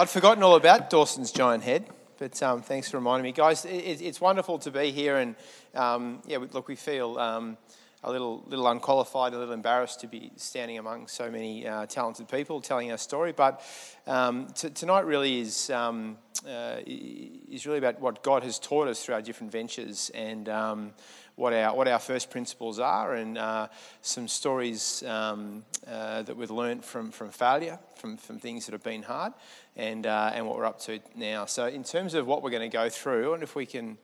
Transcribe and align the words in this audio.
I'd 0.00 0.08
forgotten 0.08 0.44
all 0.44 0.54
about 0.54 0.90
Dawson's 0.90 1.32
giant 1.32 1.64
head, 1.64 1.84
but 2.18 2.40
um, 2.40 2.62
thanks 2.62 2.88
for 2.88 2.98
reminding 2.98 3.24
me, 3.24 3.32
guys. 3.32 3.64
It, 3.64 4.00
it's 4.00 4.20
wonderful 4.20 4.60
to 4.60 4.70
be 4.70 4.92
here, 4.92 5.16
and 5.16 5.34
um, 5.74 6.22
yeah, 6.24 6.38
look, 6.52 6.68
we 6.68 6.76
feel 6.76 7.18
um, 7.18 7.56
a 8.04 8.12
little, 8.12 8.44
little 8.46 8.68
unqualified, 8.68 9.32
a 9.32 9.38
little 9.38 9.54
embarrassed 9.54 10.00
to 10.00 10.06
be 10.06 10.30
standing 10.36 10.78
among 10.78 11.08
so 11.08 11.30
many 11.30 11.66
uh, 11.66 11.86
talented 11.86 12.28
people 12.28 12.60
telling 12.60 12.92
our 12.92 12.98
story. 12.98 13.32
But 13.32 13.60
um, 14.06 14.46
t- 14.54 14.70
tonight 14.70 15.04
really 15.04 15.40
is 15.40 15.68
um, 15.70 16.16
uh, 16.46 16.76
is 16.86 17.66
really 17.66 17.78
about 17.78 18.00
what 18.00 18.22
God 18.22 18.44
has 18.44 18.58
taught 18.58 18.86
us 18.86 19.04
through 19.04 19.16
our 19.16 19.22
different 19.22 19.50
ventures 19.50 20.10
and 20.14 20.48
um, 20.48 20.92
what 21.34 21.52
our 21.52 21.74
what 21.74 21.88
our 21.88 21.98
first 21.98 22.30
principles 22.30 22.78
are, 22.78 23.14
and 23.14 23.36
uh, 23.36 23.66
some 24.00 24.28
stories 24.28 25.02
um, 25.02 25.64
uh, 25.86 26.22
that 26.22 26.36
we've 26.36 26.52
learned 26.52 26.84
from 26.84 27.10
from 27.10 27.30
failure, 27.30 27.80
from 27.96 28.16
from 28.16 28.38
things 28.38 28.66
that 28.66 28.72
have 28.72 28.84
been 28.84 29.02
hard, 29.02 29.32
and 29.76 30.06
uh, 30.06 30.30
and 30.32 30.46
what 30.46 30.56
we're 30.56 30.66
up 30.66 30.78
to 30.80 31.00
now. 31.16 31.46
So 31.46 31.66
in 31.66 31.82
terms 31.82 32.14
of 32.14 32.28
what 32.28 32.44
we're 32.44 32.50
going 32.50 32.70
to 32.70 32.76
go 32.76 32.88
through, 32.88 33.34
and 33.34 33.42
if 33.42 33.56
we 33.56 33.66
can, 33.66 33.98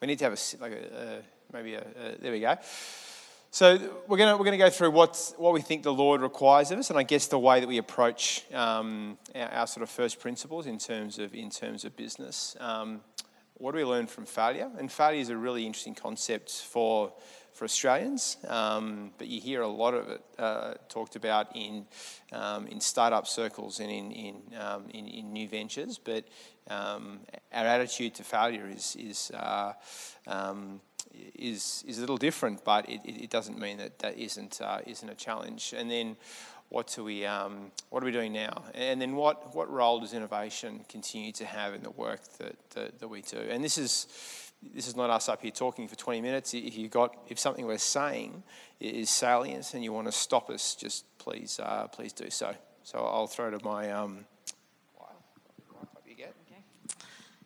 we 0.00 0.06
need 0.06 0.18
to 0.20 0.24
have 0.24 0.32
a 0.32 0.62
like 0.62 0.72
a, 0.72 1.20
a 1.20 1.39
maybe 1.52 1.74
a, 1.74 1.80
a, 1.80 2.16
there 2.20 2.32
we 2.32 2.40
go. 2.40 2.56
So 3.52 3.78
we're 4.06 4.16
going 4.16 4.38
we're 4.38 4.44
gonna 4.44 4.58
go 4.58 4.70
through 4.70 4.92
what, 4.92 5.34
what 5.36 5.52
we 5.52 5.60
think 5.60 5.82
the 5.82 5.92
Lord 5.92 6.20
requires 6.20 6.70
of 6.70 6.78
us, 6.78 6.90
and 6.90 6.98
I 6.98 7.02
guess 7.02 7.26
the 7.26 7.38
way 7.38 7.58
that 7.58 7.66
we 7.66 7.78
approach 7.78 8.44
um, 8.54 9.18
our, 9.34 9.48
our, 9.48 9.66
sort 9.66 9.82
of 9.82 9.90
first 9.90 10.20
principles 10.20 10.66
in 10.66 10.78
terms 10.78 11.18
of, 11.18 11.34
in 11.34 11.50
terms 11.50 11.84
of 11.84 11.96
business. 11.96 12.56
Um, 12.60 13.00
what 13.60 13.72
do 13.72 13.78
we 13.78 13.84
learn 13.84 14.06
from 14.06 14.24
failure? 14.24 14.70
And 14.78 14.90
failure 14.90 15.20
is 15.20 15.28
a 15.28 15.36
really 15.36 15.66
interesting 15.66 15.94
concept 15.94 16.50
for, 16.50 17.12
for 17.52 17.64
Australians, 17.64 18.38
um, 18.48 19.10
but 19.18 19.26
you 19.26 19.38
hear 19.38 19.60
a 19.60 19.68
lot 19.68 19.92
of 19.92 20.08
it 20.08 20.24
uh, 20.38 20.74
talked 20.88 21.14
about 21.14 21.54
in, 21.54 21.84
um, 22.32 22.66
in 22.68 22.80
startup 22.80 23.26
circles 23.26 23.80
and 23.80 23.90
in, 23.90 24.12
in, 24.12 24.42
um, 24.58 24.84
in, 24.94 25.06
in, 25.08 25.32
new 25.32 25.46
ventures. 25.46 25.98
But 25.98 26.24
um, 26.68 27.20
our 27.52 27.66
attitude 27.66 28.14
to 28.14 28.24
failure 28.24 28.66
is, 28.66 28.96
is 28.98 29.30
uh, 29.32 29.74
is 31.34 31.84
is 31.86 31.98
a 31.98 32.00
little 32.00 32.16
different, 32.16 32.64
but 32.64 32.88
it, 32.88 33.00
it 33.04 33.30
doesn't 33.30 33.58
mean 33.58 33.78
that 33.78 33.98
that 34.00 34.18
isn't 34.18 34.60
uh, 34.60 34.78
isn't 34.86 35.08
a 35.08 35.14
challenge. 35.14 35.74
And 35.76 35.90
then, 35.90 36.16
what 36.68 36.92
do 36.94 37.04
we 37.04 37.24
um, 37.26 37.72
what 37.90 38.02
are 38.02 38.06
we 38.06 38.12
doing 38.12 38.32
now? 38.32 38.64
And 38.74 39.00
then, 39.00 39.16
what 39.16 39.54
what 39.54 39.70
role 39.70 40.00
does 40.00 40.14
innovation 40.14 40.84
continue 40.88 41.32
to 41.32 41.44
have 41.44 41.74
in 41.74 41.82
the 41.82 41.90
work 41.90 42.20
that 42.38 42.56
that, 42.70 42.98
that 43.00 43.08
we 43.08 43.22
do? 43.22 43.38
And 43.38 43.64
this 43.64 43.78
is 43.78 44.06
this 44.74 44.86
is 44.86 44.96
not 44.96 45.10
us 45.10 45.28
up 45.28 45.42
here 45.42 45.50
talking 45.50 45.88
for 45.88 45.96
20 45.96 46.20
minutes. 46.20 46.52
If 46.52 46.76
you 46.76 46.88
got 46.88 47.16
if 47.28 47.38
something 47.38 47.66
we're 47.66 47.78
saying 47.78 48.42
is 48.78 49.10
salient 49.10 49.74
and 49.74 49.82
you 49.82 49.92
want 49.92 50.06
to 50.06 50.12
stop 50.12 50.50
us, 50.50 50.74
just 50.74 51.04
please 51.18 51.58
uh, 51.62 51.86
please 51.88 52.12
do 52.12 52.30
so. 52.30 52.54
So 52.82 52.98
I'll 52.98 53.26
throw 53.26 53.50
to 53.50 53.64
my. 53.64 53.90
Um, 53.90 54.26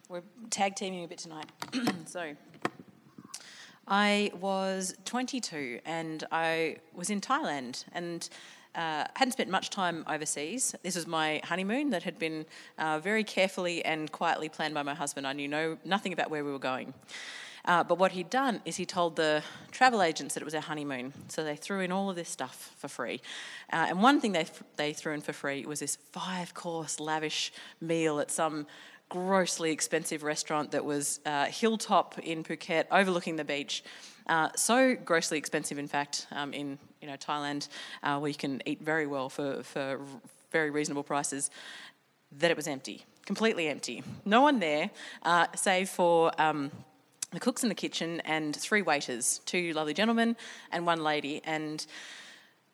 We're 0.09 0.23
tag 0.51 0.77
teaming 0.77 1.03
a 1.03 1.09
bit 1.09 1.19
tonight. 1.19 1.47
so 2.07 2.35
I 3.87 4.31
was 4.41 4.95
22 5.05 5.81
and 5.85 6.25
I 6.33 6.77
was 6.95 7.11
in 7.11 7.21
Thailand 7.21 7.85
and 7.93 8.29
uh, 8.75 9.05
hadn't 9.15 9.33
spent 9.33 9.51
much 9.51 9.71
time 9.71 10.05
overseas. 10.09 10.75
This 10.83 10.97
was 10.97 11.07
my 11.07 11.41
honeymoon 11.45 11.91
that 11.91 12.03
had 12.03 12.19
been 12.19 12.47
uh, 12.79 12.99
very 12.99 13.25
carefully 13.25 13.85
and 13.85 14.11
quietly 14.11 14.49
planned 14.49 14.75
by 14.75 14.83
my 14.83 14.95
husband. 14.95 15.27
I 15.27 15.33
knew 15.33 15.49
no, 15.49 15.79
nothing 15.85 16.13
about 16.13 16.31
where 16.31 16.45
we 16.45 16.51
were 16.51 16.59
going. 16.59 16.95
Uh, 17.67 17.83
but 17.83 17.99
what 17.99 18.13
he'd 18.13 18.29
done 18.29 18.61
is 18.67 18.77
he 18.77 18.85
told 18.85 19.17
the 19.17 19.43
travel 19.71 20.03
agents 20.03 20.35
that 20.35 20.43
it 20.43 20.45
was 20.45 20.55
our 20.55 20.61
honeymoon. 20.61 21.13
So 21.29 21.45
they 21.45 21.57
threw 21.57 21.81
in 21.81 21.93
all 21.93 22.11
of 22.11 22.17
this 22.17 22.29
stuff 22.29 22.75
for 22.77 22.89
free. 22.89 23.21
Uh, 23.73 23.87
and 23.89 24.03
one 24.03 24.21
thing 24.21 24.33
they, 24.33 24.47
they 24.77 24.93
threw 24.93 25.15
in 25.15 25.23
for 25.23 25.33
free 25.33 25.65
was 25.65 25.81
this 25.81 25.97
five 26.13 26.53
course 26.53 27.01
lavish 27.01 27.53
meal 27.81 28.21
at 28.21 28.31
some 28.31 28.67
grossly 29.15 29.71
expensive 29.71 30.25
restaurant 30.25 30.73
that 30.73 30.85
was 30.85 31.21
uh, 31.25 31.45
hilltop 31.45 32.19
in 32.19 32.43
Phuket, 32.43 32.87
overlooking 32.91 33.37
the 33.37 33.45
beach. 33.45 33.85
Uh, 34.27 34.49
so 34.57 34.97
grossly 34.97 35.39
expensive, 35.39 35.79
in 35.79 35.87
fact, 35.87 36.27
um, 36.33 36.53
in 36.53 36.77
you 37.01 37.07
know 37.07 37.17
Thailand, 37.17 37.69
uh, 38.03 38.19
where 38.19 38.29
you 38.29 38.35
can 38.35 38.61
eat 38.67 38.83
very 38.83 39.07
well 39.07 39.29
for, 39.29 39.63
for 39.63 40.01
very 40.51 40.71
reasonable 40.71 41.05
prices, 41.05 41.49
that 42.41 42.51
it 42.51 42.57
was 42.57 42.67
empty, 42.67 43.05
completely 43.25 43.69
empty. 43.69 44.03
No 44.25 44.41
one 44.41 44.59
there, 44.59 44.91
uh, 45.23 45.47
save 45.55 45.89
for. 45.89 46.33
Um, 46.41 46.73
the 47.31 47.41
cooks 47.41 47.65
in 47.65 47.69
the 47.69 47.75
kitchen 47.75 48.21
and 48.21 48.55
three 48.55 48.83
waiters, 48.83 49.41
two 49.45 49.73
lovely 49.73 49.93
gentlemen 49.93 50.37
and 50.71 50.87
one 50.87 51.03
lady, 51.03 51.43
and 51.45 51.85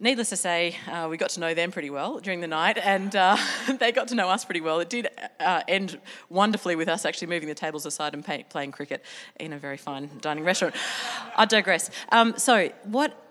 Needless 0.02 0.30
to 0.30 0.36
say, 0.36 0.76
uh, 0.90 1.08
we 1.10 1.18
got 1.18 1.28
to 1.30 1.40
know 1.40 1.52
them 1.52 1.70
pretty 1.70 1.90
well 1.90 2.20
during 2.20 2.40
the 2.40 2.46
night, 2.46 2.78
and 2.78 3.14
uh, 3.14 3.36
they 3.78 3.92
got 3.92 4.08
to 4.08 4.14
know 4.14 4.30
us 4.30 4.46
pretty 4.46 4.62
well. 4.62 4.80
It 4.80 4.88
did 4.88 5.08
uh, 5.38 5.60
end 5.68 6.00
wonderfully 6.30 6.74
with 6.74 6.88
us 6.88 7.04
actually 7.04 7.28
moving 7.28 7.50
the 7.50 7.54
tables 7.54 7.84
aside 7.84 8.14
and 8.14 8.24
pay, 8.24 8.46
playing 8.48 8.72
cricket 8.72 9.04
in 9.38 9.52
a 9.52 9.58
very 9.58 9.76
fine 9.76 10.08
dining 10.22 10.42
restaurant. 10.42 10.74
I 11.36 11.44
digress. 11.44 11.90
Um, 12.10 12.38
so, 12.38 12.70
what 12.84 13.29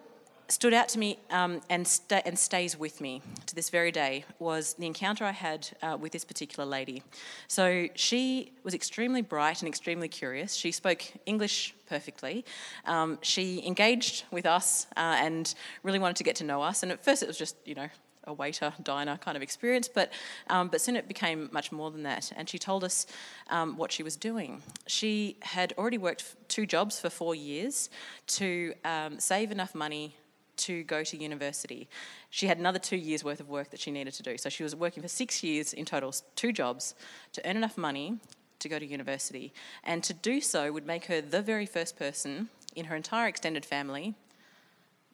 stood 0.51 0.73
out 0.73 0.89
to 0.89 0.99
me 0.99 1.19
um, 1.29 1.61
and, 1.69 1.87
sta- 1.87 2.21
and 2.25 2.37
stays 2.37 2.77
with 2.77 3.01
me 3.01 3.21
to 3.45 3.55
this 3.55 3.69
very 3.69 3.91
day 3.91 4.25
was 4.39 4.73
the 4.73 4.85
encounter 4.85 5.23
I 5.23 5.31
had 5.31 5.69
uh, 5.81 5.97
with 5.99 6.11
this 6.11 6.25
particular 6.25 6.67
lady. 6.67 7.03
So 7.47 7.87
she 7.95 8.51
was 8.63 8.73
extremely 8.73 9.21
bright 9.21 9.61
and 9.61 9.67
extremely 9.67 10.07
curious. 10.07 10.55
She 10.55 10.71
spoke 10.71 11.03
English 11.25 11.75
perfectly. 11.87 12.45
Um, 12.85 13.19
she 13.21 13.65
engaged 13.65 14.25
with 14.31 14.45
us 14.45 14.87
uh, 14.97 15.17
and 15.19 15.53
really 15.83 15.99
wanted 15.99 16.17
to 16.17 16.23
get 16.23 16.35
to 16.37 16.43
know 16.43 16.61
us. 16.61 16.83
And 16.83 16.91
at 16.91 17.03
first, 17.03 17.23
it 17.23 17.27
was 17.27 17.37
just, 17.37 17.55
you 17.65 17.75
know, 17.75 17.89
a 18.25 18.33
waiter 18.33 18.71
diner 18.83 19.17
kind 19.17 19.35
of 19.35 19.41
experience, 19.41 19.87
but 19.87 20.11
um, 20.49 20.67
but 20.67 20.81
soon 20.81 20.95
it 20.95 21.07
became 21.07 21.49
much 21.51 21.71
more 21.71 21.89
than 21.89 22.03
that. 22.03 22.31
And 22.35 22.47
she 22.47 22.59
told 22.59 22.83
us 22.83 23.07
um, 23.49 23.75
what 23.75 23.91
she 23.91 24.03
was 24.03 24.15
doing. 24.15 24.61
She 24.87 25.37
had 25.41 25.73
already 25.77 25.97
worked 25.97 26.35
two 26.47 26.65
jobs 26.65 26.99
for 26.99 27.09
four 27.09 27.33
years 27.33 27.89
to 28.27 28.73
um, 28.85 29.19
save 29.19 29.51
enough 29.51 29.73
money 29.73 30.15
to 30.59 30.83
go 30.83 31.03
to 31.03 31.17
university. 31.17 31.87
She 32.29 32.47
had 32.47 32.57
another 32.57 32.79
two 32.79 32.97
years' 32.97 33.23
worth 33.23 33.39
of 33.39 33.49
work 33.49 33.71
that 33.71 33.79
she 33.79 33.91
needed 33.91 34.13
to 34.13 34.23
do. 34.23 34.37
So 34.37 34.49
she 34.49 34.63
was 34.63 34.75
working 34.75 35.01
for 35.01 35.09
six 35.09 35.43
years 35.43 35.73
in 35.73 35.85
total, 35.85 36.13
two 36.35 36.51
jobs, 36.51 36.95
to 37.33 37.49
earn 37.49 37.57
enough 37.57 37.77
money 37.77 38.19
to 38.59 38.69
go 38.69 38.77
to 38.77 38.85
university. 38.85 39.53
And 39.83 40.03
to 40.03 40.13
do 40.13 40.41
so 40.41 40.71
would 40.71 40.85
make 40.85 41.05
her 41.05 41.21
the 41.21 41.41
very 41.41 41.65
first 41.65 41.97
person 41.97 42.49
in 42.75 42.85
her 42.85 42.95
entire 42.95 43.27
extended 43.27 43.65
family, 43.65 44.15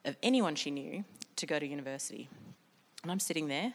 of 0.04 0.16
anyone 0.22 0.56
she 0.56 0.72
knew, 0.72 1.04
to 1.36 1.46
go 1.46 1.60
to 1.60 1.66
university. 1.66 2.28
And 3.04 3.12
I'm 3.12 3.20
sitting 3.20 3.48
there. 3.48 3.74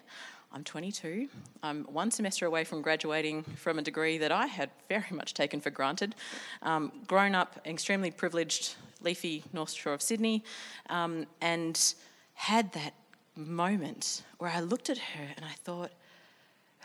I'm 0.52 0.64
22. 0.64 1.28
I'm 1.62 1.84
one 1.84 2.10
semester 2.10 2.44
away 2.44 2.64
from 2.64 2.82
graduating 2.82 3.44
from 3.44 3.78
a 3.78 3.82
degree 3.82 4.18
that 4.18 4.32
I 4.32 4.46
had 4.46 4.70
very 4.88 5.10
much 5.12 5.32
taken 5.32 5.60
for 5.60 5.70
granted. 5.70 6.16
Um, 6.62 6.90
grown 7.06 7.36
up 7.36 7.60
extremely 7.64 8.10
privileged 8.10 8.74
leafy 9.02 9.44
North 9.52 9.72
Shore 9.72 9.94
of 9.94 10.02
Sydney, 10.02 10.44
um, 10.88 11.26
and 11.40 11.94
had 12.34 12.72
that 12.72 12.94
moment 13.36 14.22
where 14.38 14.50
I 14.50 14.60
looked 14.60 14.90
at 14.90 14.98
her 14.98 15.28
and 15.36 15.44
I 15.44 15.52
thought, 15.64 15.92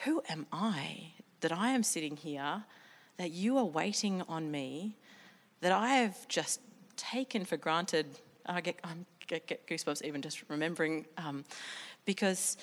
who 0.04 0.22
am 0.30 0.46
I 0.52 1.14
that 1.42 1.52
I 1.52 1.72
am 1.72 1.84
sitting 1.84 2.18
here, 2.18 2.64
that 3.18 3.32
you 3.32 3.58
are 3.58 3.66
waiting 3.66 4.22
on 4.28 4.52
me, 4.52 4.96
that 5.62 5.72
I 5.72 5.90
have 5.90 6.28
just 6.28 6.60
taken 6.98 7.46
for 7.46 7.58
granted? 7.58 8.08
I 8.46 8.62
get, 8.62 8.80
get, 9.28 9.48
get 9.48 9.68
goosebumps 9.68 10.04
even 10.04 10.22
just 10.22 10.44
remembering, 10.50 11.06
um, 11.18 11.44
because, 12.06 12.58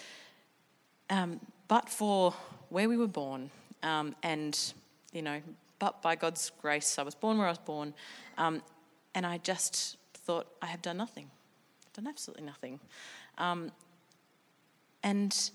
um, 1.10 1.40
but 1.68 1.88
for 1.88 2.34
where 2.68 2.88
we 2.88 2.96
were 2.96 3.06
born, 3.06 3.50
um, 3.82 4.14
and 4.22 4.58
you 5.12 5.22
know, 5.22 5.40
but 5.78 6.00
by 6.00 6.14
God's 6.14 6.52
grace, 6.60 6.98
I 6.98 7.02
was 7.02 7.14
born 7.14 7.38
where 7.38 7.46
I 7.46 7.50
was 7.50 7.58
born, 7.58 7.92
um, 8.38 8.62
and 9.14 9.26
I 9.26 9.38
just 9.38 9.96
thought, 10.14 10.46
I 10.60 10.66
have 10.66 10.82
done 10.82 10.96
nothing. 10.96 11.30
I've 11.86 11.92
done 11.92 12.06
absolutely 12.06 12.44
nothing. 12.44 12.80
Um, 13.38 13.72
and, 15.02 15.50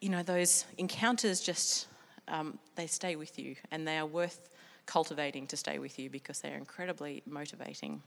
you 0.00 0.08
know, 0.08 0.22
those 0.22 0.64
encounters 0.78 1.40
just, 1.40 1.86
um, 2.28 2.58
they 2.76 2.86
stay 2.86 3.16
with 3.16 3.38
you 3.38 3.56
and 3.70 3.86
they 3.86 3.98
are 3.98 4.06
worth 4.06 4.50
cultivating 4.86 5.46
to 5.48 5.56
stay 5.56 5.78
with 5.78 5.98
you 5.98 6.10
because 6.10 6.40
they 6.40 6.52
are 6.52 6.56
incredibly 6.56 7.22
motivating. 7.26 8.02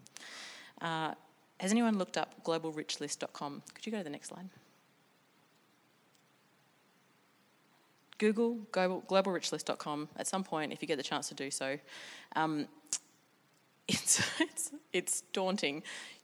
Uh, 0.81 1.13
has 1.59 1.71
anyone 1.71 1.97
looked 1.97 2.17
up 2.17 2.43
globalrichlist.com? 2.43 3.63
Could 3.73 3.85
you 3.85 3.91
go 3.91 3.97
to 3.97 4.03
the 4.03 4.09
next 4.09 4.29
slide? 4.29 4.49
Google 8.17 8.55
global, 8.71 9.03
globalrichlist.com 9.07 10.09
at 10.17 10.27
some 10.27 10.43
point 10.43 10.71
if 10.71 10.81
you 10.81 10.87
get 10.87 10.97
the 10.97 11.03
chance 11.03 11.29
to 11.29 11.35
do 11.35 11.51
so. 11.51 11.77
Um, 12.35 12.67
it's, 13.87 14.21
it's, 14.39 14.71
it's 14.93 15.21
daunting. 15.33 15.83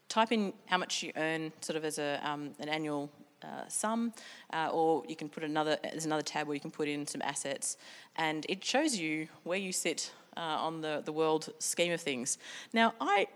Type 0.09 0.31
in 0.31 0.53
how 0.65 0.77
much 0.77 1.03
you 1.03 1.11
earn 1.15 1.51
sort 1.61 1.77
of 1.77 1.85
as 1.85 1.97
a, 1.97 2.19
um, 2.23 2.51
an 2.59 2.69
annual 2.69 3.09
uh, 3.43 3.67
sum, 3.67 4.13
uh, 4.53 4.69
or 4.71 5.03
you 5.07 5.15
can 5.15 5.29
put 5.29 5.43
another, 5.43 5.77
there's 5.83 6.05
another 6.05 6.21
tab 6.21 6.47
where 6.47 6.55
you 6.55 6.61
can 6.61 6.71
put 6.71 6.87
in 6.87 7.05
some 7.05 7.21
assets, 7.21 7.77
and 8.15 8.45
it 8.47 8.63
shows 8.63 8.97
you 8.97 9.27
where 9.43 9.57
you 9.57 9.71
sit 9.71 10.11
uh, 10.37 10.39
on 10.39 10.81
the, 10.81 11.01
the 11.05 11.11
world 11.11 11.49
scheme 11.59 11.91
of 11.91 12.01
things. 12.01 12.37
Now, 12.73 12.93
I, 13.01 13.27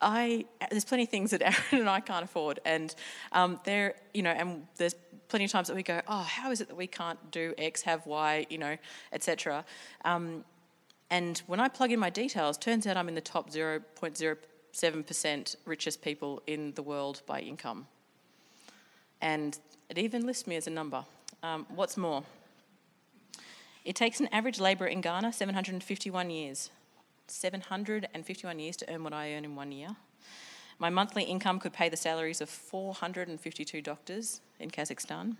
I, 0.00 0.44
there's 0.70 0.84
plenty 0.84 1.04
of 1.04 1.08
things 1.08 1.30
that 1.30 1.42
Aron 1.72 1.82
and 1.82 1.88
I 1.88 2.00
can't 2.00 2.24
afford, 2.24 2.60
and 2.64 2.94
um, 3.32 3.60
there, 3.64 3.94
you 4.14 4.22
know, 4.22 4.30
and 4.30 4.66
there's 4.76 4.94
plenty 5.28 5.44
of 5.44 5.50
times 5.50 5.68
that 5.68 5.76
we 5.76 5.82
go, 5.82 6.00
oh, 6.08 6.22
how 6.22 6.50
is 6.50 6.60
it 6.60 6.68
that 6.68 6.76
we 6.76 6.86
can't 6.86 7.30
do 7.30 7.52
X, 7.58 7.82
have 7.82 8.06
Y, 8.06 8.46
you 8.48 8.58
know, 8.58 8.76
etc. 9.12 9.64
Um, 10.04 10.44
and 11.10 11.38
when 11.46 11.60
I 11.60 11.68
plug 11.68 11.92
in 11.92 12.00
my 12.00 12.10
details, 12.10 12.58
turns 12.58 12.86
out 12.86 12.96
I'm 12.96 13.08
in 13.08 13.14
the 13.14 13.20
top 13.20 13.50
0.07% 13.50 15.56
richest 15.64 16.02
people 16.02 16.42
in 16.46 16.72
the 16.72 16.82
world 16.82 17.22
by 17.26 17.40
income. 17.40 17.86
And 19.20 19.58
it 19.88 19.98
even 19.98 20.26
lists 20.26 20.46
me 20.46 20.56
as 20.56 20.66
a 20.66 20.70
number. 20.70 21.04
Um, 21.42 21.66
what's 21.74 21.96
more, 21.96 22.24
it 23.84 23.94
takes 23.94 24.18
an 24.18 24.28
average 24.32 24.58
labourer 24.58 24.88
in 24.88 25.00
Ghana 25.00 25.32
751 25.32 26.30
years. 26.30 26.70
751 27.28 28.58
years 28.58 28.76
to 28.76 28.92
earn 28.92 29.04
what 29.04 29.12
I 29.12 29.34
earn 29.34 29.44
in 29.44 29.54
one 29.54 29.70
year. 29.70 29.90
My 30.78 30.90
monthly 30.90 31.22
income 31.22 31.60
could 31.60 31.72
pay 31.72 31.88
the 31.88 31.96
salaries 31.96 32.40
of 32.40 32.50
452 32.50 33.80
doctors 33.80 34.40
in 34.58 34.70
Kazakhstan. 34.70 35.36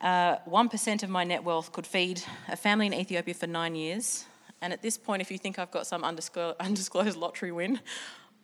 Uh, 0.00 0.38
1% 0.48 1.02
of 1.02 1.10
my 1.10 1.24
net 1.24 1.44
wealth 1.44 1.72
could 1.72 1.86
feed 1.86 2.22
a 2.48 2.56
family 2.56 2.86
in 2.86 2.94
Ethiopia 2.94 3.34
for 3.34 3.46
nine 3.46 3.74
years. 3.74 4.24
And 4.62 4.72
at 4.72 4.82
this 4.82 4.96
point, 4.96 5.20
if 5.20 5.30
you 5.30 5.38
think 5.38 5.58
I've 5.58 5.70
got 5.70 5.86
some 5.86 6.04
undisclosed, 6.60 7.16
lottery 7.16 7.52
win, 7.52 7.80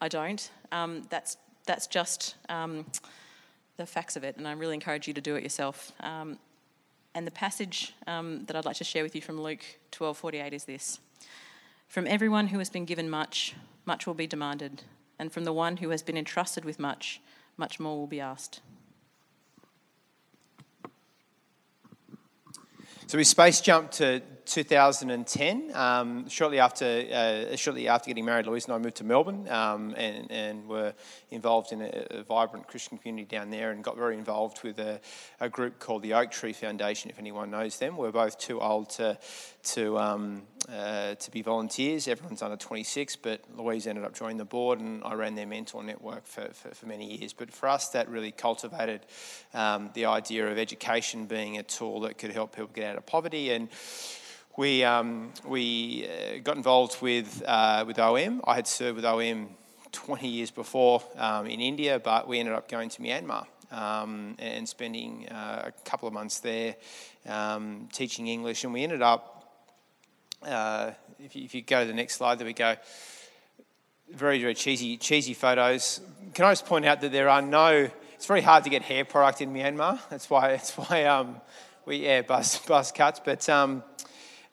I 0.00 0.08
don't. 0.08 0.50
Um, 0.70 1.02
that's, 1.08 1.36
that's 1.66 1.86
just 1.86 2.34
um, 2.48 2.84
the 3.76 3.86
facts 3.86 4.16
of 4.16 4.24
it, 4.24 4.36
and 4.36 4.46
I 4.46 4.52
really 4.52 4.74
encourage 4.74 5.06
you 5.08 5.14
to 5.14 5.20
do 5.20 5.34
it 5.36 5.42
yourself. 5.42 5.92
Um, 6.00 6.38
and 7.14 7.26
the 7.26 7.30
passage 7.30 7.94
um, 8.06 8.44
that 8.46 8.56
I'd 8.56 8.66
like 8.66 8.76
to 8.76 8.84
share 8.84 9.02
with 9.02 9.14
you 9.14 9.22
from 9.22 9.40
Luke 9.40 9.64
12:48 9.92 10.52
is 10.52 10.64
this: 10.64 11.00
From 11.88 12.06
everyone 12.06 12.48
who 12.48 12.58
has 12.58 12.70
been 12.70 12.84
given 12.84 13.08
much, 13.08 13.54
much 13.84 14.06
will 14.06 14.14
be 14.14 14.26
demanded, 14.26 14.82
and 15.18 15.32
from 15.32 15.44
the 15.44 15.52
one 15.52 15.78
who 15.78 15.90
has 15.90 16.02
been 16.02 16.16
entrusted 16.16 16.64
with 16.64 16.78
much, 16.78 17.20
much 17.56 17.80
more 17.80 17.96
will 17.96 18.06
be 18.06 18.20
asked. 18.20 18.60
So 23.08 23.18
we 23.18 23.24
space 23.24 23.60
jumped 23.60 23.94
to 23.98 24.20
2010. 24.46 25.72
Um, 25.74 26.28
shortly 26.28 26.60
after 26.60 26.84
uh, 26.84 27.56
shortly 27.56 27.88
after 27.88 28.08
getting 28.08 28.24
married, 28.24 28.46
Louise 28.46 28.64
and 28.66 28.74
I 28.74 28.78
moved 28.78 28.96
to 28.96 29.04
Melbourne 29.04 29.48
um, 29.48 29.94
and, 29.96 30.30
and 30.30 30.68
were 30.68 30.94
involved 31.30 31.72
in 31.72 31.82
a, 31.82 32.06
a, 32.10 32.22
vibrant 32.22 32.68
Christian 32.68 32.96
community 32.98 33.26
down 33.26 33.50
there 33.50 33.72
and 33.72 33.82
got 33.82 33.96
very 33.96 34.16
involved 34.16 34.62
with 34.62 34.78
a, 34.78 35.00
a, 35.40 35.48
group 35.48 35.78
called 35.78 36.02
the 36.02 36.14
Oaktree 36.14 36.52
Foundation, 36.52 37.10
if 37.10 37.18
anyone 37.18 37.50
knows 37.50 37.78
them. 37.78 37.96
We're 37.96 38.12
both 38.12 38.38
too 38.38 38.60
old 38.60 38.90
to, 38.90 39.18
to, 39.64 39.98
um, 39.98 40.42
uh, 40.72 41.16
to 41.16 41.30
be 41.30 41.42
volunteers. 41.42 42.06
Everyone's 42.06 42.42
under 42.42 42.56
26, 42.56 43.16
but 43.16 43.40
Louise 43.56 43.86
ended 43.86 44.04
up 44.04 44.14
joining 44.14 44.36
the 44.36 44.44
board 44.44 44.80
and 44.80 45.02
I 45.04 45.14
ran 45.14 45.34
their 45.34 45.46
mentor 45.46 45.82
network 45.82 46.26
for, 46.26 46.48
for, 46.52 46.74
for 46.74 46.86
many 46.86 47.18
years. 47.18 47.32
But 47.32 47.52
for 47.52 47.68
us, 47.68 47.88
that 47.90 48.08
really 48.08 48.30
cultivated 48.30 49.00
um, 49.52 49.90
the 49.94 50.06
idea 50.06 50.50
of 50.50 50.58
education 50.58 51.26
being 51.26 51.58
a 51.58 51.64
tool 51.64 52.00
that 52.02 52.18
could 52.18 52.30
help 52.30 52.54
people 52.54 52.70
get 52.72 52.84
out 52.84 52.96
of 52.96 53.04
poverty 53.04 53.50
and 53.50 53.68
we, 54.56 54.84
um, 54.84 55.32
we 55.44 56.08
uh, 56.08 56.38
got 56.42 56.56
involved 56.56 57.02
with, 57.02 57.42
uh, 57.46 57.84
with 57.86 57.98
OM. 57.98 58.40
I 58.44 58.54
had 58.54 58.66
served 58.66 58.96
with 58.96 59.04
OM 59.04 59.50
20 59.92 60.28
years 60.28 60.50
before 60.50 61.02
um, 61.16 61.46
in 61.46 61.60
India, 61.60 61.98
but 61.98 62.26
we 62.26 62.38
ended 62.38 62.54
up 62.54 62.68
going 62.68 62.88
to 62.88 63.02
Myanmar 63.02 63.46
um, 63.70 64.34
and 64.38 64.66
spending 64.66 65.28
uh, 65.28 65.64
a 65.66 65.72
couple 65.88 66.08
of 66.08 66.14
months 66.14 66.40
there 66.40 66.76
um, 67.28 67.88
teaching 67.92 68.28
English. 68.28 68.64
And 68.64 68.72
we 68.72 68.82
ended 68.82 69.02
up, 69.02 69.52
uh, 70.42 70.92
if 71.18 71.36
you, 71.36 71.44
if, 71.44 71.54
you, 71.54 71.60
go 71.60 71.80
to 71.80 71.86
the 71.86 71.94
next 71.94 72.14
slide, 72.14 72.38
there 72.38 72.46
we 72.46 72.54
go. 72.54 72.76
Very, 74.10 74.40
very 74.40 74.54
cheesy, 74.54 74.96
cheesy 74.96 75.34
photos. 75.34 76.00
Can 76.32 76.46
I 76.46 76.52
just 76.52 76.64
point 76.64 76.86
out 76.86 77.02
that 77.02 77.12
there 77.12 77.28
are 77.28 77.42
no, 77.42 77.90
it's 78.14 78.26
very 78.26 78.40
hard 78.40 78.64
to 78.64 78.70
get 78.70 78.80
hair 78.80 79.04
product 79.04 79.42
in 79.42 79.52
Myanmar. 79.52 80.00
That's 80.08 80.30
why, 80.30 80.48
that's 80.52 80.72
why 80.78 81.04
um, 81.04 81.42
we, 81.84 81.98
yeah, 81.98 82.22
buzz, 82.22 82.58
buzz 82.66 82.90
cuts. 82.90 83.20
But 83.22 83.46
um, 83.50 83.82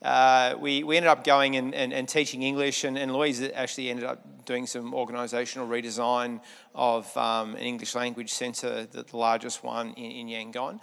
uh, 0.03 0.55
we, 0.59 0.83
we 0.83 0.97
ended 0.97 1.09
up 1.09 1.23
going 1.23 1.55
and, 1.55 1.73
and, 1.73 1.94
and 1.94 2.07
teaching 2.07 2.44
English, 2.44 2.83
and, 2.83 2.97
and 2.97 3.13
Louise 3.13 3.41
actually 3.41 3.89
ended 3.89 4.05
up 4.05 4.45
doing 4.45 4.67
some 4.67 4.91
organisational 4.91 5.67
redesign 5.69 6.41
of 6.75 7.15
um, 7.15 7.55
an 7.55 7.61
English 7.61 7.95
language 7.95 8.31
centre, 8.31 8.85
the, 8.85 9.03
the 9.03 9.17
largest 9.17 9.63
one 9.63 9.94
in, 9.94 10.27
in 10.29 10.51
Yangon. 10.51 10.79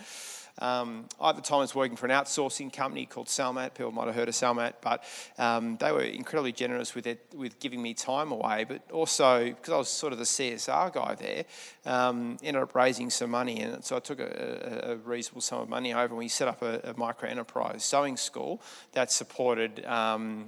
Um, 0.60 1.06
I 1.20 1.30
at 1.30 1.36
the 1.36 1.42
time 1.42 1.60
was 1.60 1.74
working 1.74 1.96
for 1.96 2.06
an 2.06 2.12
outsourcing 2.12 2.72
company 2.72 3.06
called 3.06 3.28
Salmat. 3.28 3.74
People 3.74 3.92
might 3.92 4.06
have 4.06 4.14
heard 4.14 4.28
of 4.28 4.34
Salmat, 4.34 4.74
but 4.80 5.04
um, 5.38 5.76
they 5.78 5.92
were 5.92 6.02
incredibly 6.02 6.52
generous 6.52 6.94
with 6.94 7.06
it, 7.06 7.24
with 7.34 7.58
giving 7.60 7.80
me 7.82 7.94
time 7.94 8.30
away. 8.32 8.64
But 8.64 8.90
also 8.90 9.44
because 9.44 9.72
I 9.72 9.76
was 9.76 9.88
sort 9.88 10.12
of 10.12 10.18
the 10.18 10.24
CSR 10.24 10.92
guy 10.92 11.14
there, 11.14 11.44
um, 11.86 12.36
ended 12.42 12.62
up 12.62 12.74
raising 12.74 13.10
some 13.10 13.30
money, 13.30 13.60
and 13.60 13.84
so 13.84 13.96
I 13.96 14.00
took 14.00 14.20
a, 14.20 14.90
a 14.92 14.96
reasonable 14.96 15.40
sum 15.40 15.60
of 15.60 15.68
money 15.68 15.92
over, 15.92 16.06
and 16.06 16.16
we 16.18 16.28
set 16.28 16.48
up 16.48 16.62
a, 16.62 16.80
a 16.84 16.98
micro 16.98 17.28
enterprise 17.28 17.84
sewing 17.84 18.16
school 18.16 18.60
that 18.92 19.10
supported 19.10 19.84
um, 19.86 20.46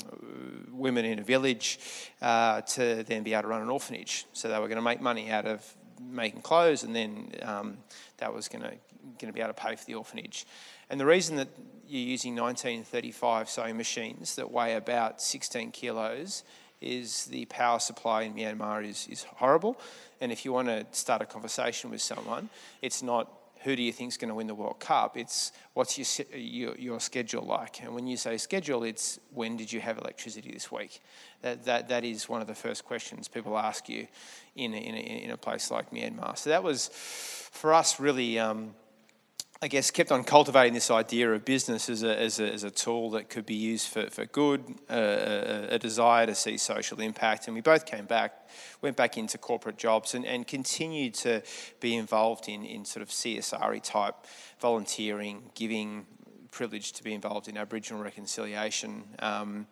women 0.71 1.05
in 1.05 1.19
a 1.19 1.23
village 1.23 1.79
uh, 2.21 2.61
to 2.63 3.03
then 3.05 3.23
be 3.23 3.33
able 3.33 3.43
to 3.43 3.49
run 3.49 3.63
an 3.63 3.71
orphanage. 3.71 4.27
So 4.33 4.49
they 4.49 4.59
were 4.59 4.69
going 4.69 4.77
to 4.77 4.83
make 4.83 5.01
money 5.01 5.31
out 5.31 5.47
of 5.47 5.75
making 6.01 6.43
clothes, 6.43 6.83
and 6.83 6.95
then 6.95 7.33
um, 7.43 7.79
that 8.19 8.35
was 8.35 8.49
going 8.49 8.63
to 8.63 8.73
going 9.19 9.27
to 9.29 9.33
be 9.33 9.41
able 9.41 9.53
to 9.53 9.61
pay 9.61 9.77
for 9.77 9.85
the 9.85 9.95
orphanage. 9.95 10.47
And 10.91 11.01
the 11.01 11.07
reason 11.07 11.37
that 11.37 11.49
you're 11.87 12.01
using 12.01 12.35
1935 12.35 13.49
sewing 13.49 13.77
machines 13.77 14.37
that 14.37 14.51
weigh 14.51 14.75
about 14.75 15.21
16 15.21 15.73
kilos 15.73 16.45
is 16.81 17.27
the 17.27 17.45
power 17.47 17.79
supply 17.79 18.23
in 18.23 18.35
Myanmar 18.35 18.87
is, 18.87 19.07
is 19.09 19.25
horrible. 19.25 19.81
And 20.21 20.33
if 20.33 20.45
you 20.45 20.53
want 20.53 20.69
to 20.69 20.87
start 20.91 21.23
a 21.23 21.27
conversation 21.27 21.91
with 21.91 22.03
someone, 22.03 22.49
it's 22.81 23.03
not 23.03 23.31
who 23.63 23.77
do 23.77 23.83
you 23.83 23.93
think 23.93 24.11
is 24.11 24.17
going 24.17 24.29
to 24.29 24.35
win 24.35 24.49
the 24.49 24.55
World 24.55 24.81
Cup? 24.81 25.17
It's 25.17 25.53
what's 25.75 25.97
your, 25.97 26.27
your, 26.37 26.75
your, 26.77 27.01
schedule 27.01 27.45
like? 27.45 27.83
And 27.83 27.95
when 27.95 28.07
you 28.07 28.17
say 28.17 28.37
schedule, 28.37 28.83
it's 28.83 29.21
when 29.33 29.57
did 29.57 29.73
you 29.73 29.81
have 29.81 29.99
electricity 29.99 30.51
this 30.51 30.73
week? 30.73 31.01
That, 31.43 31.65
that, 31.65 31.89
that 31.89 32.05
is 32.05 32.29
one 32.29 32.41
of 32.41 32.49
the 32.49 32.55
first 32.55 32.85
questions 32.85 33.29
people 33.29 33.57
ask 33.57 33.89
you 33.89 34.09
in 34.57 34.75
a, 34.75 34.77
in 34.77 34.95
a, 34.95 35.25
in 35.25 35.31
a 35.31 35.37
place 35.37 35.71
like 35.71 35.91
Myanmar. 35.93 36.37
So 36.37 36.51
that 36.51 36.63
was, 36.65 36.89
for 36.93 37.73
us, 37.73 38.01
really 38.01 38.39
um, 38.39 38.75
I 39.65 39.69
guess, 39.69 39.93
kept 39.93 40.11
on 40.11 40.25
cultivating 40.25 40.75
this 40.75 40.91
idea 40.91 41.33
of 41.33 41.45
business 41.45 41.89
as 41.89 42.03
a, 42.03 42.19
as 42.19 42.41
a, 42.41 42.53
as 42.53 42.65
a 42.65 42.71
tool 42.71 43.11
that 43.11 43.29
could 43.29 43.47
be 43.47 43.55
used 43.55 43.87
for, 43.87 44.11
for 44.11 44.27
good, 44.27 44.65
uh, 44.91 44.95
a, 44.95 45.75
a, 45.75 45.79
desire 45.79 46.27
to 46.27 46.35
see 46.35 46.57
social 46.57 47.01
impact. 47.01 47.47
And 47.47 47.55
we 47.55 47.61
both 47.61 47.87
came 47.87 48.07
back, 48.07 48.49
went 48.81 48.97
back 48.97 49.17
into 49.17 49.39
corporate 49.39 49.79
jobs 49.79 50.15
and, 50.15 50.27
and 50.27 50.49
continued 50.49 51.15
to 51.15 51.43
be 51.79 51.95
involved 51.95 52.49
in, 52.49 52.65
in 52.65 52.85
sort 52.85 53.05
of 53.05 53.11
CSR 53.11 53.81
type 53.85 54.17
volunteering, 54.59 55.45
giving, 55.55 56.07
privilege 56.51 56.93
to 56.95 57.05
be 57.05 57.15
involved 57.15 57.47
in 57.47 57.57
Aboriginal 57.57 58.03
reconciliation. 58.03 59.05
Um, 59.21 59.69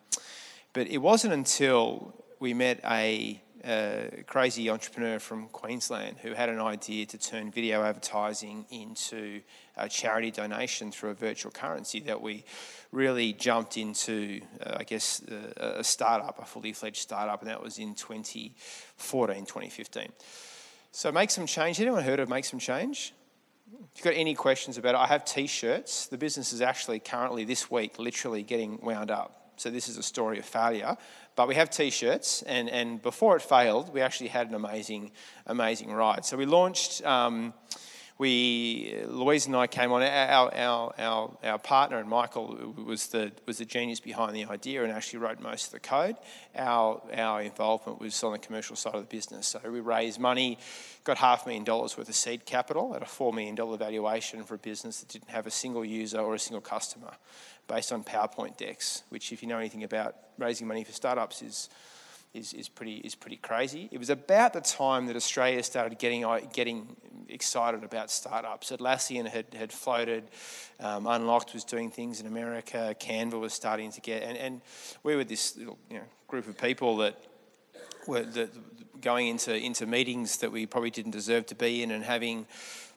but 0.71 0.87
it 0.87 0.99
wasn't 0.99 1.33
until 1.33 2.15
we 2.39 2.53
met 2.53 2.79
a 2.85 3.41
a 3.63 4.23
crazy 4.27 4.69
entrepreneur 4.69 5.19
from 5.19 5.47
Queensland 5.49 6.17
who 6.21 6.33
had 6.33 6.49
an 6.49 6.59
idea 6.59 7.05
to 7.07 7.17
turn 7.17 7.51
video 7.51 7.83
advertising 7.83 8.65
into 8.71 9.41
a 9.77 9.87
charity 9.87 10.31
donation 10.31 10.91
through 10.91 11.11
a 11.11 11.13
virtual 11.13 11.51
currency 11.51 11.99
that 12.01 12.21
we 12.21 12.43
really 12.91 13.33
jumped 13.33 13.77
into, 13.77 14.41
uh, 14.65 14.77
I 14.79 14.83
guess, 14.83 15.21
uh, 15.23 15.75
a 15.77 15.83
startup, 15.83 16.39
a 16.39 16.45
fully 16.45 16.73
fledged 16.73 16.97
startup, 16.97 17.41
and 17.41 17.49
that 17.49 17.61
was 17.61 17.77
in 17.77 17.95
2014, 17.95 19.45
2015. 19.45 20.11
So, 20.91 21.11
Make 21.11 21.31
Some 21.31 21.45
Change. 21.45 21.79
Anyone 21.79 22.03
heard 22.03 22.19
of 22.19 22.29
Make 22.29 22.45
Some 22.45 22.59
Change? 22.59 23.13
If 23.71 23.97
you've 23.97 24.03
got 24.03 24.19
any 24.19 24.35
questions 24.35 24.77
about 24.77 24.95
it, 24.95 24.97
I 24.97 25.07
have 25.07 25.23
t 25.23 25.47
shirts. 25.47 26.07
The 26.07 26.17
business 26.17 26.51
is 26.51 26.61
actually 26.61 26.99
currently 26.99 27.45
this 27.45 27.71
week 27.71 27.97
literally 27.97 28.43
getting 28.43 28.79
wound 28.81 29.09
up. 29.09 29.53
So, 29.55 29.69
this 29.69 29.87
is 29.87 29.97
a 29.97 30.03
story 30.03 30.37
of 30.37 30.45
failure. 30.45 30.97
But 31.35 31.47
we 31.47 31.55
have 31.55 31.69
T-shirts, 31.69 32.41
and, 32.43 32.69
and 32.69 33.01
before 33.01 33.37
it 33.37 33.41
failed, 33.41 33.93
we 33.93 34.01
actually 34.01 34.29
had 34.29 34.49
an 34.49 34.55
amazing, 34.55 35.11
amazing 35.47 35.91
ride. 35.91 36.25
So 36.25 36.37
we 36.37 36.45
launched. 36.45 37.05
Um, 37.05 37.53
we 38.21 39.03
Louise 39.07 39.47
and 39.47 39.55
I 39.55 39.65
came 39.65 39.91
on. 39.91 40.03
Our, 40.03 40.53
our, 40.55 40.93
our, 40.95 41.37
our 41.43 41.57
partner 41.57 41.97
and 41.97 42.07
Michael 42.07 42.75
was 42.85 43.07
the 43.07 43.31
was 43.47 43.57
the 43.57 43.65
genius 43.65 43.99
behind 43.99 44.35
the 44.35 44.45
idea 44.45 44.83
and 44.83 44.93
actually 44.93 45.19
wrote 45.19 45.39
most 45.39 45.65
of 45.65 45.71
the 45.71 45.79
code. 45.79 46.15
Our 46.55 47.01
our 47.17 47.41
involvement 47.41 47.99
was 47.99 48.23
on 48.23 48.33
the 48.33 48.37
commercial 48.37 48.75
side 48.75 48.93
of 48.93 49.01
the 49.01 49.15
business. 49.15 49.47
So 49.47 49.59
we 49.65 49.79
raised 49.79 50.19
money, 50.19 50.59
got 51.03 51.17
half 51.17 51.45
a 51.45 51.49
million 51.49 51.63
dollars 51.63 51.97
worth 51.97 52.09
of 52.09 52.15
seed 52.15 52.45
capital 52.45 52.95
at 52.95 53.01
a 53.01 53.07
four 53.07 53.33
million 53.33 53.55
dollar 53.55 53.75
valuation 53.75 54.43
for 54.43 54.53
a 54.53 54.59
business 54.59 54.99
that 54.99 55.09
didn't 55.09 55.31
have 55.31 55.47
a 55.47 55.51
single 55.51 55.83
user 55.83 56.19
or 56.19 56.35
a 56.35 56.39
single 56.39 56.61
customer 56.61 57.13
based 57.67 57.91
on 57.91 58.03
PowerPoint 58.03 58.55
decks, 58.55 59.01
which, 59.09 59.31
if 59.31 59.41
you 59.41 59.49
know 59.49 59.57
anything 59.57 59.83
about 59.83 60.15
raising 60.37 60.67
money 60.67 60.83
for 60.83 60.91
startups, 60.91 61.41
is, 61.41 61.69
is, 62.33 62.53
is, 62.53 62.69
pretty, 62.69 62.97
is 62.97 63.15
pretty 63.15 63.35
crazy. 63.35 63.89
It 63.91 63.97
was 63.97 64.09
about 64.09 64.53
the 64.53 64.61
time 64.61 65.07
that 65.07 65.15
Australia 65.15 65.61
started 65.63 65.99
getting, 65.99 66.25
getting 66.53 66.95
excited 67.27 67.83
about 67.83 68.09
startups. 68.09 68.71
Atlassian 68.71 69.27
had, 69.27 69.53
had 69.53 69.71
floated, 69.71 70.23
um, 70.79 71.05
Unlockd 71.05 71.53
was 71.53 71.63
doing 71.63 71.91
things 71.91 72.21
in 72.21 72.27
America, 72.27 72.95
Canva 72.99 73.39
was 73.39 73.53
starting 73.53 73.91
to 73.91 74.01
get, 74.01 74.23
and, 74.23 74.37
and 74.37 74.61
we 75.03 75.15
were 75.15 75.23
this 75.23 75.57
little 75.57 75.77
you 75.89 75.97
know, 75.97 76.05
group 76.27 76.47
of 76.47 76.57
people 76.57 76.97
that 76.97 77.21
were 78.07 78.23
the, 78.23 78.49
going 79.01 79.27
into, 79.27 79.55
into 79.55 79.85
meetings 79.85 80.37
that 80.37 80.51
we 80.51 80.65
probably 80.65 80.89
didn't 80.89 81.11
deserve 81.11 81.45
to 81.47 81.55
be 81.55 81.83
in 81.83 81.91
and 81.91 82.03
having 82.03 82.45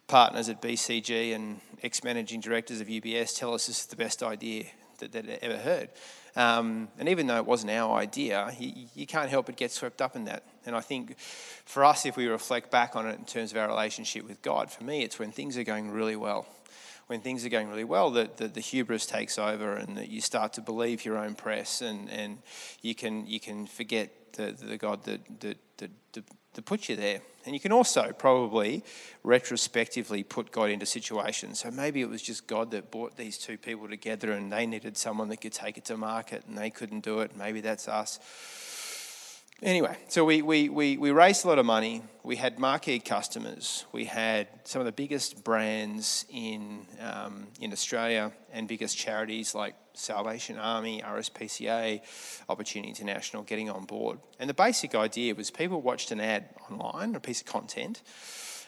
partners 0.06 0.48
at 0.48 0.60
BCG 0.60 1.34
and 1.34 1.60
ex-managing 1.82 2.40
directors 2.40 2.80
of 2.80 2.88
UBS 2.88 3.36
tell 3.36 3.54
us 3.54 3.66
this 3.66 3.80
is 3.80 3.86
the 3.86 3.96
best 3.96 4.22
idea 4.22 4.66
that 4.98 5.12
they'd 5.12 5.38
ever 5.42 5.56
heard. 5.56 5.90
Um, 6.36 6.88
and 6.98 7.08
even 7.08 7.28
though 7.28 7.36
it 7.36 7.46
wasn't 7.46 7.70
our 7.70 7.96
idea, 7.96 8.50
you, 8.58 8.86
you, 8.94 9.06
can't 9.06 9.30
help 9.30 9.46
but 9.46 9.56
get 9.56 9.70
swept 9.70 10.02
up 10.02 10.16
in 10.16 10.24
that. 10.24 10.42
And 10.66 10.74
I 10.74 10.80
think 10.80 11.16
for 11.18 11.84
us, 11.84 12.06
if 12.06 12.16
we 12.16 12.26
reflect 12.26 12.72
back 12.72 12.96
on 12.96 13.06
it 13.06 13.18
in 13.18 13.24
terms 13.24 13.52
of 13.52 13.58
our 13.58 13.68
relationship 13.68 14.26
with 14.26 14.42
God, 14.42 14.70
for 14.70 14.82
me, 14.82 15.02
it's 15.04 15.18
when 15.18 15.30
things 15.30 15.56
are 15.56 15.62
going 15.62 15.90
really 15.90 16.16
well. 16.16 16.46
When 17.06 17.20
things 17.20 17.44
are 17.44 17.50
going 17.50 17.68
really 17.68 17.84
well, 17.84 18.10
that 18.12 18.38
the, 18.38 18.48
the, 18.48 18.60
hubris 18.60 19.04
takes 19.04 19.38
over 19.38 19.74
and 19.74 19.96
that 19.98 20.08
you 20.08 20.22
start 20.22 20.54
to 20.54 20.62
believe 20.62 21.04
your 21.04 21.18
own 21.18 21.34
press 21.34 21.82
and, 21.82 22.10
and 22.10 22.38
you, 22.80 22.94
can, 22.94 23.26
you 23.26 23.38
can 23.38 23.66
forget 23.66 24.10
the, 24.32 24.52
the 24.52 24.78
God 24.78 25.04
that, 25.04 25.20
that, 25.40 25.58
that, 25.76 25.90
that 26.54 26.64
put 26.64 26.88
you 26.88 26.96
there. 26.96 27.20
And 27.44 27.54
you 27.54 27.60
can 27.60 27.72
also 27.72 28.12
probably 28.12 28.82
retrospectively 29.22 30.22
put 30.22 30.50
God 30.50 30.70
into 30.70 30.86
situations. 30.86 31.60
So 31.60 31.70
maybe 31.70 32.00
it 32.00 32.08
was 32.08 32.22
just 32.22 32.46
God 32.46 32.70
that 32.70 32.90
brought 32.90 33.16
these 33.16 33.36
two 33.38 33.58
people 33.58 33.88
together 33.88 34.32
and 34.32 34.52
they 34.52 34.66
needed 34.66 34.96
someone 34.96 35.28
that 35.28 35.38
could 35.38 35.52
take 35.52 35.76
it 35.76 35.84
to 35.86 35.96
market 35.96 36.44
and 36.46 36.56
they 36.56 36.70
couldn't 36.70 37.00
do 37.00 37.20
it. 37.20 37.36
Maybe 37.36 37.60
that's 37.60 37.86
us. 37.88 38.18
Anyway, 39.62 39.96
so 40.08 40.24
we, 40.24 40.42
we, 40.42 40.68
we, 40.68 40.96
we 40.96 41.10
raised 41.10 41.44
a 41.44 41.48
lot 41.48 41.58
of 41.58 41.64
money. 41.64 42.02
We 42.22 42.36
had 42.36 42.58
marquee 42.58 42.98
customers. 42.98 43.86
We 43.92 44.04
had 44.04 44.48
some 44.64 44.80
of 44.80 44.86
the 44.86 44.92
biggest 44.92 45.44
brands 45.44 46.26
in, 46.28 46.86
um, 47.00 47.46
in 47.60 47.72
Australia 47.72 48.32
and 48.52 48.66
biggest 48.66 48.98
charities 48.98 49.54
like 49.54 49.74
Salvation 49.94 50.58
Army, 50.58 51.02
RSPCA, 51.02 52.00
Opportunity 52.48 52.88
International 52.90 53.42
getting 53.42 53.70
on 53.70 53.84
board. 53.84 54.18
And 54.38 54.50
the 54.50 54.54
basic 54.54 54.94
idea 54.94 55.34
was 55.34 55.50
people 55.50 55.80
watched 55.80 56.10
an 56.10 56.20
ad 56.20 56.48
online, 56.70 57.14
a 57.14 57.20
piece 57.20 57.40
of 57.40 57.46
content, 57.46 58.02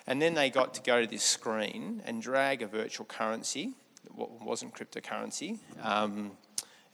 and 0.06 0.22
then 0.22 0.34
they 0.34 0.50
got 0.50 0.72
to 0.74 0.82
go 0.82 1.00
to 1.00 1.06
this 1.06 1.24
screen 1.24 2.02
and 2.06 2.22
drag 2.22 2.62
a 2.62 2.66
virtual 2.66 3.06
currency, 3.06 3.74
what 4.14 4.40
wasn't 4.40 4.72
cryptocurrency, 4.72 5.58
um, 5.82 6.32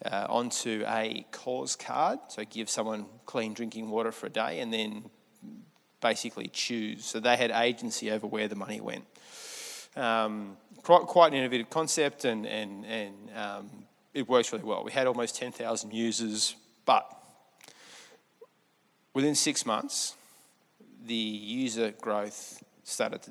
uh, 0.05 0.27
onto 0.29 0.85
a 0.87 1.27
cause 1.31 1.77
card. 1.77 2.19
So 2.29 2.45
give 2.45 2.69
someone 2.69 3.07
clean 3.27 3.55
drinking 3.55 3.91
water 3.91 4.13
for 4.13 4.27
a 4.27 4.31
day 4.31 4.61
and 4.61 4.73
then 4.73 5.05
basically 6.01 6.49
choose. 6.49 7.05
So 7.05 7.21
they 7.21 7.37
had 7.37 7.51
agency 7.51 8.11
over 8.11 8.27
where 8.27 8.49
the 8.49 8.57
money 8.57 8.81
went. 8.81 9.05
Um, 9.97 10.57
quite, 10.83 11.29
an 11.29 11.39
innovative 11.39 11.71
concept 11.71 12.25
and, 12.25 12.47
and, 12.47 12.85
and 12.85 13.15
um, 13.37 13.71
it 14.15 14.29
works 14.29 14.53
really 14.53 14.65
well. 14.65 14.85
We 14.85 14.93
had 14.93 15.07
almost 15.07 15.37
10,000 15.37 15.93
users, 15.93 16.57
but 16.85 17.07
within 19.15 19.35
six 19.35 19.65
months, 19.65 20.15
the 21.05 21.15
user 21.15 21.93
growth 22.01 22.63
started 22.85 23.23
to 23.23 23.31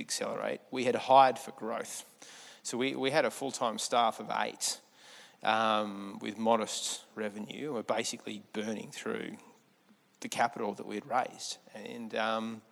accelerate. 0.00 0.60
We 0.70 0.84
had 0.84 0.94
hired 0.94 1.38
for 1.38 1.52
growth. 1.52 2.04
So 2.62 2.78
we, 2.78 2.96
we 2.96 3.10
had 3.10 3.24
a 3.24 3.30
full 3.30 3.50
time 3.52 3.78
staff 3.78 4.20
of 4.20 4.30
eight 4.40 4.78
um, 5.42 6.18
with 6.20 6.38
modest 6.38 7.02
revenue. 7.14 7.74
We're 7.74 7.82
basically 7.82 8.42
burning 8.52 8.90
through 8.92 9.36
the 10.20 10.28
capital 10.28 10.74
that 10.74 10.86
we 10.86 10.96
had 10.96 11.06
raised. 11.06 11.58
And 11.74 12.14
um, 12.14 12.62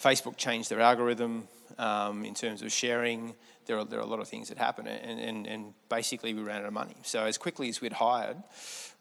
Facebook 0.00 0.36
changed 0.36 0.70
their 0.70 0.80
algorithm 0.80 1.48
um, 1.78 2.24
in 2.24 2.34
terms 2.34 2.62
of 2.62 2.72
sharing. 2.72 3.34
There 3.66 3.78
are, 3.78 3.84
there 3.84 3.98
are 3.98 4.02
a 4.02 4.06
lot 4.06 4.20
of 4.20 4.28
things 4.28 4.48
that 4.48 4.58
happen, 4.58 4.86
and, 4.86 5.20
and, 5.20 5.46
and 5.46 5.74
basically 5.88 6.34
we 6.34 6.42
ran 6.42 6.62
out 6.62 6.66
of 6.66 6.72
money. 6.72 6.96
So 7.02 7.24
as 7.24 7.38
quickly 7.38 7.68
as 7.68 7.80
we'd 7.80 7.92
hired, 7.92 8.38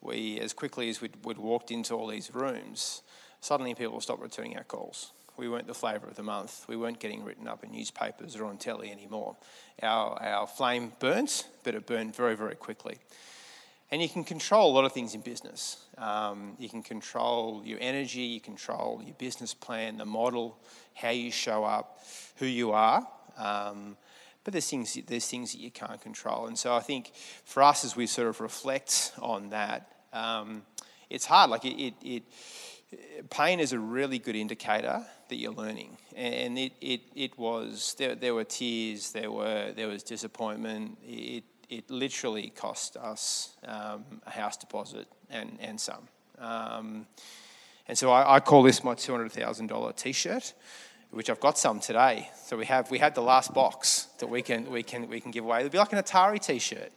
we 0.01 0.39
as 0.39 0.53
quickly 0.53 0.89
as 0.89 1.01
we'd, 1.01 1.15
we'd 1.23 1.38
walked 1.38 1.71
into 1.71 1.95
all 1.95 2.07
these 2.07 2.33
rooms, 2.33 3.01
suddenly 3.39 3.73
people 3.73 3.99
stopped 4.01 4.21
returning 4.21 4.57
our 4.57 4.63
calls. 4.63 5.13
We 5.39 5.48
weren't 5.48 5.67
the 5.67 5.74
flavour 5.74 6.05
of 6.08 6.15
the 6.15 6.24
month. 6.24 6.65
We 6.67 6.75
weren't 6.75 7.00
getting 7.00 7.24
written 7.24 7.48
up 7.48 7.63
in 7.63 7.72
newspapers 7.72 8.36
or 8.36 8.43
on 8.43 8.58
telly 8.58 8.91
anymore. 8.91 9.38
Our, 9.81 10.22
our 10.22 10.48
flame 10.48 10.91
burnt, 11.00 11.48
but 11.63 11.75
it 11.75 11.88
burned 11.88 12.13
very, 12.13 12.36
very 12.36 12.55
quickly. 12.55 12.98
And 13.89 14.01
you 14.01 14.10
can 14.10 14.25
control 14.25 14.69
a 14.69 14.74
lot 14.74 14.84
of 14.84 14.91
things 14.91 15.15
in 15.15 15.22
business. 15.22 15.77
Um, 15.98 16.58
you 16.60 16.67
can 16.67 16.84
control 16.84 17.62
your 17.63 17.77
energy, 17.79 18.19
you 18.19 18.41
control 18.41 19.01
your 19.01 19.15
business 19.15 19.53
plan, 19.53 19.98
the 19.98 20.05
model, 20.05 20.60
how 20.93 21.12
you 21.12 21.31
show 21.31 21.63
up, 21.63 22.03
who 22.36 22.46
you 22.46 22.74
are. 22.74 23.08
Um, 23.38 23.96
but 24.43 24.51
there's 24.51 24.69
things, 24.69 25.00
there's 25.08 25.27
things 25.27 25.53
that 25.53 25.62
you 25.62 25.72
can't 25.72 26.01
control. 26.01 26.48
And 26.48 26.60
so 26.60 26.75
I 26.75 26.81
think 26.81 27.13
for 27.46 27.63
us, 27.63 27.86
as 27.86 27.96
we 27.96 28.08
sort 28.08 28.27
of 28.27 28.41
reflect 28.41 29.13
on 29.22 29.51
that, 29.51 29.89
um, 30.12 30.63
it's 31.10 31.25
hard. 31.25 31.50
Like 31.50 31.63
it, 31.63 31.81
it, 31.81 31.93
it 32.03 32.24
pain 33.29 33.60
is 33.60 33.74
a 33.74 33.79
really 33.79 34.19
good 34.19 34.36
indicator 34.36 35.05
that 35.29 35.36
you're 35.36 35.53
learning. 35.53 35.98
And 36.15 36.58
it, 36.58 36.74
it, 36.81 37.01
it 37.15 37.38
was, 37.38 37.96
there, 37.98 38.15
there 38.15 38.34
were 38.34 38.43
tears, 38.43 39.12
there, 39.12 39.31
were, 39.31 39.72
there 39.75 39.88
was 39.88 40.03
disappointment. 40.03 40.98
It, 41.03 41.43
it 41.69 41.89
literally 41.89 42.50
cost 42.50 42.98
us 42.98 43.55
um, 43.65 44.03
a 44.25 44.31
house 44.31 44.58
deposit 44.58 45.08
and, 45.29 45.58
and 45.62 45.79
some. 45.79 46.08
Um, 46.39 47.05
and 47.88 47.98
so 47.98 48.12
I, 48.12 48.36
I, 48.36 48.39
call 48.39 48.63
this 48.63 48.84
my 48.84 48.96
$200,000 48.96 49.96
t 49.96 50.12
shirt, 50.12 50.53
which 51.12 51.29
I've 51.29 51.39
got 51.39 51.58
some 51.58 51.79
today. 51.79 52.29
So 52.46 52.58
we 52.58 52.65
have, 52.65 52.89
we 52.89 52.98
had 52.98 53.13
the 53.13 53.22
last 53.22 53.53
box 53.53 54.08
that 54.19 54.27
we 54.27 54.41
can, 54.41 54.69
we 54.72 54.84
can, 54.84 55.08
we 55.10 55.19
can 55.19 55.31
give 55.31 55.43
away. 55.43 55.60
It'll 55.60 55.69
be 55.69 55.77
like 55.77 55.93
an 55.93 56.00
Atari 56.00 56.39
t 56.39 56.60
shirt. 56.60 56.91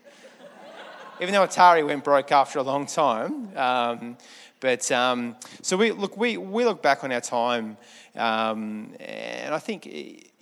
Even 1.21 1.35
though 1.35 1.47
Atari 1.47 1.87
went 1.87 2.05
broke 2.05 2.33
after 2.33 2.59
a 2.59 2.63
long 2.63 2.87
time. 2.87 3.57
Um, 3.57 4.17
but 4.63 4.93
um, 4.93 5.35
so 5.61 5.77
we 5.77 5.91
look, 5.91 6.17
we, 6.17 6.37
we 6.37 6.65
look 6.65 6.83
back 6.85 7.03
on 7.03 7.11
our 7.11 7.21
time, 7.21 7.77
um, 8.15 8.95
and 9.01 9.53
I 9.53 9.59
think 9.59 9.89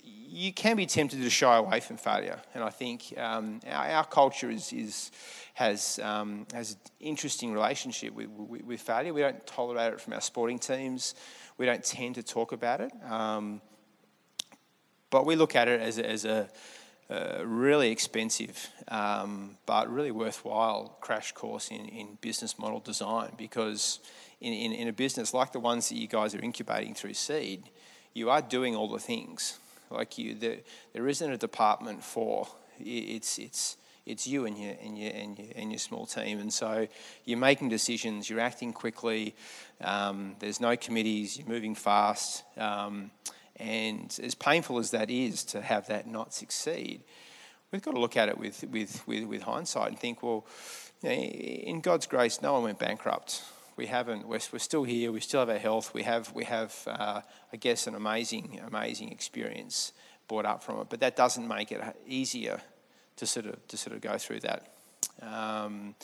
you 0.03 0.53
can 0.53 0.77
be 0.77 0.85
tempted 0.85 1.23
to 1.23 1.29
shy 1.31 1.57
away 1.57 1.79
from 1.79 1.97
failure. 1.97 2.39
And 2.53 2.63
I 2.63 2.69
think 2.69 3.15
um, 3.17 3.61
our, 3.67 3.89
our, 3.89 4.05
culture 4.05 4.51
is, 4.51 4.71
is 4.73 5.11
has 5.55 5.99
um, 6.03 6.45
has 6.53 6.73
an 6.73 6.77
interesting 6.99 7.51
relationship 7.51 8.13
with, 8.13 8.29
with, 8.29 8.63
with, 8.63 8.79
failure. 8.79 9.11
We 9.11 9.21
don't 9.21 9.43
tolerate 9.47 9.93
it 9.93 9.99
from 9.99 10.13
our 10.13 10.21
sporting 10.21 10.59
teams. 10.59 11.15
We 11.57 11.65
don't 11.65 11.83
tend 11.83 12.13
to 12.15 12.23
talk 12.23 12.51
about 12.51 12.79
it. 12.79 12.91
Um, 13.09 13.59
but 15.09 15.25
we 15.25 15.35
look 15.35 15.55
at 15.55 15.67
it 15.67 15.81
as 15.81 15.97
a, 15.97 16.07
as 16.07 16.25
a 16.25 16.47
uh, 17.11 17.41
really 17.43 17.91
expensive 17.91 18.69
um, 18.87 19.57
but 19.65 19.91
really 19.91 20.11
worthwhile 20.11 20.97
crash 21.01 21.31
course 21.33 21.69
in, 21.69 21.85
in 21.87 22.17
business 22.21 22.57
model 22.57 22.79
design 22.79 23.31
because 23.37 23.99
in, 24.39 24.53
in, 24.53 24.71
in, 24.71 24.87
a 24.87 24.93
business 24.93 25.33
like 25.33 25.51
the 25.51 25.59
ones 25.59 25.89
that 25.89 25.95
you 25.95 26.07
guys 26.07 26.33
are 26.33 26.41
incubating 26.41 26.93
through 26.95 27.13
seed 27.13 27.69
you 28.13 28.29
are 28.29 28.41
doing 28.41 28.75
all 28.75 28.89
the 28.89 28.99
things. 28.99 29.59
Like 29.89 30.17
you 30.17 30.35
there, 30.35 30.57
there 30.93 31.07
isn't 31.07 31.31
a 31.31 31.37
department 31.37 32.03
for 32.03 32.47
it's 32.79 33.37
it's 33.37 33.77
it's 34.05 34.25
you 34.25 34.45
and 34.45 34.57
your 34.57 34.75
and 34.81 34.97
your 34.97 35.11
and 35.11 35.37
your, 35.37 35.47
and 35.55 35.71
your 35.71 35.79
small 35.79 36.05
team. 36.05 36.39
And 36.39 36.51
so 36.51 36.87
you're 37.25 37.39
making 37.39 37.69
decisions 37.69 38.29
you're 38.29 38.39
acting 38.39 38.73
quickly 38.73 39.35
um, 39.81 40.35
there's 40.39 40.61
no 40.61 40.75
committees 40.77 41.37
you're 41.37 41.47
moving 41.47 41.75
fast 41.75 42.43
um, 42.57 43.11
and 43.61 44.19
as 44.23 44.33
painful 44.33 44.79
as 44.79 44.89
that 44.91 45.11
is 45.11 45.43
to 45.45 45.61
have 45.61 45.87
that 45.87 46.07
not 46.07 46.33
succeed, 46.33 47.03
we've 47.71 47.83
got 47.83 47.91
to 47.91 47.99
look 47.99 48.17
at 48.17 48.27
it 48.27 48.37
with, 48.37 48.63
with, 48.71 49.07
with, 49.07 49.25
with 49.25 49.43
hindsight 49.43 49.89
and 49.89 49.99
think, 49.99 50.23
well, 50.23 50.45
you 51.03 51.09
know, 51.09 51.15
in 51.15 51.81
God's 51.81 52.07
grace, 52.07 52.41
no 52.41 52.53
one 52.53 52.63
went 52.63 52.79
bankrupt. 52.79 53.43
We 53.77 53.85
haven't. 53.85 54.27
We're, 54.27 54.39
we're 54.51 54.59
still 54.59 54.83
here. 54.83 55.11
We 55.11 55.19
still 55.19 55.39
have 55.41 55.49
our 55.49 55.57
health. 55.57 55.93
We 55.93 56.03
have, 56.03 56.33
we 56.33 56.43
have 56.45 56.75
uh, 56.87 57.21
I 57.53 57.57
guess, 57.57 57.87
an 57.87 57.95
amazing, 57.95 58.59
amazing 58.65 59.11
experience 59.11 59.93
brought 60.27 60.45
up 60.45 60.63
from 60.63 60.79
it. 60.81 60.87
But 60.89 60.99
that 61.01 61.15
doesn't 61.15 61.47
make 61.47 61.71
it 61.71 61.81
easier 62.07 62.61
to 63.17 63.25
sort 63.27 63.45
of, 63.45 63.67
to 63.67 63.77
sort 63.77 63.95
of 63.95 64.01
go 64.01 64.17
through 64.17 64.39
that. 64.41 64.73
Um, 65.21 65.95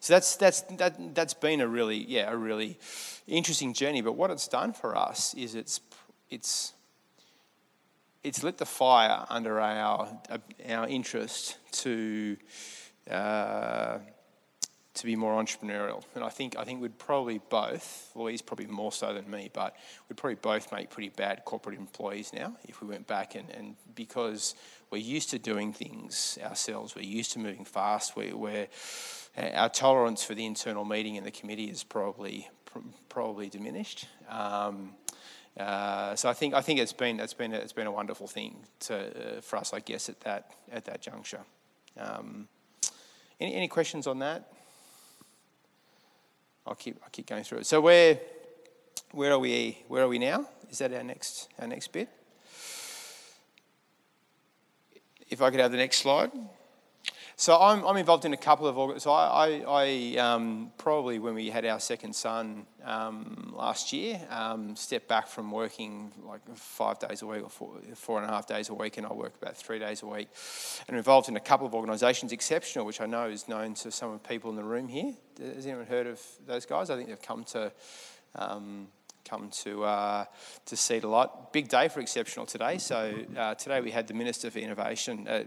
so 0.00 0.12
that's, 0.12 0.36
that's, 0.36 0.60
that, 0.62 1.14
that's 1.14 1.34
been 1.34 1.60
a 1.60 1.68
really, 1.68 1.98
yeah, 1.98 2.30
a 2.30 2.36
really 2.36 2.78
interesting 3.26 3.74
journey. 3.74 4.02
But 4.02 4.12
what 4.12 4.30
it's 4.30 4.48
done 4.48 4.72
for 4.72 4.96
us 4.96 5.34
is 5.34 5.54
it's, 5.54 5.80
it's 6.30 6.72
it's 8.26 8.42
lit 8.42 8.58
the 8.58 8.66
fire 8.66 9.24
under 9.30 9.60
our 9.60 10.08
our 10.68 10.88
interest 10.88 11.58
to 11.70 12.36
uh, 13.08 13.98
to 14.94 15.06
be 15.06 15.14
more 15.14 15.40
entrepreneurial. 15.40 16.02
And 16.16 16.24
I 16.24 16.28
think 16.30 16.58
I 16.58 16.64
think 16.64 16.82
we'd 16.82 16.98
probably 16.98 17.40
both, 17.48 18.10
Louise 18.16 18.42
probably 18.42 18.66
more 18.66 18.90
so 18.90 19.14
than 19.14 19.30
me, 19.30 19.48
but 19.52 19.76
we'd 20.08 20.16
probably 20.16 20.36
both 20.36 20.72
make 20.72 20.90
pretty 20.90 21.10
bad 21.10 21.44
corporate 21.44 21.78
employees 21.78 22.32
now 22.32 22.56
if 22.64 22.80
we 22.80 22.88
went 22.88 23.06
back 23.06 23.36
and, 23.36 23.48
and 23.50 23.76
because 23.94 24.56
we're 24.90 24.98
used 24.98 25.30
to 25.30 25.38
doing 25.38 25.72
things 25.72 26.38
ourselves, 26.42 26.96
we're 26.96 27.02
used 27.02 27.32
to 27.32 27.38
moving 27.38 27.64
fast, 27.64 28.16
we, 28.16 28.32
we're 28.32 28.66
our 29.36 29.68
tolerance 29.68 30.24
for 30.24 30.34
the 30.34 30.46
internal 30.46 30.84
meeting 30.84 31.14
in 31.14 31.22
the 31.22 31.30
committee 31.30 31.70
is 31.70 31.84
probably 31.84 32.48
probably 33.08 33.48
diminished. 33.48 34.08
Um, 34.28 34.94
uh, 35.58 36.14
so 36.14 36.28
I 36.28 36.34
think 36.34 36.54
I 36.54 36.60
think 36.60 36.80
it's 36.80 36.92
been 36.92 37.18
it's 37.18 37.32
been 37.34 37.54
a, 37.54 37.56
it's 37.56 37.72
been 37.72 37.86
a 37.86 37.92
wonderful 37.92 38.26
thing 38.26 38.56
to, 38.80 39.38
uh, 39.38 39.40
for 39.40 39.56
us, 39.56 39.72
I 39.72 39.80
guess, 39.80 40.08
at 40.08 40.20
that 40.20 40.50
at 40.70 40.84
that 40.84 41.00
juncture. 41.00 41.40
Um, 41.98 42.48
any 43.40 43.54
any 43.54 43.68
questions 43.68 44.06
on 44.06 44.18
that? 44.18 44.52
I'll 46.66 46.74
keep 46.74 47.00
I'll 47.02 47.10
keep 47.10 47.26
going 47.26 47.44
through 47.44 47.58
it. 47.58 47.66
So 47.66 47.80
where 47.80 48.20
where 49.12 49.32
are 49.32 49.38
we 49.38 49.78
where 49.88 50.02
are 50.02 50.08
we 50.08 50.18
now? 50.18 50.46
Is 50.70 50.78
that 50.78 50.92
our 50.92 51.02
next 51.02 51.48
our 51.58 51.66
next 51.66 51.88
bit? 51.88 52.08
If 55.28 55.40
I 55.40 55.50
could 55.50 55.60
have 55.60 55.70
the 55.72 55.78
next 55.78 55.98
slide. 55.98 56.30
So 57.38 57.60
I'm, 57.60 57.84
I'm 57.84 57.98
involved 57.98 58.24
in 58.24 58.32
a 58.32 58.38
couple 58.38 58.66
of 58.66 59.02
so 59.02 59.12
I, 59.12 59.46
I, 59.46 59.64
I 59.68 60.16
um, 60.16 60.72
probably 60.78 61.18
when 61.18 61.34
we 61.34 61.50
had 61.50 61.66
our 61.66 61.78
second 61.78 62.16
son 62.16 62.64
um, 62.82 63.52
last 63.54 63.92
year 63.92 64.18
um, 64.30 64.74
stepped 64.74 65.06
back 65.06 65.28
from 65.28 65.50
working 65.50 66.12
like 66.24 66.40
five 66.56 66.98
days 66.98 67.20
a 67.20 67.26
week 67.26 67.42
or 67.42 67.50
four, 67.50 67.76
four 67.94 68.22
and 68.22 68.26
a 68.26 68.32
half 68.32 68.46
days 68.46 68.70
a 68.70 68.74
week, 68.74 68.96
and 68.96 69.06
I 69.06 69.12
work 69.12 69.34
about 69.40 69.54
three 69.54 69.78
days 69.78 70.02
a 70.02 70.06
week, 70.06 70.28
and 70.88 70.96
involved 70.96 71.28
in 71.28 71.36
a 71.36 71.40
couple 71.40 71.66
of 71.66 71.74
organisations, 71.74 72.32
Exceptional, 72.32 72.86
which 72.86 73.02
I 73.02 73.06
know 73.06 73.28
is 73.28 73.48
known 73.48 73.74
to 73.74 73.90
some 73.90 74.12
of 74.12 74.22
the 74.22 74.26
people 74.26 74.48
in 74.48 74.56
the 74.56 74.64
room 74.64 74.88
here. 74.88 75.12
Has 75.38 75.66
anyone 75.66 75.84
heard 75.84 76.06
of 76.06 76.22
those 76.46 76.64
guys? 76.64 76.88
I 76.88 76.96
think 76.96 77.10
they've 77.10 77.20
come 77.20 77.44
to. 77.44 77.70
Um, 78.34 78.88
come 79.26 79.50
to 79.50 79.82
uh, 79.82 80.24
to 80.66 80.76
a 80.98 81.00
lot. 81.08 81.52
Big 81.52 81.68
day 81.68 81.88
for 81.88 82.00
Exceptional 82.00 82.46
today. 82.46 82.78
So 82.78 83.12
uh, 83.36 83.56
today 83.56 83.80
we 83.80 83.90
had 83.90 84.06
the 84.06 84.14
Minister 84.14 84.52
for 84.52 84.60
Innovation, 84.60 85.26
uh, 85.26 85.42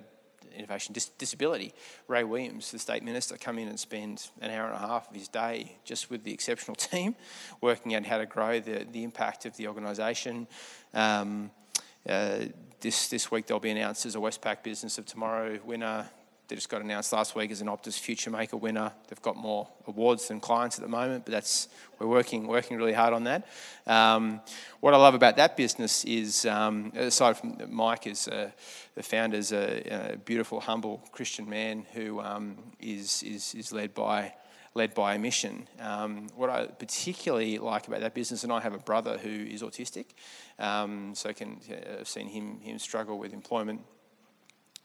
Innovation 0.56 0.94
Dis- 0.94 1.10
Disability, 1.18 1.74
Ray 2.08 2.24
Williams, 2.24 2.72
the 2.72 2.80
State 2.80 3.04
Minister, 3.04 3.38
come 3.38 3.58
in 3.60 3.68
and 3.68 3.80
spend 3.80 4.30
an 4.42 4.52
hour 4.52 4.68
and 4.68 4.76
a 4.76 4.80
half 4.80 5.10
of 5.10 5.16
his 5.16 5.28
day 5.28 5.78
just 5.86 6.10
with 6.10 6.24
the 6.24 6.34
Exceptional 6.34 6.76
team, 6.76 7.16
working 7.62 7.96
out 7.96 8.06
how 8.06 8.18
to 8.18 8.26
grow 8.26 8.60
the, 8.60 8.86
the 8.92 9.04
impact 9.04 9.46
of 9.46 9.56
the 9.58 9.68
organisation. 9.68 10.48
Um, 10.94 11.52
uh, 12.08 12.46
this, 12.82 13.10
this 13.10 13.30
week 13.30 13.48
they'll 13.48 13.60
be 13.60 13.72
announced 13.72 14.06
as 14.06 14.16
a 14.16 14.20
Westpac 14.20 14.64
Business 14.64 14.98
of 14.98 15.06
Tomorrow 15.06 15.60
winner. 15.66 16.10
They 16.50 16.56
just 16.56 16.68
got 16.68 16.82
announced 16.82 17.14
last 17.14 17.36
week 17.36 17.52
as 17.52 17.62
an 17.62 17.68
Optus 17.68 18.00
Future 18.00 18.32
Maker 18.32 18.58
winner. 18.58 18.92
They've 19.08 19.22
got 19.22 19.38
more 19.38 19.68
awards 19.86 20.30
than 20.30 20.40
clients 20.40 20.80
at 20.80 20.82
the 20.82 20.90
moment, 20.90 21.26
but 21.26 21.32
that's 21.32 21.68
we're 22.00 22.08
working 22.08 22.48
working 22.48 22.76
really 22.76 22.94
hard 22.94 23.14
on 23.14 23.26
that. 23.26 23.48
Um, 23.86 24.42
what 24.80 24.96
I 24.96 24.98
love 24.98 25.14
about 25.14 25.36
that 25.36 25.56
business 25.56 26.04
is, 26.06 26.48
um, 26.48 26.92
aside 26.96 27.38
from 27.38 27.56
Mike 27.70 28.08
is 28.08 28.28
uh, 28.28 28.50
the 28.96 29.04
founder, 29.04 29.38
is 29.38 29.52
a, 29.52 30.14
a, 30.14 30.18
beautiful, 30.18 30.60
humble 30.60 31.08
Christian 31.12 31.48
man 31.48 31.86
who 31.94 32.20
um, 32.20 32.58
is 32.80 33.22
is 33.22 33.54
is 33.54 33.72
led 33.72 33.94
by 33.94 34.34
led 34.74 34.96
by 34.96 35.14
a 35.14 35.20
mission. 35.20 35.68
Um, 35.80 36.30
what 36.36 36.50
I 36.50 36.66
particularly 36.66 37.60
like 37.60 37.88
about 37.88 38.02
that 38.02 38.16
business, 38.16 38.44
and 38.44 38.52
I 38.52 38.60
have 38.60 38.74
a 38.74 38.80
brother 38.80 39.20
who 39.20 39.30
is 39.30 39.62
autistic, 39.62 40.06
um, 40.58 41.14
so 41.14 41.32
can 41.32 41.60
uh, 41.70 42.00
I've 42.00 42.08
seen 42.08 42.28
him 42.28 42.60
him 42.62 42.80
struggle 42.80 43.20
with 43.20 43.34
employment 43.34 43.82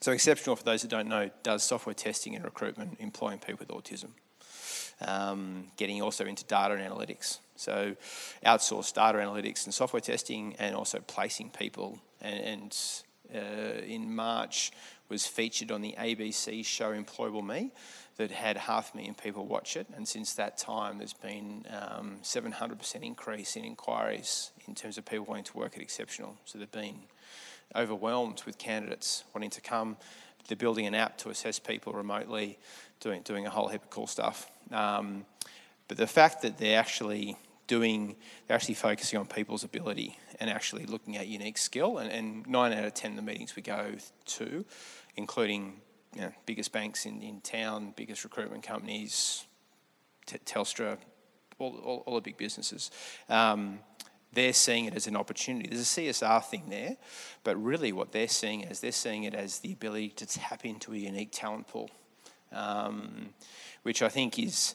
so, 0.05 0.13
Exceptional, 0.13 0.55
for 0.55 0.65
those 0.65 0.83
that 0.83 0.89
don't 0.89 1.09
know, 1.09 1.31
does 1.43 1.63
software 1.63 1.95
testing 1.95 2.37
and 2.37 2.45
recruitment, 2.45 2.99
employing 3.01 3.39
people 3.39 3.65
with 3.67 3.69
autism. 3.69 4.11
Um, 5.01 5.69
getting 5.79 6.03
also 6.03 6.27
into 6.27 6.45
data 6.45 6.75
and 6.75 6.83
analytics. 6.83 7.39
So, 7.57 7.97
outsource 8.45 8.93
data 8.93 9.17
analytics 9.17 9.65
and 9.65 9.73
software 9.73 10.03
testing, 10.03 10.57
and 10.59 10.77
also 10.77 10.99
placing 10.99 11.53
people. 11.53 11.99
And, 12.21 12.39
and 12.39 12.79
uh, 13.35 13.81
in 13.87 14.15
March, 14.15 14.73
was 15.09 15.27
featured 15.27 15.73
on 15.73 15.81
the 15.81 15.95
ABC 15.99 16.67
show 16.67 16.93
Employable 16.93 17.43
Me, 17.43 17.71
that 18.19 18.31
had 18.31 18.59
half 18.59 18.93
a 18.93 18.99
million 18.99 19.15
people 19.15 19.47
watch 19.47 19.75
it. 19.75 19.87
And 19.97 20.07
since 20.07 20.35
that 20.35 20.59
time, 20.59 20.99
there's 20.99 21.15
been 21.15 21.65
um, 21.71 22.19
700% 22.23 23.03
increase 23.03 23.57
in 23.57 23.65
inquiries 23.65 24.51
in 24.69 24.75
terms 24.75 24.99
of 24.99 25.07
people 25.07 25.25
wanting 25.25 25.45
to 25.45 25.57
work 25.57 25.77
at 25.77 25.81
Exceptional. 25.81 26.37
So, 26.45 26.59
they've 26.59 26.71
been 26.71 27.05
overwhelmed 27.77 28.43
with 28.45 28.59
candidates 28.59 29.25
wanting 29.35 29.51
to 29.51 29.61
come. 29.61 29.97
They're 30.49 30.57
building 30.57 30.87
an 30.87 30.95
app 30.95 31.19
to 31.19 31.31
assess 31.31 31.59
people 31.59 31.93
remotely, 31.93 32.59
doing, 33.01 33.23
doing 33.23 33.47
a 33.47 33.51
whole 33.51 33.69
heap 33.69 33.83
of 33.83 33.91
cool 33.91 34.07
stuff. 34.07 34.51
Um, 34.71 35.25
but 35.89 35.97
the 35.97 36.07
fact 36.07 36.43
that 36.43 36.59
they're 36.59 36.79
actually 36.79 37.37
doing, 37.67 38.17
they're 38.47 38.55
actually 38.55 38.75
focusing 38.75 39.19
on 39.19 39.27
people's 39.27 39.65
ability 39.65 40.19
and 40.41 40.51
actually 40.51 40.87
looking 40.87 41.17
at 41.17 41.27
unique 41.27 41.59
skill. 41.59 41.99
And, 41.99 42.11
and 42.11 42.47
nine 42.47 42.73
out 42.73 42.85
of 42.85 42.95
10 42.95 43.13
of 43.13 43.17
the 43.17 43.23
meetings 43.23 43.57
we 43.57 43.63
go 43.63 43.93
to, 44.27 44.65
including 45.17 45.81
you 46.15 46.23
know, 46.23 46.33
biggest 46.47 46.73
banks 46.73 47.07
in, 47.07 47.23
in 47.23 47.41
town, 47.41 47.93
biggest 47.97 48.25
recruitment 48.25 48.63
companies, 48.63 49.45
T- 50.27 50.39
Telstra, 50.45 50.97
all, 51.59 51.77
all, 51.85 52.03
all, 52.07 52.15
the 52.17 52.21
big 52.21 52.37
businesses. 52.37 52.91
Um, 53.29 53.81
they're 54.35 54.53
seeing 54.53 54.87
it 54.87 54.95
as 54.95 55.07
an 55.07 55.17
opportunity. 55.17 55.69
There's 55.69 55.81
a 55.81 56.01
CSR 56.01 56.45
thing 56.45 56.65
there, 56.69 56.97
but 57.43 57.63
really 57.63 57.93
what 57.93 58.13
they're 58.13 58.29
seeing 58.29 58.63
is 58.63 58.81
they're 58.81 58.93
seeing 58.93 59.25
it 59.25 59.35
as 59.35 59.61
the 59.61 59.73
ability 59.73 60.11
to 60.11 60.27
tap 60.27 60.65
into 60.65 60.93
a 60.93 60.97
unique 60.97 61.31
talent 61.33 61.69
pool, 61.69 61.91
um, 62.53 63.31
which 63.83 64.03
I 64.03 64.09
think 64.09 64.39
is. 64.39 64.75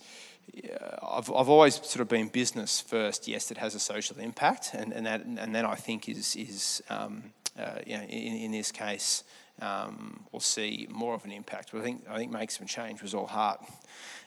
I've, 1.04 1.32
I've 1.32 1.48
always 1.48 1.76
sort 1.76 2.02
of 2.02 2.08
been 2.08 2.28
business 2.28 2.82
first. 2.82 3.28
Yes, 3.28 3.52
it 3.52 3.58
has 3.58 3.76
a 3.76 3.80
social 3.80 4.18
impact, 4.18 4.72
and, 4.74 4.92
and 4.92 5.06
that 5.06 5.24
and 5.24 5.54
then 5.54 5.64
I 5.64 5.76
think 5.76 6.10
is 6.10 6.36
is 6.36 6.82
um, 6.90 7.26
uh, 7.58 7.80
you 7.86 7.96
know, 7.96 8.04
in, 8.04 8.36
in 8.36 8.52
this 8.52 8.72
case 8.72 9.24
um, 9.62 10.26
we'll 10.32 10.40
see 10.40 10.88
more 10.90 11.14
of 11.14 11.26
an 11.26 11.32
impact. 11.32 11.70
But 11.72 11.82
I 11.82 11.84
think 11.84 12.06
I 12.10 12.18
think 12.18 12.32
make 12.32 12.52
some 12.52 12.68
change 12.68 13.02
was 13.02 13.14
all 13.14 13.28
heart 13.28 13.62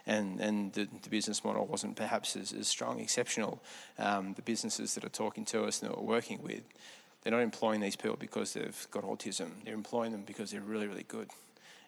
and, 0.07 0.41
and 0.41 0.73
the, 0.73 0.89
the 1.03 1.09
business 1.09 1.45
model 1.45 1.67
wasn't 1.67 1.97
perhaps 1.97 2.37
as, 2.37 2.53
as 2.53 2.67
strong, 2.67 3.01
exceptional. 3.01 3.63
Um, 3.99 4.35
the 4.35 4.43
businesses 4.43 4.95
that 4.95 5.05
are 5.05 5.11
talking 5.11 5.45
to 5.47 5.65
us 5.65 5.81
and 5.81 5.91
that 5.91 5.99
we're 5.99 6.15
working 6.15 6.43
with, 6.43 6.63
they're 7.23 7.33
not 7.33 7.41
employing 7.41 7.81
these 7.81 7.97
people 7.97 8.17
because 8.19 8.55
they've 8.55 8.87
got 8.91 9.05
autism. 9.05 9.51
They're 9.65 9.75
employing 9.75 10.13
them 10.13 10.23
because 10.27 10.51
they're 10.51 10.61
really, 10.61 10.89
really 10.89 11.05
good 11.07 11.31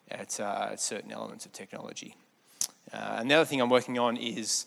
at, 0.09 0.39
uh, 0.39 0.75
certain 0.77 1.11
elements 1.11 1.45
of 1.45 1.51
technology. 1.51 2.15
Uh, 2.93 3.17
and 3.19 3.29
the 3.29 3.35
other 3.35 3.45
thing 3.45 3.59
I'm 3.59 3.69
working 3.69 3.99
on 3.99 4.15
is 4.15 4.65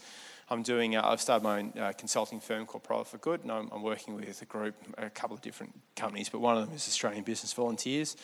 I'm 0.51 0.63
doing, 0.63 0.97
uh, 0.97 1.03
I've 1.05 1.21
started 1.21 1.43
my 1.43 1.59
own 1.59 1.73
uh, 1.79 1.93
consulting 1.97 2.41
firm 2.41 2.67
called 2.67 2.85
Profit 2.85 3.07
for 3.09 3.19
Good, 3.19 3.43
and 3.43 3.53
I'm, 3.53 3.71
I'm, 3.73 3.83
working 3.83 4.15
with 4.15 4.43
a 4.43 4.45
group, 4.45 4.75
a 4.99 5.09
couple 5.09 5.35
of 5.35 5.43
different 5.43 5.73
companies, 5.95 6.29
but 6.29 6.41
one 6.41 6.57
of 6.59 6.67
them 6.67 6.75
is 6.75 6.87
Australian 6.87 7.23
Business 7.23 7.53
Volunteers. 7.53 8.17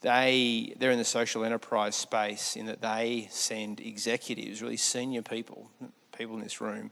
They, 0.00 0.74
they're 0.78 0.92
in 0.92 0.98
the 0.98 1.04
social 1.04 1.44
enterprise 1.44 1.96
space 1.96 2.56
in 2.56 2.66
that 2.66 2.80
they 2.80 3.28
send 3.30 3.80
executives, 3.80 4.62
really 4.62 4.76
senior 4.76 5.22
people, 5.22 5.70
people 6.16 6.36
in 6.36 6.42
this 6.42 6.60
room, 6.60 6.90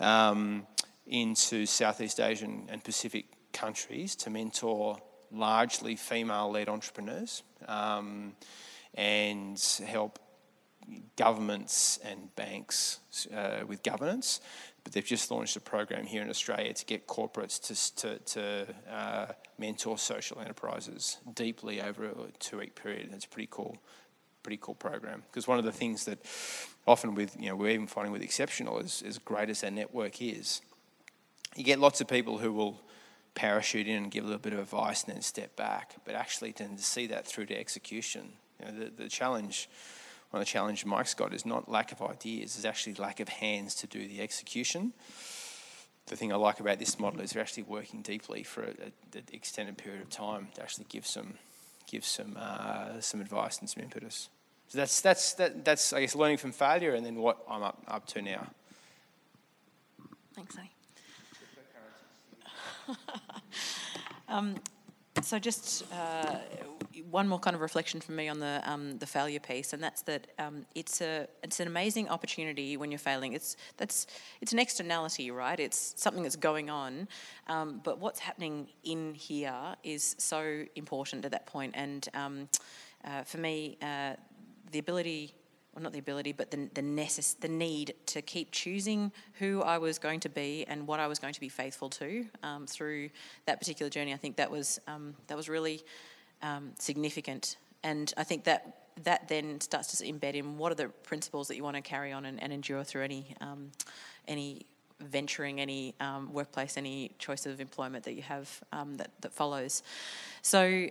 um, 0.00 0.66
into 1.06 1.66
Southeast 1.66 2.20
Asian 2.20 2.66
and 2.68 2.82
Pacific 2.82 3.26
countries 3.52 4.16
to 4.16 4.30
mentor 4.30 4.98
largely 5.30 5.94
female 5.96 6.50
led 6.50 6.68
entrepreneurs 6.68 7.42
um, 7.66 8.32
and 8.94 9.60
help 9.86 10.18
governments 11.16 11.98
and 12.04 12.34
banks 12.34 13.00
uh, 13.34 13.60
with 13.66 13.82
governance. 13.82 14.40
But 14.88 14.94
they've 14.94 15.04
just 15.04 15.30
launched 15.30 15.54
a 15.54 15.60
program 15.60 16.06
here 16.06 16.22
in 16.22 16.30
Australia 16.30 16.72
to 16.72 16.86
get 16.86 17.06
corporates 17.06 17.60
to, 17.66 17.96
to, 18.00 18.18
to 18.18 18.74
uh, 18.90 19.26
mentor 19.58 19.98
social 19.98 20.40
enterprises 20.40 21.18
deeply 21.34 21.82
over 21.82 22.06
a 22.06 22.14
two 22.38 22.56
week 22.56 22.74
period. 22.74 23.10
It's 23.12 23.26
a 23.26 23.28
pretty 23.28 23.48
cool, 23.50 23.76
pretty 24.42 24.56
cool 24.58 24.76
program. 24.76 25.24
Because 25.30 25.46
one 25.46 25.58
of 25.58 25.66
the 25.66 25.72
things 25.72 26.06
that 26.06 26.20
often 26.86 27.14
with, 27.14 27.36
you 27.38 27.50
know, 27.50 27.54
we're 27.54 27.72
even 27.72 27.86
finding 27.86 28.14
with 28.14 28.22
Exceptional, 28.22 28.78
as, 28.78 29.02
as 29.06 29.18
great 29.18 29.50
as 29.50 29.62
our 29.62 29.70
network 29.70 30.22
is, 30.22 30.62
you 31.54 31.64
get 31.64 31.78
lots 31.78 32.00
of 32.00 32.08
people 32.08 32.38
who 32.38 32.50
will 32.50 32.80
parachute 33.34 33.88
in 33.88 34.04
and 34.04 34.10
give 34.10 34.24
a 34.24 34.26
little 34.26 34.40
bit 34.40 34.54
of 34.54 34.58
advice 34.58 35.04
and 35.04 35.14
then 35.14 35.20
step 35.20 35.54
back. 35.54 35.96
But 36.06 36.14
actually, 36.14 36.52
then 36.52 36.78
to 36.78 36.82
see 36.82 37.08
that 37.08 37.26
through 37.26 37.44
to 37.44 37.60
execution, 37.60 38.32
you 38.58 38.64
know, 38.64 38.84
the, 38.86 39.02
the 39.02 39.08
challenge 39.10 39.68
one 40.30 40.42
of 40.42 40.46
the 40.46 40.50
challenges 40.50 40.84
Mike's 40.84 41.14
got 41.14 41.32
is 41.32 41.46
not 41.46 41.70
lack 41.70 41.92
of 41.92 42.02
ideas, 42.02 42.56
it's 42.56 42.64
actually 42.64 42.94
lack 42.94 43.20
of 43.20 43.28
hands 43.28 43.74
to 43.76 43.86
do 43.86 44.06
the 44.06 44.20
execution. 44.20 44.92
The 46.06 46.16
thing 46.16 46.32
I 46.32 46.36
like 46.36 46.60
about 46.60 46.78
this 46.78 46.98
model 46.98 47.20
is 47.20 47.34
we're 47.34 47.40
actually 47.42 47.64
working 47.64 48.00
deeply 48.02 48.42
for 48.42 48.62
an 48.62 48.92
extended 49.32 49.76
period 49.76 50.00
of 50.00 50.08
time 50.08 50.48
to 50.54 50.62
actually 50.62 50.86
give 50.88 51.06
some, 51.06 51.34
give 51.86 52.04
some, 52.04 52.36
uh, 52.38 53.00
some 53.00 53.20
advice 53.20 53.58
and 53.58 53.68
some 53.68 53.82
impetus. 53.82 54.30
So 54.68 54.78
that's, 54.78 55.00
that's, 55.00 55.34
that, 55.34 55.64
that's, 55.64 55.92
I 55.92 56.00
guess, 56.00 56.14
learning 56.14 56.38
from 56.38 56.52
failure 56.52 56.94
and 56.94 57.04
then 57.04 57.16
what 57.16 57.42
I'm 57.48 57.62
up, 57.62 57.82
up 57.88 58.06
to 58.08 58.22
now. 58.22 58.46
Thanks, 60.34 60.56
Annie. 60.56 60.70
um, 64.28 64.54
so 65.22 65.38
just 65.38 65.84
uh, 65.92 66.36
one 67.02 67.28
more 67.28 67.38
kind 67.38 67.54
of 67.54 67.60
reflection 67.60 68.00
from 68.00 68.16
me 68.16 68.28
on 68.28 68.38
the 68.38 68.60
um, 68.64 68.98
the 68.98 69.06
failure 69.06 69.40
piece, 69.40 69.72
and 69.72 69.82
that's 69.82 70.02
that 70.02 70.26
um, 70.38 70.66
it's 70.74 71.00
a 71.00 71.26
it's 71.42 71.60
an 71.60 71.66
amazing 71.66 72.08
opportunity 72.08 72.76
when 72.76 72.90
you're 72.90 72.98
failing. 72.98 73.32
It's 73.32 73.56
that's 73.76 74.06
it's 74.40 74.52
an 74.52 74.58
externality, 74.58 75.30
right? 75.30 75.58
It's 75.58 75.94
something 75.96 76.22
that's 76.22 76.36
going 76.36 76.70
on, 76.70 77.08
um, 77.46 77.80
but 77.84 77.98
what's 77.98 78.20
happening 78.20 78.68
in 78.84 79.14
here 79.14 79.76
is 79.82 80.16
so 80.18 80.64
important 80.76 81.24
at 81.24 81.30
that 81.32 81.46
point. 81.46 81.74
And 81.76 82.08
um, 82.14 82.48
uh, 83.04 83.22
for 83.22 83.38
me, 83.38 83.78
uh, 83.82 84.14
the 84.72 84.78
ability 84.78 85.34
well, 85.78 85.84
not 85.84 85.92
the 85.92 86.00
ability, 86.00 86.32
but 86.32 86.50
the 86.50 86.68
the, 86.74 86.82
necess- 86.82 87.38
the 87.38 87.48
need 87.48 87.94
to 88.06 88.20
keep 88.20 88.50
choosing 88.50 89.12
who 89.34 89.62
I 89.62 89.78
was 89.78 89.98
going 89.98 90.18
to 90.20 90.28
be 90.28 90.64
and 90.66 90.86
what 90.88 90.98
I 90.98 91.06
was 91.06 91.20
going 91.20 91.34
to 91.34 91.40
be 91.40 91.48
faithful 91.48 91.88
to 91.90 92.26
um, 92.42 92.66
through 92.66 93.10
that 93.46 93.60
particular 93.60 93.88
journey. 93.88 94.12
I 94.12 94.16
think 94.16 94.36
that 94.36 94.50
was 94.50 94.80
um, 94.88 95.14
that 95.28 95.36
was 95.36 95.48
really 95.48 95.84
um, 96.42 96.72
significant, 96.78 97.56
and 97.82 98.12
I 98.16 98.24
think 98.24 98.44
that 98.44 98.74
that 99.04 99.28
then 99.28 99.60
starts 99.60 99.96
to 99.96 100.04
embed 100.04 100.34
in 100.34 100.58
what 100.58 100.72
are 100.72 100.74
the 100.74 100.88
principles 100.88 101.46
that 101.48 101.56
you 101.56 101.62
want 101.62 101.76
to 101.76 101.82
carry 101.82 102.12
on 102.12 102.24
and, 102.24 102.42
and 102.42 102.52
endure 102.52 102.82
through 102.82 103.04
any 103.04 103.34
um, 103.40 103.70
any 104.26 104.66
venturing, 105.00 105.60
any 105.60 105.94
um, 106.00 106.32
workplace, 106.32 106.76
any 106.76 107.12
choice 107.18 107.46
of 107.46 107.60
employment 107.60 108.04
that 108.04 108.14
you 108.14 108.22
have 108.22 108.60
um, 108.72 108.96
that 108.96 109.10
that 109.20 109.32
follows. 109.32 109.82
So 110.42 110.88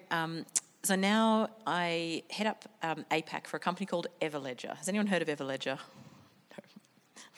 so 0.83 0.95
now 0.95 1.49
I 1.65 2.23
head 2.29 2.47
up 2.47 2.63
um, 2.81 3.05
APAC 3.11 3.47
for 3.47 3.57
a 3.57 3.59
company 3.59 3.85
called 3.85 4.07
Everledger. 4.21 4.77
Has 4.77 4.87
anyone 4.87 5.07
heard 5.07 5.21
of 5.21 5.27
Everledger? 5.27 5.79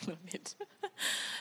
No, 0.06 0.14
a 0.14 0.30
bit. 0.30 0.54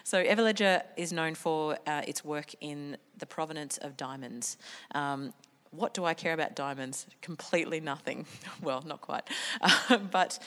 so 0.04 0.24
Everledger 0.24 0.84
is 0.98 1.14
known 1.14 1.36
for 1.36 1.78
uh, 1.88 2.02
its 2.08 2.26
work 2.26 2.52
in 2.60 2.98
the 3.18 3.26
provenance 3.26 3.78
of 3.78 3.96
diamonds. 3.96 4.58
Um, 4.94 5.34
what 5.72 5.94
do 5.94 6.06
I 6.06 6.14
care 6.14 6.34
about 6.34 6.56
diamonds? 6.56 7.06
Completely 7.22 7.80
nothing. 7.80 8.26
well, 8.62 8.84
not 8.86 9.02
quite. 9.02 9.24
Uh, 9.62 9.98
but 9.98 10.40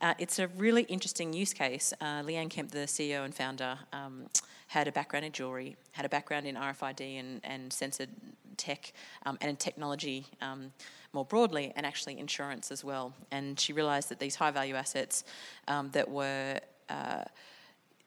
uh, 0.00 0.14
it's 0.18 0.38
a 0.38 0.48
really 0.48 0.82
interesting 0.82 1.32
use 1.32 1.52
case. 1.52 1.92
Uh, 2.00 2.22
Leanne 2.22 2.48
Kemp, 2.48 2.70
the 2.70 2.80
CEO 2.80 3.24
and 3.24 3.34
founder, 3.34 3.78
um, 3.92 4.26
had 4.68 4.86
a 4.88 4.92
background 4.92 5.26
in 5.26 5.32
jewellery, 5.32 5.76
had 5.92 6.06
a 6.06 6.08
background 6.08 6.46
in 6.46 6.54
RFID 6.54 7.18
and, 7.18 7.40
and 7.44 7.72
sensor 7.72 8.06
tech 8.56 8.92
um, 9.26 9.36
and 9.40 9.50
in 9.50 9.56
technology 9.56 10.26
um, 10.40 10.72
more 11.12 11.24
broadly, 11.24 11.72
and 11.76 11.84
actually 11.84 12.18
insurance 12.18 12.70
as 12.70 12.84
well. 12.84 13.12
And 13.30 13.58
she 13.58 13.72
realised 13.72 14.10
that 14.10 14.20
these 14.20 14.36
high 14.36 14.50
value 14.50 14.74
assets 14.74 15.24
um, 15.66 15.90
that 15.90 16.08
were 16.08 16.60
uh, 16.88 17.24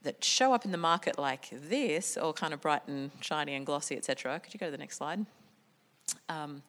that 0.04 0.24
show 0.24 0.54
up 0.54 0.66
in 0.66 0.72
the 0.72 0.78
market 0.78 1.18
like 1.18 1.50
this, 1.52 2.18
all 2.18 2.34
kind 2.34 2.54
of 2.54 2.62
bright 2.62 2.82
and 2.88 3.12
shiny 3.22 3.56
and 3.56 3.66
glossy, 3.66 3.98
etc. 3.98 4.40
Could 4.40 4.54
you 4.54 4.60
go 4.60 4.68
to 4.68 4.72
the 4.72 4.78
next 4.78 4.98
slide? 4.98 5.26
Um, 6.30 6.62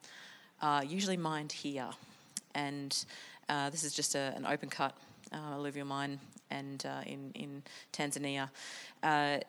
are 0.61 0.83
usually 0.83 1.17
mined 1.17 1.51
here, 1.51 1.89
and 2.53 3.05
uh, 3.49 3.69
this 3.69 3.83
is 3.83 3.93
just 3.93 4.15
a, 4.15 4.33
an 4.35 4.45
open 4.45 4.69
cut 4.69 4.95
uh, 5.33 5.53
alluvial 5.53 5.85
mine, 5.85 6.19
and 6.49 6.85
uh, 6.85 7.01
in 7.05 7.31
in 7.35 7.63
Tanzania. 7.91 8.49
Uh, 9.03 9.39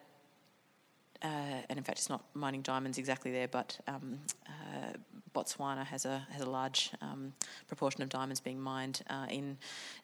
uh, 1.22 1.62
and 1.68 1.78
in 1.78 1.82
fact, 1.82 1.98
it's 1.98 2.10
not 2.10 2.22
mining 2.34 2.62
diamonds 2.62 2.98
exactly 2.98 3.32
there, 3.32 3.48
but 3.48 3.78
um, 3.88 4.18
uh, 4.46 4.92
Botswana 5.34 5.84
has 5.84 6.04
a 6.04 6.26
has 6.30 6.42
a 6.42 6.48
large 6.48 6.90
um, 7.00 7.32
proportion 7.68 8.02
of 8.02 8.08
diamonds 8.08 8.40
being 8.40 8.60
mined 8.60 9.02
uh, 9.08 9.26
in 9.30 9.56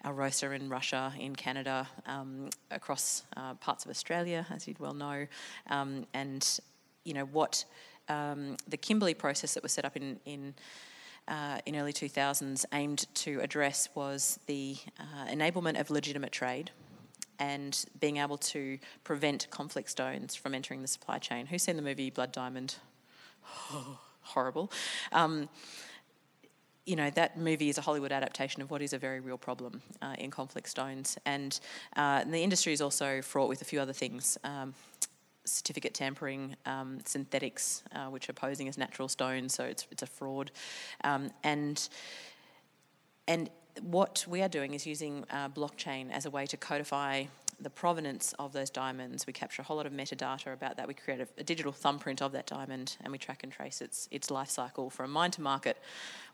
Alrosa 0.05 0.55
in 0.55 0.69
Russia, 0.69 1.13
in 1.19 1.37
Canada, 1.37 1.87
um, 2.07 2.49
across 2.71 3.25
uh, 3.37 3.55
parts 3.55 3.85
of 3.85 3.91
Australia, 3.91 4.47
as 4.51 4.67
you'd 4.67 4.81
well 4.81 4.95
know, 4.95 5.27
um, 5.69 6.07
and 6.15 6.61
you 7.05 7.15
know 7.15 7.25
what 7.27 7.65
um, 8.09 8.57
the 8.69 8.77
Kimberley 8.77 9.15
process 9.15 9.55
that 9.55 9.63
was 9.63 9.73
set 9.73 9.85
up 9.85 9.97
in 9.97 10.21
in 10.25 10.55
uh, 11.29 11.59
in 11.67 11.77
early 11.77 11.93
2000s 11.93 12.65
aimed 12.73 13.07
to 13.15 13.41
address 13.41 13.89
was 13.95 14.41
the 14.47 14.77
uh, 14.99 15.27
enablement 15.31 15.81
of 15.81 15.91
legitimate 15.91 16.33
trade 16.33 16.71
and 17.39 17.85
being 18.01 18.19
able 18.19 18.39
to 18.39 18.79
prevent 19.05 19.49
conflict 19.51 19.91
stones 19.91 20.35
from 20.35 20.55
entering 20.55 20.83
the 20.83 20.89
supply 20.89 21.19
chain. 21.19 21.47
Who's 21.47 21.63
seen 21.63 21.77
the 21.77 21.83
movie 21.83 22.11
Blood 22.11 22.33
Diamond? 22.33 22.77
Oh, 23.73 23.99
horrible. 24.23 24.71
Um, 25.13 25.49
you 26.87 26.97
know, 26.97 27.11
that 27.11 27.39
movie 27.39 27.69
is 27.69 27.79
a 27.79 27.81
Hollywood 27.81 28.11
adaptation 28.11 28.61
of 28.61 28.71
what 28.71 28.83
is 28.83 28.93
a 28.93 28.99
very 28.99 29.21
real 29.21 29.39
problem 29.39 29.83
uh, 30.01 30.15
in 30.19 30.31
conflict 30.31 30.69
stones. 30.69 31.17
And, 31.25 31.59
uh, 31.97 32.21
and, 32.23 32.35
the 32.35 32.43
industry 32.43 32.73
is 32.73 32.81
also 32.81 33.23
fraught 33.23 33.49
with 33.49 33.63
a 33.63 33.65
few 33.65 33.81
other 33.81 33.93
things. 33.93 34.37
Um, 34.43 34.75
certificate 35.45 35.95
tampering, 35.95 36.57
um, 36.67 36.99
synthetics, 37.05 37.83
uh, 37.95 38.07
which 38.07 38.29
are 38.29 38.33
posing 38.33 38.69
as 38.69 38.79
natural 38.79 39.09
stones, 39.09 39.55
so 39.55 39.65
it's, 39.65 39.87
it's 39.91 40.03
a 40.03 40.07
fraud. 40.07 40.51
Um, 41.05 41.31
and, 41.43 41.89
and 43.27 43.51
what 43.81 44.25
we 44.29 44.43
are 44.43 44.49
doing 44.49 44.75
is 44.75 44.87
using 44.87 45.25
uh, 45.31 45.49
blockchain 45.49 46.11
as 46.11 46.27
a 46.27 46.31
way 46.31 46.47
to 46.47 46.57
codify 46.57 47.25
the 47.63 47.71
provenance 47.71 48.35
of 48.39 48.53
those 48.53 48.71
diamonds. 48.71 49.27
We 49.27 49.33
capture 49.33 49.63
a 49.63 49.65
whole 49.65 49.77
lot 49.77 49.87
of 49.87 49.93
metadata 49.93 50.53
about 50.53 50.77
that. 50.77 50.89
We 50.89 50.95
create 50.95 51.21
a, 51.21 51.29
a, 51.39 51.45
digital 51.45 51.73
thumbprint 51.73 52.23
of 52.23 52.33
that 52.33 52.47
diamond, 52.47 52.97
and 53.03 53.13
we 53.13 53.19
track 53.19 53.43
and 53.43 53.53
trace 53.53 53.81
its 53.81 54.09
its 54.11 54.31
life 54.31 54.51
cycle 54.51 54.91
from 54.91 55.11
mine 55.11 55.31
to 55.33 55.41
market, 55.41 55.79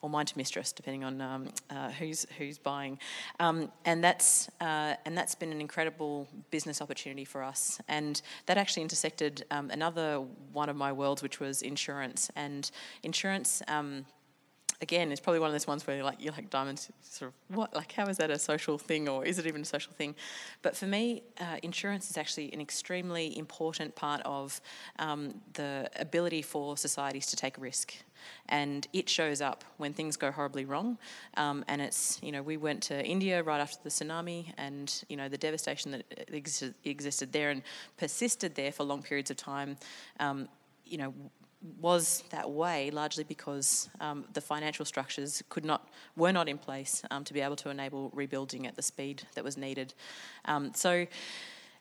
or 0.03 0.11
mine 0.11 0.27
to 0.27 0.37
mistress, 0.37 0.73
depending 0.73 1.05
on 1.05 1.21
um, 1.21 1.49
uh, 1.71 1.91
who's 1.91 2.27
who's 2.39 2.59
buying. 2.59 2.99
Um, 3.41 3.71
and 3.85 4.03
that's 4.03 4.49
uh, 4.61 4.95
and 5.05 5.17
that's 5.17 5.35
been 5.35 5.53
an 5.53 5.61
incredible 5.61 6.29
business 6.51 6.81
opportunity 6.81 7.25
for 7.25 7.43
us. 7.43 7.81
And 7.89 8.21
that 8.47 8.59
actually 8.59 8.83
intersected 8.83 9.45
um, 9.51 9.71
another 9.71 10.25
one 10.53 10.69
of 10.69 10.77
my 10.77 10.93
worlds, 10.93 11.23
which 11.23 11.41
was 11.41 11.63
insurance. 11.63 12.31
And 12.37 12.71
insurance 13.03 13.63
um, 13.69 14.07
again, 14.81 15.11
it's 15.11 15.21
probably 15.21 15.41
one 15.41 15.49
of 15.49 15.55
those 15.55 15.67
ones 15.67 15.87
where 15.87 15.97
you're 15.97 16.05
like, 16.05 16.23
you 16.23 16.31
like 16.31 16.51
diamonds, 16.51 16.91
sort 17.03 17.33
of, 17.33 17.57
what? 17.57 17.75
Like, 17.75 17.93
how 17.93 18.07
is 18.07 18.17
that 18.19 18.31
a 18.31 18.39
social 18.39 18.79
thing 18.79 19.09
or 19.09 19.25
is 19.25 19.39
it 19.39 19.47
even 19.47 19.63
a 19.63 19.65
social 19.65 19.93
thing? 19.93 20.15
But 20.63 20.77
for 20.77 20.87
me, 20.87 21.23
uh, 21.41 21.57
insurance 21.63 22.11
is 22.11 22.17
actually 22.17 22.53
an 22.53 22.61
extremely 22.61 23.37
important 23.37 23.95
part 23.97 24.21
of 24.25 24.61
um, 24.99 25.41
the 25.55 25.91
ability 25.97 26.43
for 26.43 26.77
societies 26.77 27.27
to 27.27 27.37
take 27.37 27.59
risk. 27.59 27.95
And 28.49 28.87
it 28.93 29.09
shows 29.09 29.41
up 29.41 29.65
when 29.77 29.93
things 29.93 30.17
go 30.17 30.31
horribly 30.31 30.65
wrong. 30.65 30.99
Um, 31.37 31.65
and 31.69 31.81
it's, 31.81 32.19
you 32.23 32.33
know, 32.33 32.43
we 32.43 32.57
went 32.57 32.83
to 32.85 33.05
India 33.05 33.43
right 33.43 33.61
after 33.61 33.79
the 33.83 33.91
tsunami 33.91 34.53
and, 34.59 35.05
you 35.09 35.17
know, 35.17 35.29
the 35.29 35.39
devastation 35.39 35.93
that 35.93 36.05
existed, 36.29 36.75
existed 36.85 37.33
there 37.33 37.51
and 37.51 37.63
persisted 37.97 38.55
there 38.55 38.73
for 38.73 38.85
long 38.85 39.03
periods 39.03 39.31
of 39.31 39.37
time. 39.37 39.77
Um, 40.21 40.49
you 40.85 40.99
know, 40.99 41.15
was 41.81 42.23
that 42.31 42.51
way 42.51 42.91
largely 42.91 43.25
because 43.25 43.89
um, 44.01 44.25
the 44.33 44.41
financial 44.41 44.85
structures 44.85 45.43
could 45.49 45.65
not 45.65 45.89
were 46.17 46.33
not 46.33 46.49
in 46.49 46.59
place 46.59 47.03
um, 47.11 47.25
to 47.25 47.35
be 47.35 47.41
able 47.41 47.57
to 47.57 47.69
enable 47.71 48.11
rebuilding 48.11 48.67
at 48.67 48.77
the 48.77 48.83
speed 48.83 49.23
that 49.35 49.45
was 49.45 49.57
needed. 49.57 49.95
Um, 50.45 50.73
so. 50.75 51.07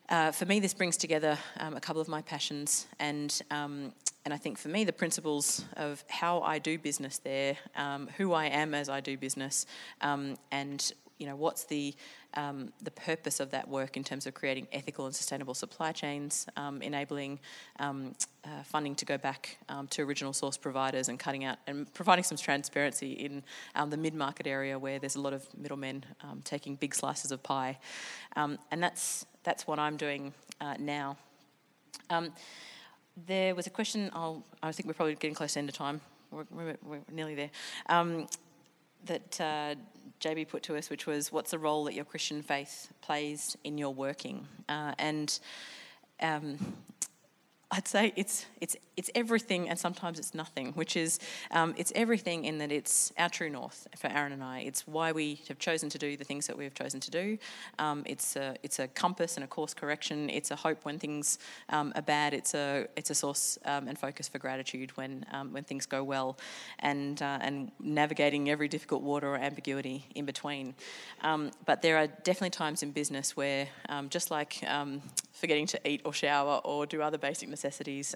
Uh, 0.10 0.32
for 0.32 0.46
me, 0.46 0.62
this 0.62 0.74
brings 0.74 0.96
together 0.96 1.38
um, 1.60 1.76
a 1.76 1.82
couple 1.82 2.02
of 2.02 2.08
my 2.08 2.22
passions, 2.22 2.88
and 2.98 3.42
um, 3.52 3.92
and 4.24 4.34
I 4.34 4.38
think 4.38 4.58
for 4.58 4.70
me, 4.70 4.86
the 4.86 4.94
principles 4.94 5.66
of 5.76 6.02
how 6.08 6.40
I 6.40 6.60
do 6.60 6.78
business 6.78 7.18
there, 7.18 7.58
um, 7.76 8.08
who 8.16 8.32
I 8.32 8.46
am 8.46 8.74
as 8.74 8.88
I 8.88 9.02
do 9.02 9.18
business, 9.18 9.66
and 10.00 10.94
you 11.18 11.26
know 11.26 11.36
what's 11.36 11.64
the 11.66 11.96
um, 12.34 12.72
the 12.84 12.92
purpose 12.92 13.40
of 13.40 13.50
that 13.52 13.68
work 13.68 13.98
in 13.98 14.04
terms 14.04 14.28
of 14.28 14.34
creating 14.34 14.68
ethical 14.72 15.06
and 15.06 15.16
sustainable 15.16 15.54
supply 15.54 15.92
chains, 15.92 16.46
um, 16.56 16.82
enabling 16.82 17.40
um, 17.80 18.14
uh, 18.44 18.64
funding 18.64 18.96
to 18.96 19.06
go 19.06 19.18
back 19.18 19.58
um, 19.70 19.88
to 19.88 20.04
original 20.04 20.34
source 20.34 20.58
providers 20.58 21.10
and 21.10 21.18
cutting 21.18 21.44
out 21.44 21.58
and 21.66 21.92
providing 21.94 22.24
some 22.24 22.38
transparency 22.38 23.14
in 23.14 23.44
um, 23.76 23.90
the 23.90 23.98
mid-market 23.98 24.46
area 24.46 24.78
where 24.78 25.00
there's 25.00 25.16
a 25.16 25.22
lot 25.22 25.34
of 25.34 25.46
middlemen 25.58 26.06
um, 26.22 26.42
taking 26.44 26.76
big 26.76 26.94
slices 26.94 27.32
of 27.32 27.42
pie, 27.42 27.78
and 28.36 28.84
that's 28.84 29.26
that's 29.44 29.66
what 29.66 29.80
I'm 29.80 29.98
doing 29.98 30.34
uh, 30.62 30.76
now. 30.78 31.18
there 33.26 33.56
was 33.56 33.66
a 33.66 33.72
question. 33.72 34.12
I'll, 34.14 34.44
I 34.62 34.72
think 34.72 34.88
we're 34.88 34.94
probably 34.94 35.16
getting 35.16 35.36
close 35.36 35.54
to 35.54 35.60
end 35.60 35.70
of 35.70 35.76
time. 35.76 36.02
We're, 36.30 36.46
we're, 36.52 36.78
we're 36.84 37.00
nearly 37.12 37.34
there. 37.34 37.50
that 39.06 39.42
uh, 39.42 39.76
JB 40.20 40.48
put 40.48 40.64
to 40.64 40.76
us, 40.76 40.90
which 40.90 41.06
was 41.06 41.32
what's 41.32 41.52
the 41.52 41.60
role 41.60 41.84
that 41.86 41.94
your 41.94 42.06
Christian 42.06 42.42
faith 42.42 42.92
plays 43.02 43.56
in 43.64 43.78
your 43.78 43.94
working? 43.94 44.48
Uh, 44.68 44.94
and 44.98 45.40
um, 46.22 46.58
I'd 47.72 47.88
say 47.88 48.14
it's 48.16 48.46
it's 48.62 48.76
it's 48.98 49.12
everything, 49.14 49.70
and 49.70 49.78
sometimes 49.78 50.18
it's 50.18 50.34
nothing. 50.34 50.74
Which 50.74 50.98
is 50.98 51.20
um, 51.52 51.76
it's 51.78 51.94
everything 51.96 52.46
in 52.46 52.58
that 52.58 52.72
it's 52.72 53.14
our 53.18 53.30
true 53.30 53.50
north 53.50 53.88
for 53.96 54.08
Aron 54.08 54.32
and 54.32 54.44
I. 54.44 54.62
It's 54.62 54.88
why 54.88 55.12
we 55.12 55.40
have 55.48 55.60
chosen 55.60 55.90
to 55.92 56.00
do 56.00 56.18
the 56.18 56.24
things 56.24 56.48
that 56.48 56.58
we 56.58 56.64
have 56.64 56.74
chosen 56.74 57.00
to 57.02 57.12
do. 57.12 57.38
Um, 57.78 58.04
it's 58.08 58.36
a 58.36 58.56
it's 58.64 58.80
a 58.80 58.88
compass 58.88 59.38
and 59.38 59.44
a 59.44 59.48
course 59.48 59.76
correction. 59.76 60.30
It's 60.32 60.50
a 60.50 60.56
hope 60.56 60.84
when 60.84 60.98
things 60.98 61.38
um, 61.70 61.94
are 61.96 62.02
bad. 62.02 62.34
It's 62.34 62.56
a 62.56 62.88
it's 62.98 63.12
a 63.12 63.16
source 63.16 63.60
um, 63.66 63.88
and 63.88 63.98
focus 63.98 64.28
for 64.28 64.40
gratitude 64.40 64.98
when 64.98 65.26
um, 65.32 65.54
when 65.54 65.64
things 65.64 65.86
go 65.86 66.04
well, 66.04 66.38
and 66.80 67.22
uh, 67.22 67.38
and 67.42 67.72
navigating 67.80 68.50
every 68.50 68.68
difficult 68.68 69.04
water 69.04 69.28
or 69.28 69.38
ambiguity 69.38 70.08
in 70.16 70.26
between. 70.26 70.74
Um, 71.22 71.52
but 71.66 71.84
there 71.84 71.98
are 71.98 72.08
definitely 72.08 72.50
times 72.50 72.82
in 72.82 72.92
business 72.92 73.38
where 73.38 73.68
just 74.10 74.32
like 74.32 74.64
forgetting 75.38 75.68
to 75.68 75.88
eat 75.88 76.02
or 76.04 76.14
shower 76.14 76.60
or 76.64 76.86
do 76.86 77.02
other 77.02 77.18
basic 77.18 77.48
necessities, 77.48 78.16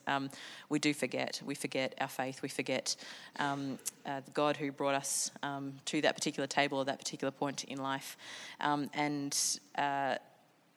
we 0.72 0.80
do 0.80 0.94
forget. 0.94 1.42
We 1.46 1.54
forget 1.54 1.94
our 2.00 2.08
faith. 2.08 2.42
We 2.42 2.48
forget 2.48 2.96
um, 3.40 3.78
uh, 4.06 4.22
the 4.26 4.32
God 4.32 4.56
who 4.56 4.72
brought 4.72 4.96
us 4.96 5.30
um, 5.44 5.74
to 5.86 6.02
that 6.02 6.16
particular 6.16 6.48
table 6.48 6.78
or 6.78 6.86
that 6.86 6.98
particular 6.98 7.30
point 7.30 7.66
in 7.66 7.78
life. 7.78 8.18
Um, 8.62 8.90
and 8.94 9.38
uh, 9.78 10.16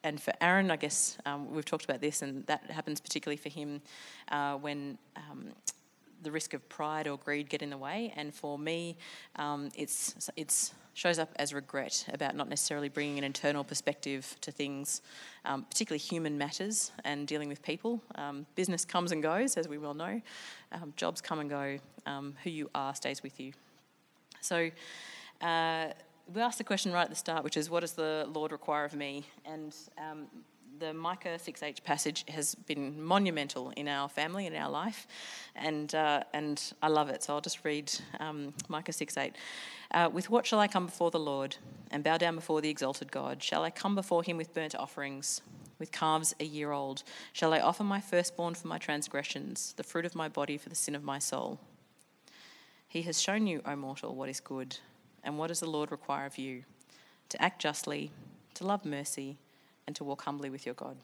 and 0.03 0.21
for 0.21 0.33
Aron, 0.39 0.69
I 0.69 0.75
guess 0.75 1.17
um, 1.25 1.49
we've 1.49 1.65
talked 1.65 1.85
about 1.85 2.01
this, 2.01 2.21
and 2.21 2.45
that 2.45 2.69
happens 2.69 2.99
particularly 2.99 3.37
for 3.37 3.49
him 3.49 3.81
uh, 4.29 4.55
when 4.55 4.99
um, 5.15 5.47
the 6.21 6.29
risk 6.29 6.53
of 6.53 6.67
pride 6.69 7.07
or 7.07 7.17
greed 7.17 7.49
get 7.49 7.63
in 7.63 7.71
the 7.71 7.77
way. 7.77 8.13
And 8.15 8.33
for 8.33 8.59
me, 8.59 8.97
it's 9.75 10.29
it's 10.35 10.73
shows 10.95 11.19
up 11.19 11.29
as 11.35 11.53
regret 11.53 12.05
about 12.11 12.35
not 12.35 12.49
necessarily 12.49 12.89
bringing 12.89 13.19
an 13.19 13.23
internal 13.23 13.63
perspective 13.63 14.35
to 14.41 14.51
things, 14.51 15.03
um, 15.45 15.61
particularly 15.63 15.99
human 15.99 16.37
matters 16.37 16.91
and 17.03 17.27
dealing 17.27 17.47
with 17.47 17.61
people. 17.61 18.01
Um, 18.15 18.47
business 18.55 18.83
comes 18.83 19.11
and 19.11 19.21
goes, 19.21 19.57
as 19.57 19.67
we 19.67 19.77
well 19.77 19.93
know. 19.93 20.19
Um, 20.71 20.93
jobs 20.95 21.21
come 21.21 21.39
and 21.39 21.49
go. 21.49 21.77
Um, 22.07 22.35
who 22.43 22.49
you 22.49 22.69
are 22.73 22.95
stays 22.95 23.21
with 23.21 23.39
you. 23.39 23.53
So. 24.41 24.71
Uh, 25.41 25.89
we 26.33 26.41
asked 26.41 26.57
the 26.57 26.63
question 26.63 26.91
right 26.91 27.03
at 27.03 27.09
the 27.09 27.15
start, 27.15 27.43
which 27.43 27.55
is, 27.55 27.69
what 27.69 27.81
does 27.81 27.91
the 27.91 28.27
Lord 28.33 28.51
require 28.51 28.83
of 28.83 28.95
me? 28.95 29.25
And 29.45 29.75
um, 29.99 30.25
the 30.79 30.93
Micah 30.93 31.37
6h 31.37 31.83
passage 31.83 32.25
has 32.27 32.55
been 32.55 33.01
monumental 33.01 33.71
in 33.77 33.87
our 33.87 34.09
family, 34.09 34.45
in 34.45 34.55
our 34.55 34.69
life, 34.69 35.07
and, 35.55 35.93
uh, 35.95 36.23
and 36.33 36.73
I 36.81 36.87
love 36.87 37.09
it. 37.09 37.23
So 37.23 37.33
I'll 37.33 37.41
just 37.41 37.63
read 37.63 37.91
um, 38.19 38.53
Micah 38.67 38.91
6.8. 38.91 39.33
Uh, 39.91 40.09
with 40.11 40.29
what 40.29 40.45
shall 40.45 40.59
I 40.59 40.67
come 40.67 40.85
before 40.85 41.11
the 41.11 41.19
Lord 41.19 41.55
and 41.91 42.03
bow 42.03 42.17
down 42.17 42.35
before 42.35 42.61
the 42.61 42.69
exalted 42.69 43.11
God? 43.11 43.41
Shall 43.41 43.63
I 43.63 43.69
come 43.69 43.95
before 43.95 44.23
him 44.23 44.37
with 44.37 44.53
burnt 44.53 44.75
offerings, 44.75 45.41
with 45.79 45.91
calves 45.91 46.35
a 46.39 46.45
year 46.45 46.71
old? 46.71 47.03
Shall 47.31 47.53
I 47.53 47.59
offer 47.59 47.83
my 47.83 48.01
firstborn 48.01 48.55
for 48.55 48.67
my 48.67 48.77
transgressions, 48.77 49.73
the 49.77 49.83
fruit 49.83 50.05
of 50.05 50.15
my 50.15 50.27
body 50.27 50.57
for 50.57 50.69
the 50.69 50.75
sin 50.75 50.95
of 50.95 51.03
my 51.03 51.19
soul? 51.19 51.59
He 52.87 53.03
has 53.03 53.21
shown 53.21 53.47
you, 53.47 53.61
O 53.65 53.75
mortal, 53.75 54.15
what 54.15 54.29
is 54.29 54.39
good, 54.39 54.77
and 55.23 55.37
what 55.37 55.47
does 55.47 55.59
the 55.59 55.69
Lord 55.69 55.91
require 55.91 56.25
of 56.25 56.37
you? 56.37 56.63
To 57.29 57.41
act 57.41 57.61
justly, 57.61 58.11
to 58.55 58.65
love 58.65 58.85
mercy, 58.85 59.37
and 59.87 59.95
to 59.95 60.03
walk 60.03 60.23
humbly 60.23 60.49
with 60.49 60.65
your 60.65 60.75
God. 60.75 60.97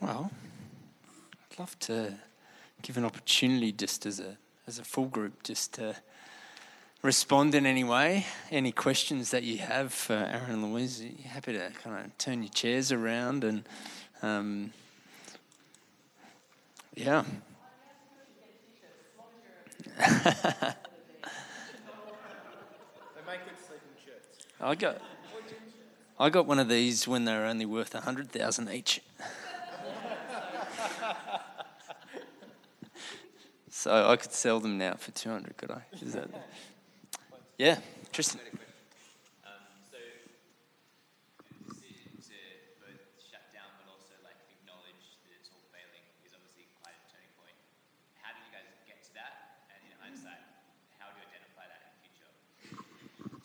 Well, 0.00 0.30
I'd 1.50 1.58
love 1.58 1.78
to 1.80 2.14
give 2.82 2.96
an 2.96 3.04
opportunity 3.04 3.72
just 3.72 4.06
as 4.06 4.20
a 4.20 4.36
as 4.66 4.78
a 4.78 4.84
full 4.84 5.06
group 5.06 5.42
just 5.42 5.74
to 5.74 5.96
respond 7.02 7.54
in 7.54 7.66
any 7.66 7.84
way. 7.84 8.26
Any 8.50 8.70
questions 8.70 9.30
that 9.30 9.42
you 9.42 9.58
have 9.58 9.92
for 9.92 10.14
Aron 10.14 10.50
and 10.50 10.72
Louise, 10.72 11.02
you're 11.02 11.28
happy 11.28 11.54
to 11.54 11.70
kind 11.82 12.04
of 12.04 12.18
turn 12.18 12.42
your 12.42 12.52
chairs 12.52 12.92
around 12.92 13.44
and 13.44 13.64
um, 14.22 14.72
yeah. 16.94 17.24
I 24.60 24.74
got, 24.74 25.00
I 26.18 26.30
got 26.30 26.46
one 26.46 26.58
of 26.58 26.68
these 26.68 27.06
when 27.06 27.24
they 27.24 27.32
were 27.32 27.44
only 27.44 27.66
worth 27.66 27.94
a 27.94 28.00
hundred 28.00 28.30
thousand 28.30 28.68
each. 28.70 29.00
so 33.70 34.08
I 34.10 34.16
could 34.16 34.32
sell 34.32 34.58
them 34.60 34.78
now 34.78 34.94
for 34.94 35.12
two 35.12 35.30
hundred. 35.30 35.56
Could 35.56 35.70
I? 35.70 35.82
Is 36.00 36.14
that? 36.14 36.28
Yeah, 37.56 37.78
Tristan. 38.12 38.40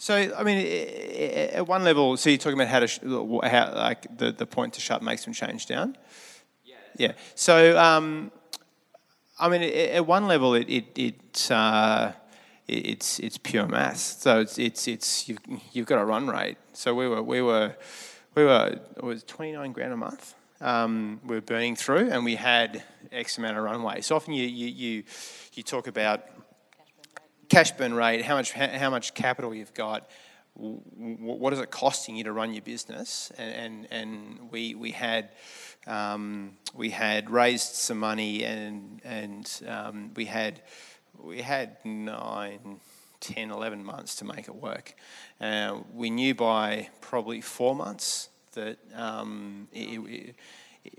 So, 0.04 0.16
I 0.38 0.44
mean, 0.44 0.58
at 1.54 1.66
one 1.66 1.86
level, 1.86 2.18
so 2.18 2.30
you're 2.30 2.38
talking 2.38 2.60
about 2.60 2.68
how 2.68 2.82
to, 2.82 2.88
sh- 2.88 3.00
how, 3.04 3.74
like, 3.74 4.18
the, 4.18 4.34
the 4.34 4.46
point 4.46 4.74
to 4.74 4.82
shut 4.82 5.02
makes 5.02 5.24
them 5.24 5.32
change 5.34 5.66
down? 5.66 5.96
Yeah. 6.66 6.76
Yeah. 6.98 7.12
So, 7.36 7.80
um, 7.80 8.30
I 9.40 9.48
mean, 9.48 9.64
at 9.64 10.06
one 10.06 10.28
level, 10.28 10.56
it, 10.56 10.68
it, 10.68 11.00
it 11.00 11.50
uh, 11.50 12.12
it's, 12.68 13.20
it's 13.20 13.38
pure 13.38 13.66
math. 13.66 13.96
So 13.96 14.42
it's, 14.42 14.60
it's, 14.60 14.90
it's 14.90 15.30
you've, 15.30 15.40
you've 15.72 15.88
got 15.88 16.02
a 16.02 16.06
run 16.06 16.28
rate. 16.28 16.58
So 16.74 16.94
we 16.94 17.08
were, 17.08 17.24
we 17.24 17.42
were, 17.42 17.74
we 18.36 18.44
were, 18.44 18.78
it 18.98 19.04
was 19.04 19.24
29 19.24 19.72
grand 19.72 19.94
a 19.94 19.98
month. 19.98 20.36
Um, 20.60 21.22
we 21.26 21.36
were 21.36 21.42
burning 21.42 21.78
through 21.78 22.10
and 22.10 22.26
we 22.26 22.36
had 22.36 22.84
X 23.10 23.38
amount 23.38 23.58
of 23.58 23.64
runway. 23.64 24.02
So 24.02 24.18
often 24.18 24.34
you, 24.34 24.48
you, 24.48 24.68
you, 24.68 25.04
you 25.54 25.64
talk 25.64 25.88
about 25.88 26.26
cash 27.50 27.72
burn 27.72 27.94
rate, 27.94 28.24
how 28.24 28.36
much, 28.36 28.52
how 28.52 28.90
much 28.90 29.14
capital 29.14 29.54
you've 29.54 29.74
got, 29.74 30.10
what 30.56 31.52
is 31.54 31.60
it 31.60 31.72
costing 31.72 32.16
you 32.16 32.24
to 32.26 32.32
run 32.32 32.54
your 32.54 32.62
business? 32.62 33.32
And, 33.38 33.54
and, 33.54 33.88
and 33.92 34.52
we, 34.52 34.76
we, 34.76 34.92
had, 34.92 35.30
um, 35.88 36.58
we 36.76 36.92
had 36.92 37.30
raised 37.30 37.76
some 37.76 38.00
money 38.00 38.44
and, 38.44 39.02
and 39.04 39.62
um, 39.68 40.12
we, 40.16 40.26
had, 40.26 40.62
we 41.20 41.42
had 41.42 41.78
nine, 41.84 42.80
10, 43.20 43.50
11 43.50 43.84
months 43.84 44.16
to 44.18 44.26
make 44.26 44.48
it 44.48 44.56
work. 44.56 44.94
Uh, 45.42 45.80
we 45.94 46.10
knew 46.10 46.36
by 46.36 46.90
probably 47.02 47.42
four 47.42 47.76
months 47.76 48.30
that 48.54 48.78
um, 48.96 49.68
it, 49.72 50.00
it, 50.00 50.36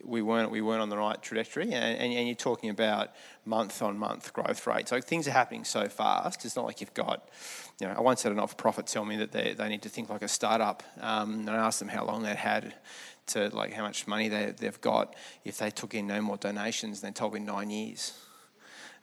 we 0.03 0.23
weren't 0.23 0.51
we 0.51 0.61
weren't 0.61 0.81
on 0.81 0.89
the 0.89 0.97
right 0.97 1.21
trajectory, 1.21 1.65
and, 1.65 1.75
and, 1.75 2.13
and, 2.13 2.27
you're 2.27 2.35
talking 2.35 2.71
about 2.71 3.11
month 3.45 3.83
on 3.83 3.99
month 3.99 4.33
growth 4.33 4.67
rates. 4.67 4.91
So 4.91 5.01
things 5.01 5.29
are 5.29 5.33
happening 5.33 5.65
so 5.65 5.89
fast. 5.89 6.45
It's 6.45 6.57
not 6.57 6.65
like 6.65 6.81
you've 6.81 6.95
got, 6.95 7.29
you 7.81 7.87
know, 7.87 7.95
I 7.95 8.01
once 8.01 8.23
had 8.23 8.33
an 8.33 8.37
not-for-profit 8.37 8.87
tell 8.87 9.05
me 9.05 9.17
that 9.17 9.33
they, 9.33 9.53
they 9.53 9.69
need 9.69 9.83
to 9.83 9.89
think 9.89 10.09
like 10.09 10.23
a 10.23 10.29
startup, 10.29 10.83
um, 11.01 11.41
and 11.41 11.51
I 11.51 11.57
asked 11.57 11.81
them 11.81 11.89
how 11.89 12.05
long 12.05 12.23
they 12.23 12.35
had 12.35 12.75
to 13.27 13.49
like 13.51 13.73
how 13.73 13.83
much 13.83 14.07
money 14.07 14.29
they, 14.29 14.55
they've 14.57 14.81
got 14.81 15.15
if 15.45 15.59
they 15.59 15.71
took 15.71 15.95
in 15.95 16.07
no 16.07 16.21
more 16.21 16.37
donations. 16.37 17.03
And 17.03 17.13
they 17.13 17.19
told 17.19 17.35
me 17.35 17.41
nine 17.41 17.71
years. 17.71 18.19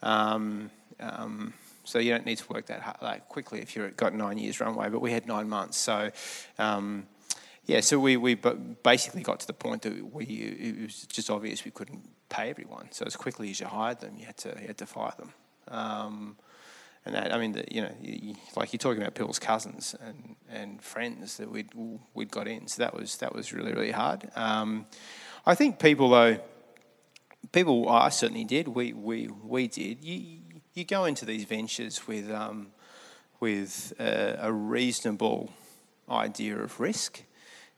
Um, 0.01 0.71
um, 0.99 1.53
so 1.83 1.99
you 1.99 2.11
don't 2.11 2.25
need 2.25 2.37
to 2.37 2.47
work 2.53 2.67
that 2.67 2.81
hard, 2.81 2.97
like 3.01 3.27
quickly 3.27 3.59
if 3.59 3.75
you've 3.75 3.97
got 3.97 4.13
nine 4.13 4.37
years 4.37 4.59
runway. 4.59 4.89
But 4.89 5.01
we 5.01 5.11
had 5.11 5.27
nine 5.27 5.49
months, 5.49 5.77
so 5.77 6.11
um, 6.59 7.07
yeah, 7.71 7.79
so 7.79 7.97
we, 7.99 8.17
we 8.17 8.35
basically 8.35 9.23
got 9.23 9.39
to 9.39 9.47
the 9.47 9.53
point 9.53 9.83
that 9.83 10.13
we 10.13 10.25
it 10.25 10.81
was 10.83 11.05
just 11.05 11.29
obvious 11.29 11.63
we 11.63 11.71
couldn't 11.71 12.03
pay 12.27 12.49
everyone. 12.49 12.89
So 12.91 13.05
as 13.05 13.15
quickly 13.15 13.49
as 13.49 13.61
you 13.61 13.67
hired 13.67 14.01
them, 14.01 14.15
you 14.17 14.25
had 14.25 14.37
to 14.37 14.49
you 14.59 14.67
had 14.67 14.77
to 14.79 14.85
fire 14.85 15.13
them. 15.17 15.33
Um, 15.69 16.35
and 17.05 17.15
that, 17.15 17.33
I 17.33 17.37
mean, 17.37 17.53
the, 17.53 17.63
you 17.71 17.81
know, 17.81 17.95
you, 18.01 18.35
like 18.57 18.73
you're 18.73 18.77
talking 18.77 19.01
about 19.01 19.15
people's 19.15 19.39
cousins 19.39 19.95
and, 20.05 20.35
and 20.49 20.81
friends 20.81 21.37
that 21.37 21.49
we'd 21.49 21.69
we'd 22.13 22.29
got 22.29 22.47
in. 22.47 22.67
So 22.67 22.83
that 22.83 22.93
was 22.93 23.15
that 23.17 23.33
was 23.33 23.53
really 23.53 23.71
really 23.71 23.91
hard. 23.91 24.29
Um, 24.35 24.85
I 25.45 25.55
think 25.55 25.79
people 25.79 26.09
though, 26.09 26.39
people 27.53 27.87
I 27.87 28.09
certainly 28.09 28.43
did. 28.43 28.67
We 28.67 28.91
we 28.91 29.29
we 29.43 29.67
did. 29.67 30.03
You 30.03 30.39
you 30.73 30.83
go 30.83 31.05
into 31.05 31.25
these 31.25 31.45
ventures 31.45 32.05
with 32.05 32.29
um, 32.29 32.73
with 33.39 33.93
a, 33.97 34.39
a 34.41 34.51
reasonable 34.51 35.53
idea 36.09 36.57
of 36.57 36.77
risk. 36.81 37.23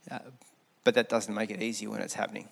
Uh, 0.10 0.20
but 0.84 0.96
that 0.96 1.10
doesn't 1.10 1.34
make 1.34 1.50
it 1.50 1.62
easy 1.62 1.88
when 1.88 2.02
it's 2.02 2.14
happening. 2.14 2.50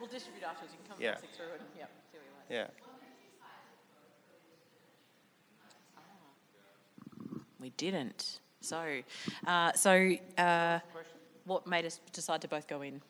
we'll, 0.00 0.08
distribute 0.10 0.44
afterwards. 0.44 0.72
You 0.72 0.78
can 0.78 0.88
come 0.88 0.98
yeah. 1.00 1.14
through 1.16 1.52
and 1.58 1.62
yeah, 1.76 1.86
see 2.10 2.18
what 2.18 2.26
you 2.26 2.32
like. 2.38 2.50
Yeah. 2.50 2.66
We 7.60 7.70
didn't. 7.70 8.40
So, 8.60 9.02
uh, 9.46 9.72
so 9.72 10.12
uh, 10.38 10.80
what 11.44 11.66
made 11.66 11.84
us 11.84 12.00
decide 12.12 12.40
to 12.42 12.48
both 12.48 12.66
go 12.66 12.82
in? 12.82 13.00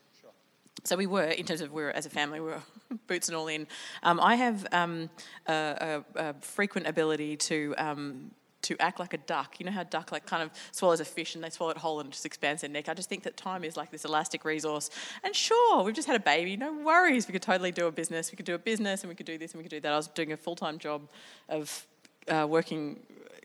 So 0.85 0.97
we 0.97 1.07
were 1.07 1.25
in 1.25 1.47
terms 1.47 1.61
of 1.61 1.73
we 1.73 1.83
were 1.83 1.91
as 1.91 2.07
a 2.07 2.11
family 2.11 2.41
we 2.41 2.47
were 2.47 2.63
boots 3.07 3.29
and 3.29 3.37
all 3.37 3.49
in. 3.49 3.67
Um, 4.03 4.21
i 4.21 4.35
have 4.35 4.67
um, 4.73 5.11
a, 5.47 6.03
a, 6.15 6.29
a, 6.29 6.35
frequent 6.41 6.87
ability 6.87 7.37
to 7.37 7.75
um, 7.79 8.31
to 8.63 8.77
act 8.79 9.01
like 9.01 9.13
a 9.13 9.19
duck. 9.19 9.59
You 9.59 9.67
know 9.67 9.73
how 9.73 9.83
a 9.83 9.85
duck 9.85 10.13
like 10.13 10.25
kind 10.25 10.43
of 10.43 10.51
swallows 10.71 11.01
a 11.01 11.05
fish 11.05 11.35
and 11.35 11.43
they 11.45 11.51
swallow 11.51 11.73
it 11.73 11.79
whole 11.79 12.01
and 12.01 12.11
just 12.11 12.25
expands 12.25 12.63
their 12.63 12.71
neck? 12.71 12.89
I 12.89 12.95
just 12.95 13.09
think 13.09 13.25
that 13.25 13.37
time 13.37 13.65
is 13.65 13.77
like 13.77 13.91
this 13.91 14.05
elastic 14.05 14.45
resource. 14.45 14.91
And 15.25 15.35
sure 15.35 15.83
we've 15.83 15.95
just 15.95 16.07
had 16.07 16.17
a 16.17 16.25
baby. 16.25 16.57
No 16.57 16.73
worries. 16.73 17.27
We 17.27 17.33
could 17.33 17.43
totally 17.43 17.73
do 17.73 17.87
a 17.87 17.93
business. 17.93 18.31
We 18.31 18.37
could 18.37 18.47
do 18.47 18.55
a 18.55 18.59
business 18.59 19.03
and 19.03 19.09
we 19.09 19.15
could 19.17 19.27
do 19.27 19.37
this 19.37 19.53
and 19.53 19.59
we 19.59 19.65
could 19.65 19.77
do 19.77 19.81
that. 19.81 19.93
I 19.93 19.97
was 19.97 20.07
doing 20.09 20.33
a 20.33 20.37
full-time 20.37 20.79
job 20.79 21.09
of 21.49 21.87
uh, 22.29 22.47
working 22.49 23.01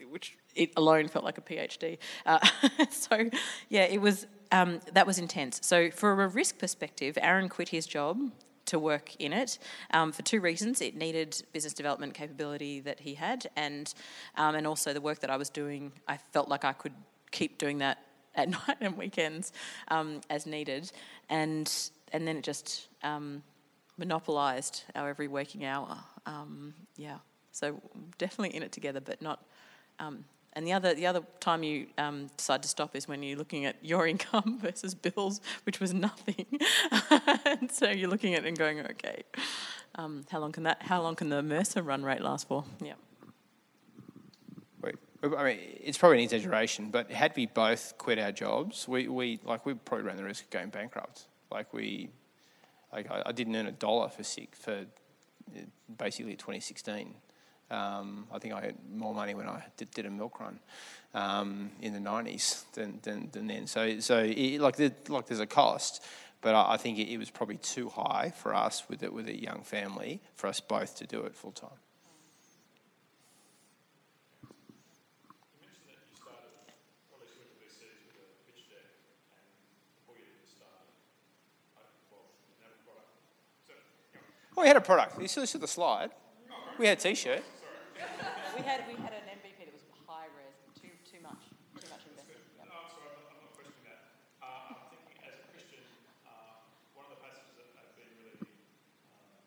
which 0.10 0.38
it 0.56 0.72
alone 0.78 1.08
felt 1.08 1.26
like 1.26 1.38
a 1.38 1.42
phd 1.42 1.98
uh, 2.26 2.40
so 2.90 3.30
yeah 3.70 3.84
it 3.84 4.00
was 4.00 4.26
um, 4.52 4.80
that 4.94 5.06
was 5.06 5.18
intense. 5.18 5.60
So, 5.64 5.92
for 5.92 6.24
a 6.24 6.28
risk 6.28 6.58
perspective, 6.58 7.18
Aron 7.22 7.50
quit 7.50 7.70
his 7.70 7.86
job 7.86 8.32
to 8.68 8.78
work 8.78 9.16
in 9.18 9.34
it 9.34 9.58
um, 9.92 10.12
for 10.12 10.22
two 10.22 10.40
reasons. 10.40 10.82
It 10.82 10.96
needed 10.96 11.42
business 11.54 11.74
development 11.74 12.14
capability 12.14 12.80
that 12.82 13.00
he 13.00 13.16
had, 13.16 13.48
and 13.56 13.94
um, 14.36 14.56
and 14.56 14.68
also 14.68 14.94
the 14.94 15.02
work 15.02 15.20
that 15.20 15.30
I 15.30 15.38
was 15.38 15.50
doing. 15.50 15.92
I 16.08 16.18
felt 16.18 16.50
like 16.50 16.64
I 16.64 16.74
could 16.74 16.94
keep 17.32 17.58
doing 17.58 17.80
that 17.80 17.98
at 18.36 18.50
night 18.50 18.78
and 18.82 18.96
weekends 18.98 19.52
um, 19.88 20.22
as 20.30 20.46
needed, 20.46 20.92
and 21.30 21.72
and 22.14 22.28
then 22.28 22.38
it 22.38 22.44
just 22.44 22.88
um, 23.04 23.44
monopolised 23.98 24.84
our 24.96 25.10
every 25.10 25.28
waking 25.28 25.66
hour. 25.66 25.98
Um, 26.26 26.74
yeah, 26.96 27.18
so 27.52 27.82
definitely 28.18 28.56
in 28.56 28.64
it 28.64 28.72
together, 28.72 29.00
but 29.00 29.22
not 29.22 29.44
um, 30.00 30.26
and 30.58 30.66
the 30.66 30.74
other, 30.74 30.96
the 30.96 31.06
other 31.06 31.22
time 31.40 31.62
you 31.62 31.86
um, 32.00 32.32
decide 32.36 32.64
to 32.64 32.68
stop 32.68 32.96
is 32.96 33.08
when 33.08 33.22
you're 33.22 33.38
looking 33.38 33.66
at 33.66 33.76
your 33.84 34.08
income 34.14 34.58
versus 34.60 34.96
bills, 34.96 35.40
which 35.68 35.80
was 35.80 35.94
nothing. 35.94 36.48
and 37.46 37.72
so 37.72 37.92
you're 37.92 38.10
looking 38.10 38.34
at 38.34 38.44
it 38.44 38.48
and 38.48 38.58
going, 38.58 38.80
okay, 38.80 39.22
um, 39.94 40.26
how 40.32 40.40
long 40.40 40.52
can 40.52 40.64
that? 40.64 40.82
How 40.82 41.00
long 41.00 41.16
can 41.16 41.30
the 41.30 41.44
Mercer 41.44 41.84
run 41.84 42.04
rate 42.04 42.22
last 42.22 42.48
for? 42.48 42.64
Yeah. 42.84 42.94
I 45.24 45.44
mean, 45.44 45.60
it's 45.84 45.98
probably 45.98 46.20
an 46.20 46.24
exaggeration, 46.24 46.90
but 46.90 47.12
had 47.12 47.34
we 47.36 47.48
both 47.48 47.96
quit 47.98 48.18
our 48.18 48.32
jobs, 48.32 48.88
we, 48.88 49.08
we 49.08 49.40
like 49.44 49.66
we 49.66 49.76
probably 49.76 50.06
ran 50.06 50.18
the 50.18 50.24
risk 50.24 50.44
of 50.44 50.50
going 50.50 50.70
bankrupt. 50.70 51.28
Like 51.52 51.72
we, 51.72 52.10
like 52.92 53.12
I, 53.12 53.24
I 53.28 53.32
didn't 53.32 53.56
earn 53.56 53.68
a 53.68 53.72
dollar 53.72 54.10
for 54.10 54.24
sick 54.24 54.56
for 54.56 54.86
uh, 55.56 55.60
basically 55.98 56.34
2016. 56.34 57.16
Um, 57.70 58.28
I 58.32 58.40
think 58.40 58.54
I 58.54 58.62
had 58.62 58.76
more 58.94 59.14
money 59.14 59.34
when 59.34 59.50
I 59.50 59.64
did, 59.76 59.92
did 59.92 60.06
a 60.06 60.10
milk 60.10 60.40
run 60.40 60.60
um, 61.14 61.72
in 61.82 61.94
the 61.94 62.00
90s 62.00 62.64
than, 62.74 63.00
than, 63.04 63.30
than 63.32 63.48
then. 63.48 63.68
So, 63.68 64.00
so 64.00 64.20
it, 64.20 64.62
like, 64.62 64.78
like 65.10 65.28
there's 65.28 65.40
a 65.42 65.46
cost, 65.46 66.04
but 66.42 66.56
I, 66.56 66.74
I 66.74 66.78
think 66.78 66.98
it, 66.98 67.10
it 67.10 67.18
was 67.18 67.30
probably 67.30 67.58
too 67.58 67.90
high 67.90 68.34
for 68.38 68.56
us 68.56 68.84
with 68.88 69.04
it 69.04 69.12
with 69.12 69.28
a 69.28 69.36
young 69.36 69.64
family 69.64 70.22
for 70.36 70.48
us 70.48 70.62
both 70.62 70.96
to 70.98 71.08
do 71.08 71.22
it 71.24 71.36
full 71.36 71.52
time. 71.52 71.70
Well, 84.56 84.64
we 84.64 84.70
had 84.70 84.78
a 84.78 84.82
product. 84.82 85.22
You 85.22 85.28
saw, 85.28 85.46
saw 85.46 85.60
the 85.60 85.68
slide. 85.68 86.10
We 86.80 86.88
had 86.88 86.98
a 86.98 87.02
T-shirt. 87.02 87.44
We 87.98 88.62
had 88.62 88.86
we 88.86 88.94
had 89.02 89.14
an 89.18 89.26
MVP 89.42 89.58
that 89.66 89.74
was 89.74 89.86
high 90.06 90.30
res, 90.38 90.54
too 90.78 90.94
too 91.02 91.18
much, 91.26 91.50
too 91.82 91.90
much 91.90 92.06
investment. 92.06 92.46
Yep. 92.62 92.70
No, 92.70 92.86
I'm 92.86 92.90
sorry, 92.94 93.10
I'm 93.10 93.42
not, 93.42 93.54
questioning 93.58 93.86
that. 93.90 94.02
Uh, 94.38 94.70
I'm 94.70 94.86
thinking 94.94 95.18
as 95.26 95.34
a 95.42 95.46
Christian, 95.50 95.82
uh, 96.30 96.62
one 96.94 97.10
of 97.10 97.18
the 97.18 97.22
passages 97.26 97.58
that 97.58 97.74
have 97.74 97.90
been 97.98 98.14
really 98.22 98.38
uh, 99.10 99.42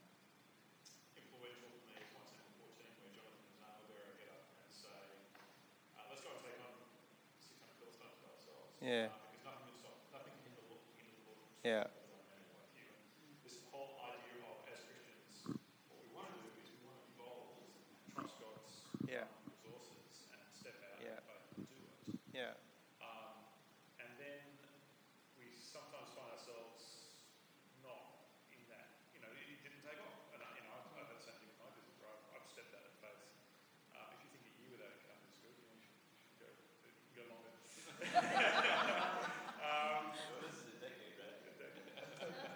influential 1.15 1.71
for 1.79 1.83
me 1.87 1.95
is 2.03 2.11
1 2.11 2.27
Samuel 2.27 2.75
14, 2.75 2.91
where 2.99 3.13
Jonathan 3.15 3.47
and 3.55 3.55
Zama 3.63 3.87
get 4.19 4.29
up 4.35 4.43
and 4.59 4.67
say, 4.75 4.99
uh, 5.95 6.11
let's 6.11 6.23
go 6.27 6.35
and 6.35 6.43
take 6.43 6.59
on 6.59 6.75
600 7.39 7.79
Philistines 7.79 8.19
by 8.19 8.31
ourselves. 8.35 8.75
Yeah. 8.83 9.15
Uh, 9.15 9.31
because 9.31 9.47
nothing 9.47 9.71
can 9.71 9.79
stop, 9.79 9.95
nothing 10.11 10.35
can 10.35 10.43
hinder 10.51 10.59
the 10.67 10.75
Lord 10.75 10.83
hinder 10.99 11.15
the 11.23 11.27
Lord 11.31 11.39
from 11.47 11.55
Yeah. 11.63 11.87
stopping 11.87 12.03
us 12.03 12.19
like 12.19 12.27
man 12.35 12.43
like 12.59 12.75
you. 12.75 12.91
And 12.99 13.39
this 13.47 13.63
whole 13.71 13.95
idea 14.11 14.43
of, 14.43 14.59
as 14.67 14.83
Christians, 14.91 15.47
what 15.87 16.03
we 16.03 16.11
want 16.11 16.35
to 16.35 16.43
do 16.43 16.51
is 16.59 16.67
we 16.75 16.83
want 16.83 16.99
to 16.99 17.07
evolve 17.15 17.63
and 17.63 17.71
trust 18.11 18.35
God's 18.43 18.75
Yeah. 19.07 19.27
resources 19.47 20.31
and 20.35 20.41
step 20.55 20.79
out 20.87 20.99
Yeah. 21.03 21.19
in 21.19 21.25
faith 21.27 21.47
and 21.59 21.67
do 21.67 21.79
it. 21.83 21.99
Yeah. 22.31 22.55
Um, 23.03 23.43
and 23.99 24.11
then 24.23 24.39
we 25.35 25.51
sometimes 25.59 26.15
find 26.15 26.31
ourselves 26.31 27.11
not 27.83 28.31
in 28.55 28.63
that, 28.71 28.87
you 29.11 29.19
know, 29.21 29.29
it, 29.35 29.51
it 29.51 29.59
didn't 29.67 29.83
take 29.83 29.99
off. 30.07 30.31
And, 30.31 30.41
I, 30.47 30.49
you 30.55 30.63
know, 30.63 30.71
I've, 30.79 30.87
I've 30.95 31.11
had 31.11 31.19
the 31.19 31.25
same 31.27 31.37
thing 31.43 31.51
with 31.51 31.59
my 31.59 31.71
business 31.75 31.99
where 31.99 32.13
I've, 32.15 32.39
I've 32.39 32.47
stepped 32.47 32.71
out 32.77 32.87
of 32.87 32.95
faith. 33.03 33.25
Um, 33.99 34.07
if 34.15 34.21
you 34.23 34.29
think 34.31 34.47
a 34.47 34.55
year 34.63 34.71
without 34.79 34.95
income 34.95 35.19
is 35.27 35.39
good, 35.43 35.55
you, 35.59 35.67
know, 35.67 35.75
you, 35.75 35.83
should, 35.83 35.99
you 36.07 36.23
should 36.23 36.39
go, 36.39 36.49
you 36.55 36.95
can 36.95 37.15
go 37.19 37.25
longer. 37.35 37.51
um, 39.67 40.15
this 40.47 40.55
is 40.55 40.71
a 40.71 40.79
decade, 40.79 41.19
right? 41.19 41.35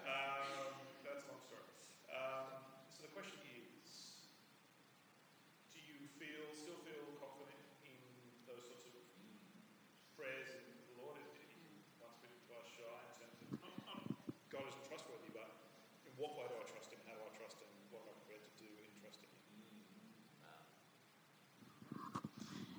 um, 0.07 0.71
that's 1.03 1.27
a 1.27 1.29
long 1.35 1.43
story. 1.43 1.67
Um, 2.07 2.47
so 2.87 3.03
the 3.03 3.11
question 3.11 3.37
is, 3.43 4.23
do 5.75 5.79
you 5.83 6.07
feel 6.15 6.47
still 6.55 6.79
feel 6.87 7.03
confident 7.19 7.59
in 7.83 7.99
those 8.47 8.63
sorts 8.65 8.87
of 8.87 8.95
prayers 10.15 10.49
in 10.55 10.65
the 10.89 10.95
Lord? 11.03 11.19
If 11.19 11.51
you 11.59 11.67
once 12.01 12.15
been 12.23 12.33
twice 12.47 12.65
shy 12.73 12.87
in 12.87 13.13
terms 13.19 13.37
of 13.43 13.49
um, 13.61 13.75
um, 13.91 14.01
God 14.49 14.63
isn't 14.71 14.85
trustworthy, 14.87 15.29
but 15.35 15.49
in 16.07 16.13
what 16.17 16.33
way 16.39 16.47
do 16.49 16.55
I 16.57 16.65
trust 16.71 16.89
Him? 16.95 17.01
How 17.05 17.13
do 17.19 17.23
I 17.27 17.31
trust 17.35 17.59
Him? 17.61 17.69
What 17.93 18.07
am 18.07 18.15
I 18.15 18.15
prepared 18.25 18.43
to 18.47 18.53
do 18.57 18.69
in 18.81 18.89
trusting 19.03 19.29
Him? 19.29 19.43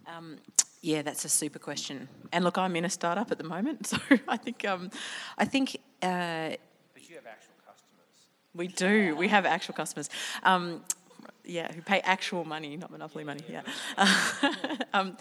Um, 0.06 0.38
yeah, 0.82 1.02
that's 1.02 1.24
a 1.24 1.28
super 1.28 1.58
question. 1.58 2.08
And 2.32 2.44
look, 2.44 2.58
I'm 2.58 2.76
in 2.76 2.84
a 2.84 2.90
startup 2.90 3.30
at 3.32 3.38
the 3.38 3.44
moment, 3.44 3.86
so 3.88 3.98
I 4.28 4.36
think 4.36 4.64
um, 4.64 4.90
I 5.36 5.44
think 5.44 5.76
uh, 6.02 6.50
But 6.94 7.08
you 7.08 7.16
have 7.16 7.26
actual 7.26 7.54
customers. 7.66 8.28
we 8.54 8.68
do. 8.68 9.16
We 9.16 9.28
have 9.28 9.46
actual 9.46 9.74
customers. 9.74 10.08
Um, 10.42 10.82
yeah, 11.44 11.72
who 11.72 11.80
pay 11.80 12.00
actual 12.00 12.44
money, 12.44 12.76
not 12.76 12.90
monopoly 12.90 13.24
money. 13.24 13.42
Yeah. 13.48 13.62
um, 14.92 15.16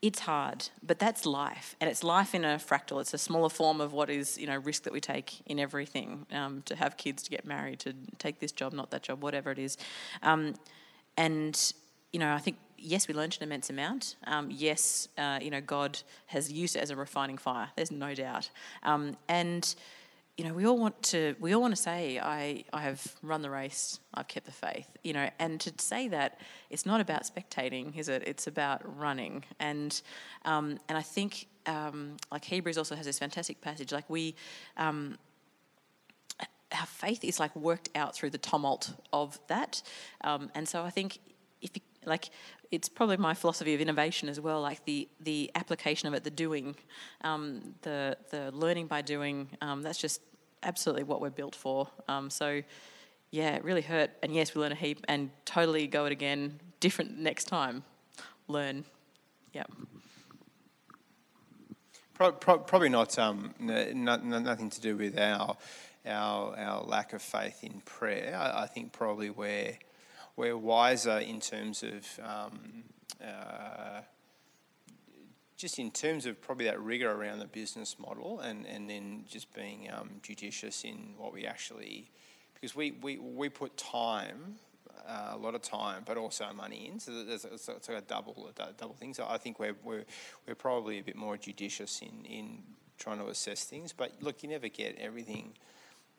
it's 0.00 0.20
hard, 0.20 0.68
but 0.80 1.00
that's 1.00 1.26
life, 1.26 1.74
and 1.80 1.90
it's 1.90 2.04
life 2.04 2.32
in 2.32 2.44
a 2.44 2.56
fractal. 2.56 3.00
It's 3.00 3.12
a 3.14 3.18
smaller 3.18 3.48
form 3.48 3.80
of 3.80 3.92
what 3.92 4.08
is, 4.10 4.38
you 4.38 4.46
know, 4.46 4.56
risk 4.56 4.84
that 4.84 4.92
we 4.92 5.00
take 5.00 5.40
in 5.46 5.58
everything. 5.58 6.24
Um, 6.32 6.62
to 6.66 6.76
have 6.76 6.96
kids, 6.96 7.24
to 7.24 7.30
get 7.30 7.44
married, 7.44 7.80
to 7.80 7.94
take 8.18 8.38
this 8.38 8.52
job, 8.52 8.72
not 8.72 8.90
that 8.92 9.02
job, 9.02 9.22
whatever 9.22 9.50
it 9.50 9.58
is, 9.58 9.76
um, 10.22 10.54
and 11.16 11.72
you 12.12 12.20
know, 12.20 12.32
I 12.32 12.38
think 12.38 12.58
yes, 12.78 13.08
we 13.08 13.14
learned 13.14 13.36
an 13.40 13.44
immense 13.44 13.70
amount. 13.70 14.16
Um, 14.26 14.48
yes, 14.50 15.08
uh, 15.18 15.38
you 15.42 15.50
know, 15.50 15.60
God 15.60 15.98
has 16.26 16.50
used 16.52 16.76
it 16.76 16.80
as 16.80 16.90
a 16.90 16.96
refining 16.96 17.38
fire. 17.38 17.68
There's 17.76 17.90
no 17.90 18.14
doubt, 18.14 18.50
um, 18.82 19.16
and 19.28 19.74
you 20.38 20.44
know, 20.44 20.54
we 20.54 20.64
all 20.66 20.78
want 20.78 21.02
to 21.02 21.34
we 21.40 21.52
all 21.52 21.60
want 21.60 21.74
to 21.74 21.82
say, 21.82 22.20
I, 22.20 22.64
I 22.72 22.82
have 22.82 23.04
run 23.22 23.42
the 23.42 23.50
race, 23.50 23.98
I've 24.14 24.28
kept 24.28 24.46
the 24.46 24.52
faith, 24.52 24.88
you 25.02 25.12
know, 25.12 25.28
and 25.40 25.60
to 25.60 25.72
say 25.78 26.06
that 26.08 26.40
it's 26.70 26.86
not 26.86 27.00
about 27.00 27.24
spectating, 27.24 27.96
is 27.98 28.08
it? 28.08 28.22
It's 28.24 28.46
about 28.46 28.80
running. 28.98 29.44
And 29.58 30.00
um, 30.44 30.78
and 30.88 30.96
I 30.96 31.02
think 31.02 31.48
um, 31.66 32.18
like 32.30 32.44
Hebrews 32.44 32.78
also 32.78 32.94
has 32.94 33.04
this 33.04 33.18
fantastic 33.18 33.60
passage, 33.60 33.90
like 33.90 34.08
we 34.08 34.36
um, 34.76 35.18
our 36.72 36.86
faith 36.86 37.24
is 37.24 37.40
like 37.40 37.54
worked 37.56 37.90
out 37.96 38.14
through 38.14 38.30
the 38.30 38.38
tumult 38.38 38.92
of 39.12 39.40
that. 39.48 39.82
Um, 40.20 40.50
and 40.54 40.68
so 40.68 40.84
I 40.84 40.90
think 40.90 41.18
if 41.60 41.70
you, 41.74 41.82
like 42.04 42.30
it's 42.70 42.88
probably 42.88 43.16
my 43.16 43.34
philosophy 43.34 43.74
of 43.74 43.80
innovation 43.80 44.28
as 44.28 44.40
well, 44.40 44.60
like 44.60 44.84
the 44.84 45.08
the 45.20 45.50
application 45.54 46.08
of 46.08 46.14
it, 46.14 46.24
the 46.24 46.30
doing, 46.30 46.76
um, 47.22 47.74
the 47.82 48.16
the 48.30 48.50
learning 48.52 48.86
by 48.86 49.02
doing. 49.02 49.48
Um, 49.60 49.82
that's 49.82 49.98
just 49.98 50.20
absolutely 50.62 51.04
what 51.04 51.20
we're 51.20 51.30
built 51.30 51.54
for. 51.54 51.88
Um, 52.08 52.30
so 52.30 52.62
yeah, 53.30 53.54
it 53.56 53.64
really 53.64 53.82
hurt. 53.82 54.10
And 54.22 54.34
yes, 54.34 54.54
we 54.54 54.60
learn 54.60 54.72
a 54.72 54.76
heap 54.76 55.04
and 55.08 55.30
totally 55.44 55.86
go 55.86 56.06
it 56.06 56.12
again, 56.12 56.60
different 56.80 57.18
next 57.18 57.44
time. 57.44 57.84
Learn. 58.46 58.84
Yep. 59.52 59.70
Pro- 62.14 62.32
pro- 62.32 62.58
probably 62.58 62.88
not, 62.88 63.18
um, 63.18 63.54
no- 63.60 63.92
no- 63.92 64.16
nothing 64.16 64.70
to 64.70 64.80
do 64.80 64.96
with 64.96 65.18
our, 65.18 65.56
our, 66.06 66.56
our 66.56 66.82
lack 66.82 67.12
of 67.12 67.22
faith 67.22 67.62
in 67.62 67.80
prayer. 67.82 68.36
I, 68.36 68.62
I 68.62 68.66
think 68.66 68.92
probably 68.92 69.30
we're, 69.30 69.78
we're 70.38 70.56
wiser 70.56 71.18
in 71.18 71.40
terms 71.40 71.82
of 71.82 72.20
um, 72.24 72.84
uh, 73.22 74.00
just 75.56 75.80
in 75.80 75.90
terms 75.90 76.24
of 76.24 76.40
probably 76.40 76.66
that 76.66 76.80
rigor 76.80 77.10
around 77.10 77.40
the 77.40 77.46
business 77.46 77.96
model 77.98 78.38
and, 78.38 78.64
and 78.64 78.88
then 78.88 79.24
just 79.28 79.52
being 79.52 79.90
um, 79.92 80.08
judicious 80.22 80.84
in 80.84 81.14
what 81.16 81.32
we 81.32 81.44
actually, 81.44 82.08
because 82.54 82.76
we, 82.76 82.92
we, 83.02 83.18
we 83.18 83.48
put 83.48 83.76
time, 83.76 84.54
uh, 85.08 85.32
a 85.32 85.36
lot 85.36 85.56
of 85.56 85.62
time, 85.62 86.04
but 86.06 86.16
also 86.16 86.46
money 86.54 86.88
in, 86.88 87.00
so 87.00 87.24
there's, 87.24 87.44
it's, 87.44 87.68
it's 87.68 87.88
like 87.88 87.98
a 87.98 88.02
double, 88.02 88.48
a 88.56 88.72
double 88.74 88.94
thing. 88.94 89.14
So 89.14 89.26
I 89.28 89.38
think 89.38 89.58
we're, 89.58 89.74
we're, 89.82 90.04
we're 90.46 90.54
probably 90.54 91.00
a 91.00 91.02
bit 91.02 91.16
more 91.16 91.36
judicious 91.36 92.00
in, 92.00 92.24
in 92.24 92.62
trying 92.96 93.18
to 93.18 93.26
assess 93.26 93.64
things. 93.64 93.92
But 93.92 94.12
look, 94.20 94.44
you 94.44 94.48
never 94.48 94.68
get 94.68 94.96
everything 95.00 95.54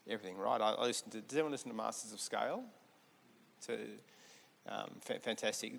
everything 0.10 0.38
right. 0.38 0.60
I, 0.60 0.72
I 0.72 0.86
listen 0.86 1.12
to, 1.12 1.22
does 1.22 1.38
anyone 1.38 1.52
listen 1.52 1.70
to 1.70 1.78
Masters 1.78 2.12
of 2.12 2.20
Scale? 2.20 2.64
To 3.67 3.78
um, 4.67 4.89
fa- 5.02 5.19
fantastic 5.19 5.74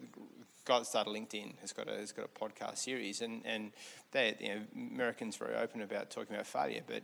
guy 0.64 0.78
that 0.78 0.86
started 0.86 1.10
LinkedIn 1.10 1.58
has 1.60 1.72
got 1.72 1.88
a 1.88 1.96
has 1.96 2.12
got 2.12 2.24
a 2.24 2.28
podcast 2.28 2.78
series, 2.78 3.20
and 3.20 3.42
and 3.44 3.72
they 4.12 4.36
you 4.40 4.48
know 4.48 4.60
Americans 4.74 5.36
very 5.36 5.54
open 5.54 5.80
about 5.82 6.10
talking 6.10 6.34
about 6.34 6.46
failure. 6.46 6.82
But 6.86 7.02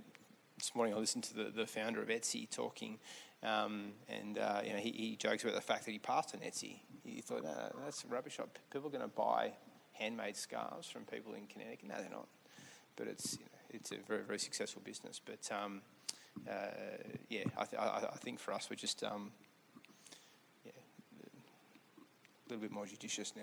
this 0.59 0.75
morning 0.75 0.95
I 0.95 0.99
listened 0.99 1.25
to 1.25 1.35
the, 1.35 1.45
the 1.45 1.67
founder 1.67 2.01
of 2.03 2.09
Etsy 2.09 2.49
talking, 2.51 2.99
um, 3.43 3.93
and 4.09 4.39
uh, 4.39 4.61
you 4.65 4.73
know 4.73 4.79
he, 4.79 4.91
he 4.91 5.17
jokes 5.17 5.43
about 5.43 5.55
the 5.55 5.61
fact 5.61 5.85
that 5.85 5.93
he 5.93 5.99
passed 5.99 6.35
on 6.35 6.41
Etsy. 6.41 6.81
He 7.05 7.21
thought, 7.21 7.45
no, 7.45 7.55
that's 7.85 8.05
a 8.05 8.09
rubbish. 8.09 8.35
Shop. 8.35 8.59
People 8.73 8.89
are 8.89 8.91
going 8.93 9.03
to 9.03 9.09
buy 9.09 9.53
handmade 9.93 10.37
scarves 10.37 10.89
from 10.89 11.03
people 11.05 11.35
in 11.35 11.47
Connecticut. 11.47 11.89
No, 11.89 11.95
they're 11.97 12.11
not. 12.11 12.27
But 12.97 13.09
it's 13.09 13.35
you 13.35 13.45
know, 13.45 13.59
it's 13.71 13.93
a 13.93 13.97
very 14.09 14.23
very 14.23 14.39
successful 14.39 14.83
business. 14.85 15.21
But 15.25 15.49
um, 15.55 15.83
uh, 16.49 16.69
yeah, 17.29 17.45
I, 17.57 17.65
th- 17.65 17.81
I, 17.81 18.07
I 18.13 18.17
think 18.17 18.39
for 18.39 18.53
us 18.53 18.69
we're 18.71 18.77
just 18.77 19.03
um, 19.05 19.33
yeah, 20.65 20.73
a 22.47 22.53
little 22.53 22.63
bit 22.63 22.73
more 22.73 22.87
judicious 22.87 23.33
now. 23.37 23.43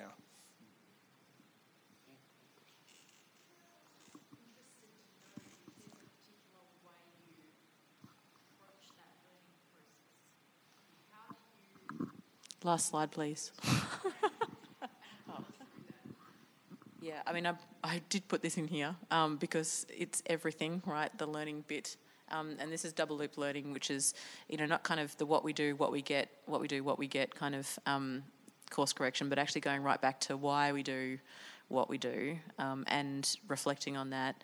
Last 12.64 12.89
slide, 12.89 13.12
please. 13.12 13.51
Yeah, 17.04 17.22
I 17.28 17.34
mean, 17.34 17.45
I, 17.45 17.56
I 17.84 18.01
did 18.08 18.26
put 18.30 18.41
this 18.41 18.58
in 18.58 18.66
here 18.66 18.95
um, 19.12 19.36
because 19.36 19.86
it's 19.89 20.24
everything, 20.26 20.82
right? 20.86 21.16
The 21.18 21.26
learning 21.26 21.66
bit. 21.68 21.97
Um, 22.32 22.56
and 22.60 22.72
this 22.72 22.86
is 22.86 22.93
double 22.93 23.18
loop 23.18 23.38
learning, 23.38 23.74
which 23.74 23.91
is, 23.91 24.14
you 24.47 24.56
know, 24.56 24.66
not 24.66 24.84
kind 24.84 25.01
of 25.01 25.16
the 25.18 25.26
what 25.26 25.43
we 25.43 25.51
do, 25.51 25.76
what 25.76 25.91
we 25.91 26.01
get, 26.01 26.30
what 26.45 26.62
we 26.62 26.70
do, 26.70 26.82
what 26.82 26.97
we 26.97 27.08
get 27.08 27.36
kind 27.36 27.56
of 27.56 27.78
um, 27.86 28.24
course 28.74 28.91
correction, 28.91 29.30
but 29.30 29.39
actually 29.39 29.61
going 29.61 29.82
right 29.84 30.01
back 30.01 30.19
to 30.21 30.36
why 30.36 30.71
we 30.74 30.84
do, 30.84 31.17
what 31.69 31.89
we 31.89 31.97
do 31.97 32.38
um, 32.59 32.84
and 32.88 33.38
reflecting 33.47 33.95
on 33.95 34.09
that. 34.09 34.36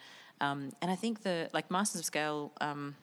Um, 0.42 0.72
and 0.82 0.90
I 0.90 0.96
think 0.96 1.24
the 1.24 1.50
like 1.54 1.70
Masters 1.70 2.00
of 2.00 2.06
Scale. 2.06 2.54
Um, 2.62 2.96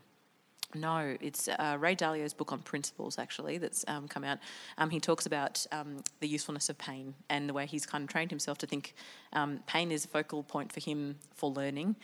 no, 0.74 1.16
it's 1.20 1.48
uh, 1.48 1.76
Ray 1.78 1.94
Dalio's 1.94 2.34
book 2.34 2.52
on 2.52 2.58
principles, 2.58 3.18
actually, 3.18 3.56
that's 3.58 3.84
um, 3.88 4.08
come 4.08 4.24
out. 4.24 4.38
Um, 4.78 4.90
he 4.90 4.98
talks 4.98 5.24
about 5.24 5.64
um, 5.70 6.02
the 6.20 6.26
usefulness 6.26 6.68
of 6.68 6.76
pain 6.76 7.14
and 7.30 7.48
the 7.48 7.52
way 7.52 7.66
he's 7.66 7.86
kind 7.86 8.02
of 8.02 8.10
trained 8.10 8.30
himself 8.30 8.58
to 8.58 8.66
think 8.66 8.94
um, 9.32 9.60
pain 9.66 9.92
is 9.92 10.04
a 10.04 10.08
focal 10.08 10.42
point 10.42 10.72
for 10.72 10.80
him 10.80 11.16
for 11.34 11.50
learning. 11.50 11.96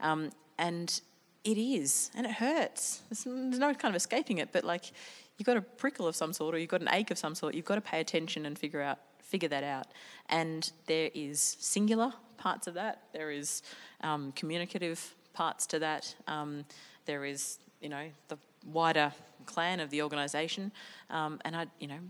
Um, 0.00 0.30
and 0.58 1.00
it 1.44 1.56
is, 1.56 2.10
and 2.14 2.26
it 2.26 2.32
hurts. 2.32 3.02
There's, 3.08 3.24
there's 3.24 3.58
no 3.58 3.72
kind 3.72 3.92
of 3.92 3.96
escaping 3.96 4.38
it, 4.38 4.52
but 4.52 4.64
like 4.64 4.92
you've 5.40 5.46
got 5.46 5.56
a 5.56 5.62
prickle 5.62 6.06
of 6.06 6.14
some 6.14 6.32
sort 6.32 6.54
or 6.54 6.58
you've 6.58 6.68
got 6.68 6.82
an 6.82 6.88
ache 6.92 7.10
of 7.10 7.18
some 7.18 7.34
sort, 7.34 7.54
you've 7.54 7.64
got 7.64 7.76
to 7.76 7.80
pay 7.80 8.00
attention 8.00 8.46
and 8.46 8.58
figure 8.58 8.82
out 8.82 8.98
figure 9.22 9.48
that 9.48 9.64
out. 9.64 9.86
And 10.28 10.70
there 10.86 11.10
is 11.14 11.56
singular 11.60 12.12
parts 12.36 12.66
of 12.66 12.74
that. 12.74 13.02
There 13.12 13.30
is 13.30 13.62
um, 14.02 14.32
communicative 14.32 15.14
parts 15.32 15.66
to 15.66 15.78
that. 15.78 16.14
Um, 16.26 16.64
there 17.06 17.24
is, 17.24 17.58
you 17.80 17.88
know, 17.88 18.08
the 18.28 18.36
wider 18.66 19.12
clan 19.46 19.80
of 19.80 19.90
the 19.90 20.02
organisation. 20.02 20.72
Um, 21.10 21.40
and 21.44 21.56
I, 21.56 21.66
you 21.78 21.86
know, 21.86 22.00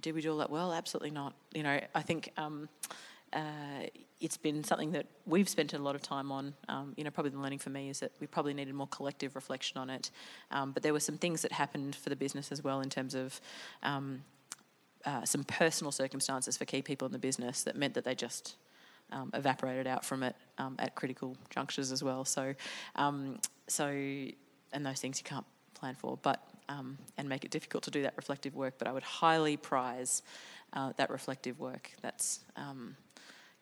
did 0.00 0.14
we 0.14 0.22
do 0.22 0.30
all 0.30 0.38
that 0.38 0.50
well? 0.50 0.72
Absolutely 0.72 1.10
not. 1.10 1.34
You 1.52 1.64
know, 1.64 1.80
I 1.94 2.02
think 2.02 2.30
um, 2.36 2.68
uh, 3.32 3.40
it's 4.24 4.38
been 4.38 4.64
something 4.64 4.92
that 4.92 5.04
we've 5.26 5.50
spent 5.50 5.74
a 5.74 5.78
lot 5.78 5.94
of 5.94 6.00
time 6.00 6.32
on. 6.32 6.54
Um, 6.70 6.94
you 6.96 7.04
know, 7.04 7.10
probably 7.10 7.30
the 7.30 7.38
learning 7.38 7.58
for 7.58 7.68
me 7.68 7.90
is 7.90 8.00
that 8.00 8.10
we 8.20 8.26
probably 8.26 8.54
needed 8.54 8.74
more 8.74 8.86
collective 8.86 9.34
reflection 9.34 9.76
on 9.76 9.90
it. 9.90 10.10
Um, 10.50 10.72
but 10.72 10.82
there 10.82 10.94
were 10.94 11.00
some 11.00 11.18
things 11.18 11.42
that 11.42 11.52
happened 11.52 11.94
for 11.94 12.08
the 12.08 12.16
business 12.16 12.50
as 12.50 12.64
well 12.64 12.80
in 12.80 12.88
terms 12.88 13.14
of 13.14 13.38
um, 13.82 14.22
uh, 15.04 15.26
some 15.26 15.44
personal 15.44 15.92
circumstances 15.92 16.56
for 16.56 16.64
key 16.64 16.80
people 16.80 17.04
in 17.04 17.12
the 17.12 17.18
business 17.18 17.64
that 17.64 17.76
meant 17.76 17.92
that 17.92 18.04
they 18.04 18.14
just 18.14 18.56
um, 19.12 19.30
evaporated 19.34 19.86
out 19.86 20.06
from 20.06 20.22
it 20.22 20.34
um, 20.56 20.74
at 20.78 20.94
critical 20.94 21.36
junctures 21.50 21.92
as 21.92 22.02
well. 22.02 22.24
So, 22.24 22.54
um, 22.96 23.38
so, 23.68 23.88
and 23.88 24.86
those 24.86 25.00
things 25.00 25.18
you 25.18 25.24
can't 25.24 25.46
plan 25.74 25.96
for, 25.96 26.18
but 26.22 26.42
and 26.66 27.28
make 27.28 27.44
it 27.44 27.50
difficult 27.50 27.84
to 27.84 27.90
do 27.90 28.02
that 28.02 28.14
reflective 28.16 28.54
work. 28.54 28.74
But 28.78 28.88
I 28.88 28.92
would 28.92 29.02
highly 29.02 29.58
prize 29.58 30.22
uh, 30.72 30.92
that 30.96 31.10
reflective 31.10 31.60
work. 31.60 31.90
That's 32.00 32.40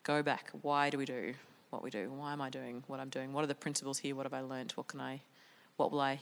go 0.03 0.23
back. 0.23 0.51
Why 0.63 0.91
do 0.91 0.99
we 0.99 1.05
do 1.05 1.35
what 1.71 1.83
we 1.83 1.91
do? 1.91 2.11
Why 2.15 2.33
am 2.33 2.41
I 2.41 2.51
doing 2.51 2.85
what 2.87 3.01
I'm 3.01 3.09
doing? 3.09 3.33
What 3.33 3.43
are 3.45 3.49
the 3.49 3.55
principles 3.55 3.99
here? 3.99 4.15
What 4.15 4.27
have 4.27 4.35
I 4.35 4.41
learnt? 4.41 4.77
What 4.77 4.89
can 4.89 5.01
I? 5.01 5.21
What 5.77 5.91
will 5.91 6.01
I 6.01 6.21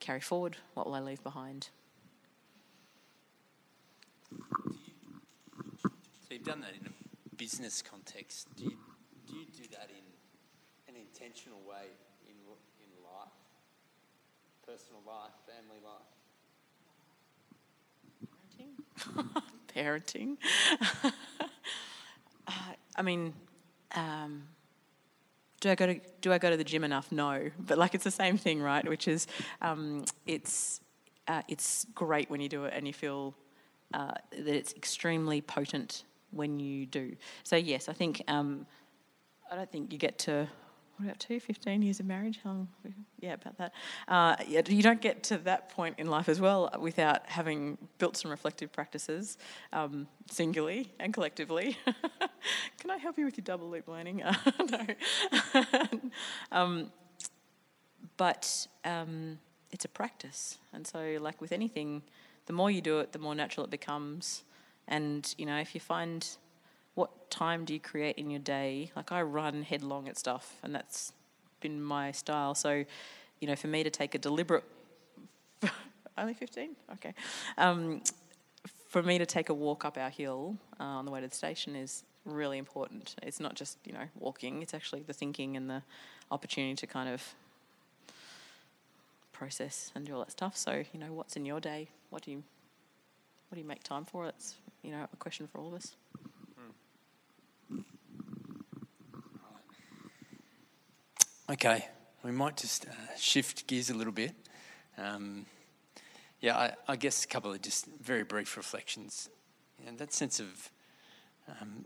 carry 0.00 0.20
forward? 0.20 0.56
What 0.74 0.86
will 0.86 0.94
I 0.94 1.00
leave 1.00 1.22
behind? 1.22 1.68
So 4.30 6.30
you've 6.30 6.44
done 6.44 6.60
that 6.60 6.74
in 6.80 6.86
a 6.86 6.90
business 7.36 7.82
context. 7.82 8.48
Do 8.56 8.64
you, 8.64 8.76
do 9.26 9.36
you 9.36 9.44
do 9.46 9.64
that 9.72 9.90
in 9.90 10.94
an 10.94 11.00
intentional 11.00 11.60
way 11.68 11.86
in, 12.26 12.34
in 12.80 12.88
life? 13.02 13.28
Personal 14.66 15.02
life, 15.06 15.32
family 15.46 15.80
life? 15.84 16.14
Parenting. 19.74 20.36
uh, 21.04 21.10
I 22.96 23.02
mean, 23.02 23.34
um, 23.94 24.44
do 25.60 25.70
I 25.70 25.74
go 25.74 25.86
to 25.86 26.00
do 26.20 26.32
I 26.32 26.38
go 26.38 26.50
to 26.50 26.56
the 26.56 26.64
gym 26.64 26.84
enough? 26.84 27.10
No, 27.10 27.50
but 27.58 27.78
like 27.78 27.94
it's 27.94 28.04
the 28.04 28.10
same 28.10 28.36
thing, 28.36 28.60
right? 28.60 28.86
Which 28.86 29.08
is, 29.08 29.26
um, 29.62 30.04
it's 30.26 30.80
uh, 31.26 31.42
it's 31.48 31.86
great 31.94 32.30
when 32.30 32.40
you 32.40 32.48
do 32.48 32.64
it 32.64 32.74
and 32.76 32.86
you 32.86 32.92
feel 32.92 33.34
uh, 33.94 34.12
that 34.30 34.54
it's 34.54 34.72
extremely 34.74 35.40
potent 35.40 36.04
when 36.30 36.60
you 36.60 36.86
do. 36.86 37.16
So 37.44 37.56
yes, 37.56 37.88
I 37.88 37.92
think 37.92 38.22
um, 38.28 38.66
I 39.50 39.56
don't 39.56 39.70
think 39.70 39.92
you 39.92 39.98
get 39.98 40.18
to 40.20 40.48
what 41.04 41.10
about 41.10 41.20
two, 41.20 41.38
15 41.38 41.82
years 41.82 42.00
of 42.00 42.06
marriage? 42.06 42.40
How 42.42 42.50
long? 42.50 42.68
Yeah, 43.20 43.34
about 43.34 43.58
that. 43.58 43.72
Uh, 44.08 44.36
yeah, 44.48 44.62
you 44.66 44.82
don't 44.82 45.02
get 45.02 45.22
to 45.24 45.38
that 45.38 45.68
point 45.68 45.96
in 45.98 46.06
life 46.06 46.30
as 46.30 46.40
well 46.40 46.70
without 46.80 47.26
having 47.26 47.76
built 47.98 48.16
some 48.16 48.30
reflective 48.30 48.72
practices, 48.72 49.36
um, 49.74 50.06
singularly 50.30 50.92
and 50.98 51.12
collectively. 51.12 51.76
Can 52.78 52.90
I 52.90 52.96
help 52.96 53.18
you 53.18 53.26
with 53.26 53.36
your 53.36 53.44
double 53.44 53.68
loop 53.68 53.88
learning? 53.88 54.22
Uh, 54.34 54.34
no. 54.70 55.70
um, 56.52 56.92
but 58.16 58.66
um, 58.84 59.38
it's 59.70 59.84
a 59.84 59.88
practice. 59.88 60.58
And 60.72 60.86
so, 60.86 61.18
like 61.20 61.40
with 61.40 61.52
anything, 61.52 62.02
the 62.46 62.52
more 62.52 62.70
you 62.70 62.80
do 62.80 63.00
it, 63.00 63.12
the 63.12 63.18
more 63.18 63.34
natural 63.34 63.64
it 63.64 63.70
becomes. 63.70 64.44
And, 64.88 65.34
you 65.36 65.46
know, 65.46 65.58
if 65.58 65.74
you 65.74 65.80
find 65.80 66.26
what 66.94 67.30
time 67.30 67.64
do 67.64 67.74
you 67.74 67.80
create 67.80 68.16
in 68.16 68.30
your 68.30 68.40
day? 68.40 68.90
Like 68.94 69.12
I 69.12 69.22
run 69.22 69.62
headlong 69.62 70.08
at 70.08 70.18
stuff, 70.18 70.56
and 70.62 70.74
that's 70.74 71.12
been 71.60 71.82
my 71.82 72.12
style. 72.12 72.54
So, 72.54 72.84
you 73.40 73.48
know, 73.48 73.56
for 73.56 73.68
me 73.68 73.82
to 73.82 73.90
take 73.90 74.14
a 74.14 74.18
deliberate, 74.18 74.64
only 76.18 76.34
15? 76.34 76.76
Okay. 76.94 77.14
Um, 77.58 78.02
for 78.88 79.02
me 79.02 79.18
to 79.18 79.26
take 79.26 79.48
a 79.48 79.54
walk 79.54 79.84
up 79.84 79.98
our 79.98 80.10
hill 80.10 80.56
uh, 80.78 80.84
on 80.84 81.04
the 81.04 81.10
way 81.10 81.20
to 81.20 81.26
the 81.26 81.34
station 81.34 81.74
is 81.74 82.04
really 82.24 82.58
important. 82.58 83.16
It's 83.22 83.40
not 83.40 83.54
just, 83.54 83.78
you 83.84 83.92
know, 83.92 84.06
walking, 84.18 84.62
it's 84.62 84.74
actually 84.74 85.02
the 85.02 85.12
thinking 85.12 85.56
and 85.56 85.68
the 85.68 85.82
opportunity 86.30 86.76
to 86.76 86.86
kind 86.86 87.08
of 87.08 87.34
process 89.32 89.90
and 89.94 90.06
do 90.06 90.14
all 90.14 90.20
that 90.20 90.30
stuff. 90.30 90.56
So, 90.56 90.84
you 90.92 91.00
know, 91.00 91.12
what's 91.12 91.36
in 91.36 91.44
your 91.44 91.60
day? 91.60 91.88
What 92.10 92.22
do 92.22 92.30
you 92.30 92.44
what 93.48 93.56
do 93.56 93.60
you 93.60 93.68
make 93.68 93.82
time 93.82 94.04
for? 94.04 94.26
It's, 94.26 94.54
you 94.82 94.90
know, 94.90 95.06
a 95.12 95.16
question 95.16 95.46
for 95.46 95.58
all 95.58 95.68
of 95.68 95.74
us. 95.74 95.94
Okay, 101.54 101.86
we 102.24 102.32
might 102.32 102.56
just 102.56 102.84
uh, 102.84 102.90
shift 103.16 103.68
gears 103.68 103.88
a 103.88 103.94
little 103.94 104.12
bit. 104.12 104.34
Um, 104.98 105.46
yeah, 106.40 106.56
I, 106.58 106.72
I, 106.88 106.96
guess 106.96 107.22
a 107.24 107.28
couple 107.28 107.52
of 107.52 107.62
just 107.62 107.86
very 108.02 108.24
brief 108.24 108.56
reflections. 108.56 109.30
And 109.86 109.96
that 109.98 110.12
sense 110.12 110.40
of, 110.40 110.72
um, 111.48 111.84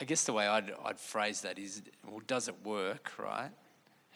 I 0.00 0.04
guess 0.04 0.24
the 0.24 0.32
way 0.32 0.48
I'd, 0.48 0.72
I'd 0.84 0.98
phrase 0.98 1.42
that 1.42 1.60
is, 1.60 1.82
well, 2.04 2.22
does 2.26 2.48
it 2.48 2.56
work, 2.64 3.12
right? 3.20 3.52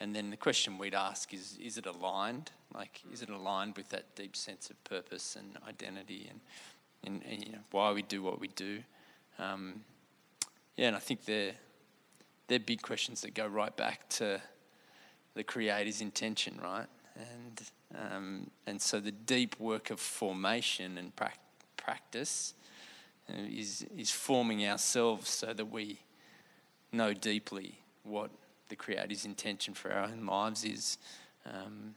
And 0.00 0.16
then 0.16 0.30
the 0.30 0.36
question 0.36 0.78
we'd 0.78 0.96
ask 0.96 1.32
is, 1.32 1.56
is 1.62 1.78
it 1.78 1.86
aligned? 1.86 2.50
Like, 2.74 3.02
is 3.12 3.22
it 3.22 3.28
aligned 3.28 3.76
with 3.76 3.90
that 3.90 4.16
deep 4.16 4.34
sense 4.34 4.68
of 4.68 4.82
purpose 4.82 5.36
and 5.36 5.56
identity 5.68 6.28
and, 6.28 6.40
and, 7.04 7.22
and 7.30 7.46
you 7.46 7.52
know, 7.52 7.62
why 7.70 7.92
we 7.92 8.02
do 8.02 8.20
what 8.20 8.40
we 8.40 8.48
do? 8.48 8.80
Um, 9.38 9.84
yeah, 10.76 10.88
and 10.88 10.96
I 10.96 10.98
think 10.98 11.24
they're, 11.24 11.54
they're 12.46 12.58
big 12.58 12.82
questions 12.82 13.22
that 13.22 13.34
go 13.34 13.46
right 13.46 13.74
back 13.76 14.08
to 14.10 14.40
the 15.34 15.44
Creator's 15.44 16.00
intention, 16.00 16.58
right? 16.62 16.86
And 17.16 17.62
um, 17.96 18.50
and 18.66 18.80
so 18.80 18.98
the 18.98 19.12
deep 19.12 19.58
work 19.60 19.90
of 19.90 20.00
formation 20.00 20.98
and 20.98 21.14
pra- 21.14 21.32
practice 21.76 22.54
uh, 23.28 23.34
is 23.48 23.86
is 23.96 24.10
forming 24.10 24.66
ourselves 24.66 25.28
so 25.28 25.52
that 25.52 25.66
we 25.66 26.00
know 26.92 27.12
deeply 27.12 27.78
what 28.02 28.30
the 28.68 28.76
Creator's 28.76 29.24
intention 29.24 29.74
for 29.74 29.92
our 29.92 30.04
own 30.04 30.26
lives 30.26 30.64
is. 30.64 30.98
Um, 31.46 31.94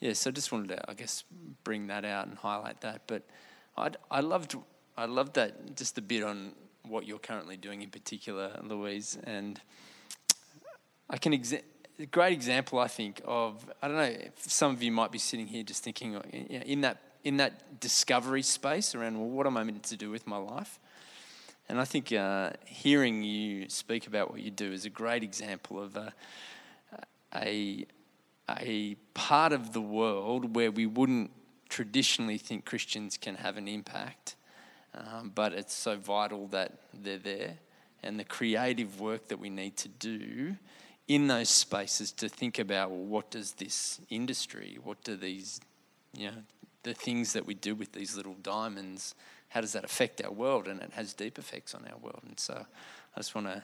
yeah, 0.00 0.12
so 0.12 0.30
I 0.30 0.32
just 0.32 0.52
wanted 0.52 0.68
to, 0.68 0.90
I 0.90 0.94
guess, 0.94 1.24
bring 1.62 1.86
that 1.88 2.04
out 2.04 2.26
and 2.26 2.36
highlight 2.36 2.80
that. 2.80 3.02
But 3.06 3.22
I 3.76 3.90
I 4.10 4.20
loved 4.20 4.56
I 4.96 5.06
loved 5.06 5.34
that 5.34 5.76
just 5.76 5.98
a 5.98 6.02
bit 6.02 6.22
on 6.22 6.52
what 6.86 7.06
you're 7.06 7.18
currently 7.18 7.56
doing 7.56 7.82
in 7.82 7.90
particular, 7.90 8.58
Louise. 8.62 9.18
And 9.24 9.60
I 11.08 11.16
can 11.16 11.32
exa- 11.32 11.62
a 11.98 12.06
great 12.06 12.32
example, 12.32 12.78
I 12.78 12.88
think, 12.88 13.20
of 13.24 13.70
I 13.82 13.88
don't 13.88 13.96
know. 13.96 14.14
Some 14.38 14.72
of 14.72 14.82
you 14.82 14.92
might 14.92 15.12
be 15.12 15.18
sitting 15.18 15.46
here 15.46 15.62
just 15.62 15.82
thinking 15.84 16.14
in 16.14 16.80
that 16.82 16.98
in 17.22 17.38
that 17.38 17.80
discovery 17.80 18.42
space 18.42 18.94
around 18.94 19.18
well, 19.18 19.28
what 19.28 19.46
am 19.46 19.56
I 19.56 19.64
meant 19.64 19.82
to 19.84 19.96
do 19.96 20.10
with 20.10 20.26
my 20.26 20.36
life? 20.36 20.78
And 21.68 21.80
I 21.80 21.84
think 21.84 22.12
uh, 22.12 22.50
hearing 22.66 23.22
you 23.22 23.68
speak 23.70 24.06
about 24.06 24.30
what 24.30 24.40
you 24.40 24.50
do 24.50 24.70
is 24.70 24.84
a 24.84 24.90
great 24.90 25.22
example 25.22 25.82
of 25.82 25.96
a, 25.96 26.12
a, 27.34 27.86
a 28.50 28.94
part 29.14 29.52
of 29.52 29.72
the 29.72 29.80
world 29.80 30.54
where 30.54 30.70
we 30.70 30.84
wouldn't 30.84 31.30
traditionally 31.70 32.36
think 32.36 32.66
Christians 32.66 33.16
can 33.16 33.36
have 33.36 33.56
an 33.56 33.66
impact 33.66 34.36
um, 34.94 35.32
but 35.34 35.52
it's 35.52 35.74
so 35.74 35.96
vital 35.96 36.46
that 36.48 36.72
they're 36.92 37.18
there. 37.18 37.58
And 38.02 38.20
the 38.20 38.24
creative 38.24 39.00
work 39.00 39.28
that 39.28 39.38
we 39.38 39.50
need 39.50 39.76
to 39.78 39.88
do 39.88 40.56
in 41.08 41.26
those 41.26 41.48
spaces 41.48 42.12
to 42.12 42.28
think 42.28 42.58
about 42.58 42.90
well, 42.90 43.04
what 43.04 43.30
does 43.30 43.52
this 43.52 44.00
industry, 44.10 44.78
what 44.82 45.02
do 45.04 45.16
these, 45.16 45.60
you 46.16 46.28
know, 46.28 46.36
the 46.82 46.94
things 46.94 47.32
that 47.32 47.46
we 47.46 47.54
do 47.54 47.74
with 47.74 47.92
these 47.92 48.16
little 48.16 48.36
diamonds, 48.42 49.14
how 49.48 49.60
does 49.60 49.72
that 49.72 49.84
affect 49.84 50.22
our 50.22 50.30
world? 50.30 50.68
And 50.68 50.80
it 50.80 50.92
has 50.92 51.14
deep 51.14 51.38
effects 51.38 51.74
on 51.74 51.86
our 51.90 51.98
world. 51.98 52.20
And 52.26 52.38
so 52.38 52.66
I 53.16 53.18
just 53.18 53.34
want 53.34 53.46
to 53.46 53.62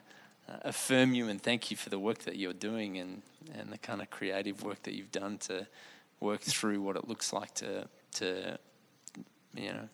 uh, 0.48 0.56
affirm 0.62 1.14
you 1.14 1.28
and 1.28 1.40
thank 1.40 1.70
you 1.70 1.76
for 1.76 1.90
the 1.90 1.98
work 1.98 2.20
that 2.20 2.36
you're 2.36 2.52
doing 2.52 2.98
and, 2.98 3.22
and 3.54 3.70
the 3.70 3.78
kind 3.78 4.00
of 4.00 4.10
creative 4.10 4.62
work 4.62 4.82
that 4.84 4.94
you've 4.94 5.12
done 5.12 5.38
to 5.38 5.66
work 6.18 6.40
through 6.40 6.80
what 6.80 6.96
it 6.96 7.08
looks 7.08 7.32
like 7.32 7.54
to, 7.54 7.86
to 8.14 8.58
you 9.54 9.72
know, 9.72 9.88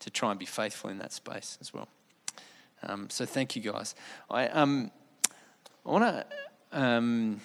to 0.00 0.10
try 0.10 0.30
and 0.30 0.38
be 0.38 0.46
faithful 0.46 0.90
in 0.90 0.98
that 0.98 1.12
space 1.12 1.58
as 1.60 1.72
well. 1.72 1.88
Um, 2.82 3.08
so 3.10 3.24
thank 3.24 3.56
you 3.56 3.62
guys. 3.62 3.94
I 4.30 4.48
um, 4.48 4.90
I 5.84 5.90
want 5.90 6.04
to 6.04 6.26
um, 6.78 7.40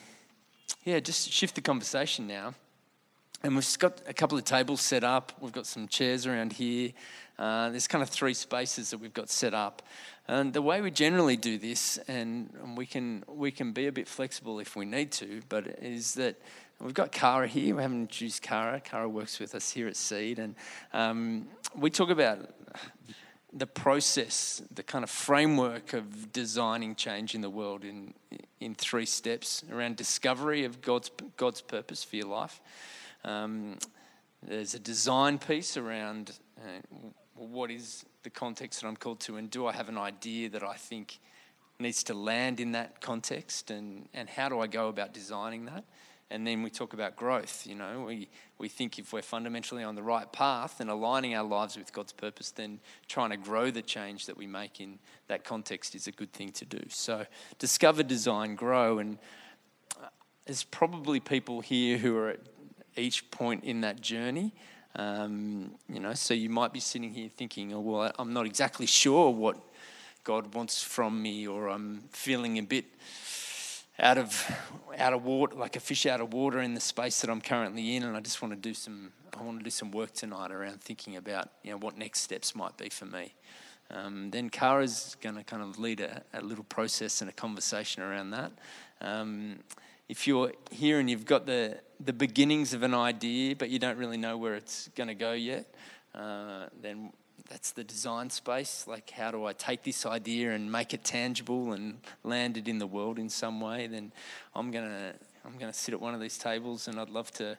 yeah 0.83 0.99
just 0.99 1.31
shift 1.31 1.55
the 1.55 1.61
conversation 1.61 2.27
now. 2.27 2.53
And 3.43 3.55
we've 3.55 3.79
got 3.79 4.01
a 4.07 4.13
couple 4.13 4.37
of 4.37 4.43
tables 4.43 4.81
set 4.81 5.03
up. 5.03 5.31
We've 5.39 5.51
got 5.51 5.65
some 5.65 5.87
chairs 5.87 6.27
around 6.27 6.53
here. 6.53 6.91
Uh, 7.39 7.69
there's 7.69 7.87
kind 7.87 8.03
of 8.03 8.09
three 8.09 8.35
spaces 8.35 8.91
that 8.91 8.99
we've 8.99 9.15
got 9.15 9.31
set 9.31 9.55
up. 9.55 9.81
And 10.27 10.53
the 10.53 10.61
way 10.61 10.79
we 10.81 10.91
generally 10.91 11.37
do 11.37 11.57
this, 11.57 11.97
and 12.07 12.77
we 12.77 12.85
can 12.85 13.23
we 13.27 13.51
can 13.51 13.71
be 13.71 13.87
a 13.87 13.91
bit 13.91 14.07
flexible 14.07 14.59
if 14.59 14.75
we 14.75 14.85
need 14.85 15.11
to, 15.13 15.41
but 15.49 15.65
is 15.81 16.13
that 16.15 16.35
we've 16.81 16.93
got 16.93 17.11
Kara 17.11 17.47
here. 17.47 17.75
We 17.75 17.81
haven't 17.81 18.01
introduced 18.01 18.41
Kara. 18.41 18.79
Kara 18.79 19.07
works 19.07 19.39
with 19.39 19.55
us 19.55 19.71
here 19.71 19.87
at 19.87 19.95
Seed, 19.95 20.39
and 20.39 20.55
um, 20.93 21.47
we 21.75 21.89
talk 21.89 22.09
about 22.09 22.49
the 23.53 23.67
process, 23.67 24.61
the 24.73 24.83
kind 24.83 25.03
of 25.03 25.09
framework 25.09 25.93
of 25.93 26.31
designing 26.31 26.95
change 26.95 27.35
in 27.35 27.41
the 27.41 27.49
world 27.49 27.83
in 27.83 28.13
in 28.59 28.75
three 28.75 29.05
steps 29.05 29.63
around 29.71 29.95
discovery 29.95 30.65
of 30.65 30.81
God's 30.81 31.11
God's 31.37 31.61
purpose 31.61 32.03
for 32.03 32.15
your 32.15 32.27
life. 32.27 32.61
Um, 33.23 33.77
there's 34.43 34.73
a 34.73 34.79
design 34.79 35.37
piece 35.37 35.77
around 35.77 36.39
uh, 36.57 37.09
what 37.35 37.69
is 37.69 38.05
the 38.23 38.29
context 38.29 38.81
that 38.81 38.87
I'm 38.87 38.95
called 38.95 39.19
to, 39.21 39.37
and 39.37 39.49
do 39.49 39.67
I 39.67 39.71
have 39.73 39.89
an 39.89 39.97
idea 39.97 40.49
that 40.49 40.63
I 40.63 40.75
think 40.75 41.19
needs 41.79 42.03
to 42.03 42.13
land 42.13 42.59
in 42.59 42.71
that 42.73 43.01
context, 43.01 43.71
and, 43.71 44.07
and 44.13 44.29
how 44.29 44.49
do 44.49 44.59
I 44.59 44.67
go 44.67 44.87
about 44.87 45.13
designing 45.13 45.65
that? 45.65 45.83
And 46.31 46.47
then 46.47 46.63
we 46.63 46.69
talk 46.69 46.93
about 46.93 47.15
growth. 47.15 47.67
You 47.67 47.75
know, 47.75 48.05
we, 48.07 48.29
we 48.57 48.69
think 48.69 48.97
if 48.97 49.11
we're 49.11 49.21
fundamentally 49.21 49.83
on 49.83 49.95
the 49.95 50.01
right 50.01 50.31
path 50.31 50.79
and 50.79 50.89
aligning 50.89 51.35
our 51.35 51.43
lives 51.43 51.77
with 51.77 51.91
God's 51.91 52.13
purpose, 52.13 52.51
then 52.51 52.79
trying 53.07 53.31
to 53.31 53.37
grow 53.37 53.69
the 53.69 53.81
change 53.81 54.25
that 54.27 54.37
we 54.37 54.47
make 54.47 54.79
in 54.79 54.97
that 55.27 55.43
context 55.43 55.93
is 55.93 56.07
a 56.07 56.11
good 56.11 56.31
thing 56.31 56.51
to 56.53 56.65
do. 56.65 56.79
So, 56.89 57.25
discover, 57.59 58.01
design, 58.01 58.55
grow. 58.55 58.99
And 58.99 59.17
uh, 60.01 60.07
there's 60.45 60.63
probably 60.63 61.19
people 61.19 61.59
here 61.59 61.97
who 61.97 62.17
are 62.17 62.29
at 62.29 62.39
each 62.95 63.29
point 63.29 63.63
in 63.65 63.81
that 63.81 63.99
journey. 63.99 64.53
Um, 64.95 65.71
you 65.87 65.99
know, 65.99 66.13
so 66.13 66.33
you 66.33 66.49
might 66.49 66.73
be 66.73 66.79
sitting 66.79 67.13
here 67.13 67.29
thinking, 67.35 67.73
oh, 67.73 67.79
well, 67.79 68.11
I'm 68.17 68.33
not 68.33 68.45
exactly 68.45 68.85
sure 68.85 69.31
what 69.31 69.57
God 70.23 70.53
wants 70.53 70.83
from 70.83 71.21
me, 71.21 71.47
or 71.47 71.69
I'm 71.69 72.03
feeling 72.11 72.57
a 72.57 72.63
bit 72.63 72.85
out 73.99 74.17
of 74.17 74.51
out 74.97 75.13
of 75.13 75.23
water, 75.23 75.55
like 75.55 75.75
a 75.75 75.79
fish 75.79 76.05
out 76.05 76.21
of 76.21 76.33
water 76.33 76.59
in 76.59 76.73
the 76.73 76.81
space 76.81 77.21
that 77.21 77.29
I'm 77.29 77.41
currently 77.41 77.95
in, 77.95 78.03
and 78.03 78.15
I 78.15 78.19
just 78.19 78.41
want 78.41 78.53
to 78.53 78.59
do 78.59 78.73
some. 78.73 79.11
I 79.37 79.43
want 79.43 79.59
to 79.59 79.63
do 79.63 79.69
some 79.69 79.91
work 79.91 80.13
tonight 80.13 80.51
around 80.51 80.81
thinking 80.81 81.15
about 81.15 81.49
you 81.63 81.71
know 81.71 81.77
what 81.77 81.97
next 81.97 82.21
steps 82.21 82.55
might 82.55 82.77
be 82.77 82.89
for 82.89 83.05
me. 83.05 83.33
Um, 83.93 84.31
then 84.31 84.49
Kara's 84.49 85.17
going 85.21 85.35
to 85.35 85.43
kind 85.43 85.61
of 85.61 85.77
lead 85.77 85.99
a, 85.99 86.23
a, 86.33 86.41
little 86.41 86.63
process 86.63 87.19
and 87.21 87.29
a 87.29 87.33
conversation 87.33 88.01
around 88.01 88.31
that. 88.31 88.51
Um, 89.01 89.59
if 90.07 90.27
you're 90.27 90.53
here 90.71 90.99
and 90.99 91.09
you've 91.09 91.25
got 91.25 91.45
the, 91.45 91.79
the 91.99 92.13
beginnings 92.13 92.73
of 92.73 92.83
an 92.83 92.93
idea, 92.93 93.55
but 93.55 93.69
you 93.69 93.79
don't 93.79 93.97
really 93.97 94.17
know 94.17 94.37
where 94.37 94.55
it's 94.55 94.87
going 94.95 95.07
to 95.07 95.13
go 95.13 95.33
yet, 95.33 95.73
uh, 96.15 96.67
then 96.81 97.11
that's 97.51 97.71
the 97.71 97.83
design 97.83 98.29
space. 98.29 98.85
Like, 98.87 99.09
how 99.09 99.29
do 99.29 99.45
I 99.45 99.51
take 99.51 99.83
this 99.83 100.05
idea 100.05 100.53
and 100.53 100.71
make 100.71 100.93
it 100.93 101.03
tangible 101.03 101.73
and 101.73 101.97
land 102.23 102.55
it 102.55 102.69
in 102.69 102.79
the 102.79 102.87
world 102.87 103.19
in 103.19 103.27
some 103.27 103.59
way? 103.59 103.87
Then 103.87 104.13
I'm 104.55 104.71
to 104.71 105.13
I'm 105.43 105.57
to 105.59 105.73
sit 105.73 105.93
at 105.93 105.99
one 105.99 106.13
of 106.13 106.21
these 106.21 106.37
tables, 106.37 106.87
and 106.87 106.99
I'd 106.99 107.09
love 107.09 107.31
to 107.31 107.57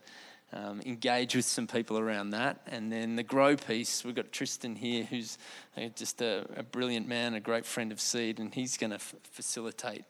um, 0.52 0.80
engage 0.86 1.34
with 1.34 1.44
some 1.44 1.66
people 1.66 1.98
around 1.98 2.30
that. 2.30 2.60
And 2.68 2.90
then 2.90 3.16
the 3.16 3.22
grow 3.22 3.56
piece, 3.56 4.04
we've 4.04 4.14
got 4.14 4.32
Tristan 4.32 4.76
here, 4.76 5.04
who's 5.04 5.36
uh, 5.76 5.88
just 5.96 6.22
a, 6.22 6.46
a 6.56 6.62
brilliant 6.62 7.08
man, 7.08 7.34
a 7.34 7.40
great 7.40 7.66
friend 7.66 7.90
of 7.90 8.00
Seed, 8.00 8.38
and 8.38 8.54
he's 8.54 8.76
going 8.76 8.90
to 8.90 8.96
f- 8.96 9.14
facilitate 9.24 10.04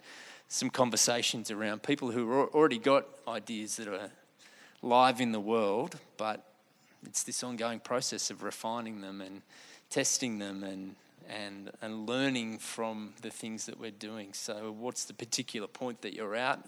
some 0.49 0.69
conversations 0.69 1.51
around 1.51 1.83
people 1.83 2.11
who 2.11 2.31
already 2.31 2.79
got 2.79 3.07
ideas 3.27 3.77
that 3.77 3.89
are 3.89 4.11
live 4.83 5.21
in 5.21 5.33
the 5.33 5.41
world, 5.41 5.99
but 6.19 6.45
it's 7.07 7.23
this 7.25 7.43
ongoing 7.43 7.81
process 7.81 8.31
of 8.31 8.43
refining 8.43 9.01
them 9.01 9.21
and 9.21 9.43
testing 9.93 10.39
them 10.39 10.65
and 10.65 10.97
and 11.29 11.71
and 11.81 12.09
learning 12.09 12.59
from 12.59 13.13
the 13.23 13.31
things 13.31 13.67
that 13.67 13.79
we're 13.79 13.91
doing. 13.91 14.33
So, 14.33 14.75
what's 14.77 15.05
the 15.05 15.15
particular 15.15 15.69
point 15.69 16.03
that 16.03 16.15
you're 16.15 16.35
at? 16.35 16.67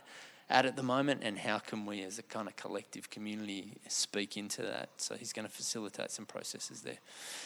at 0.50 0.66
at 0.66 0.76
the 0.76 0.82
moment, 0.82 1.22
and 1.24 1.38
how 1.38 1.58
can 1.58 1.86
we, 1.86 2.02
as 2.02 2.18
a 2.18 2.22
kind 2.22 2.48
of 2.48 2.56
collective 2.56 3.08
community, 3.08 3.72
speak 3.88 4.36
into 4.36 4.60
that? 4.60 4.90
So 4.98 5.14
he's 5.14 5.32
going 5.32 5.46
to 5.46 5.52
facilitate 5.52 6.10
some 6.10 6.26
processes 6.26 6.82
there. 6.82 6.98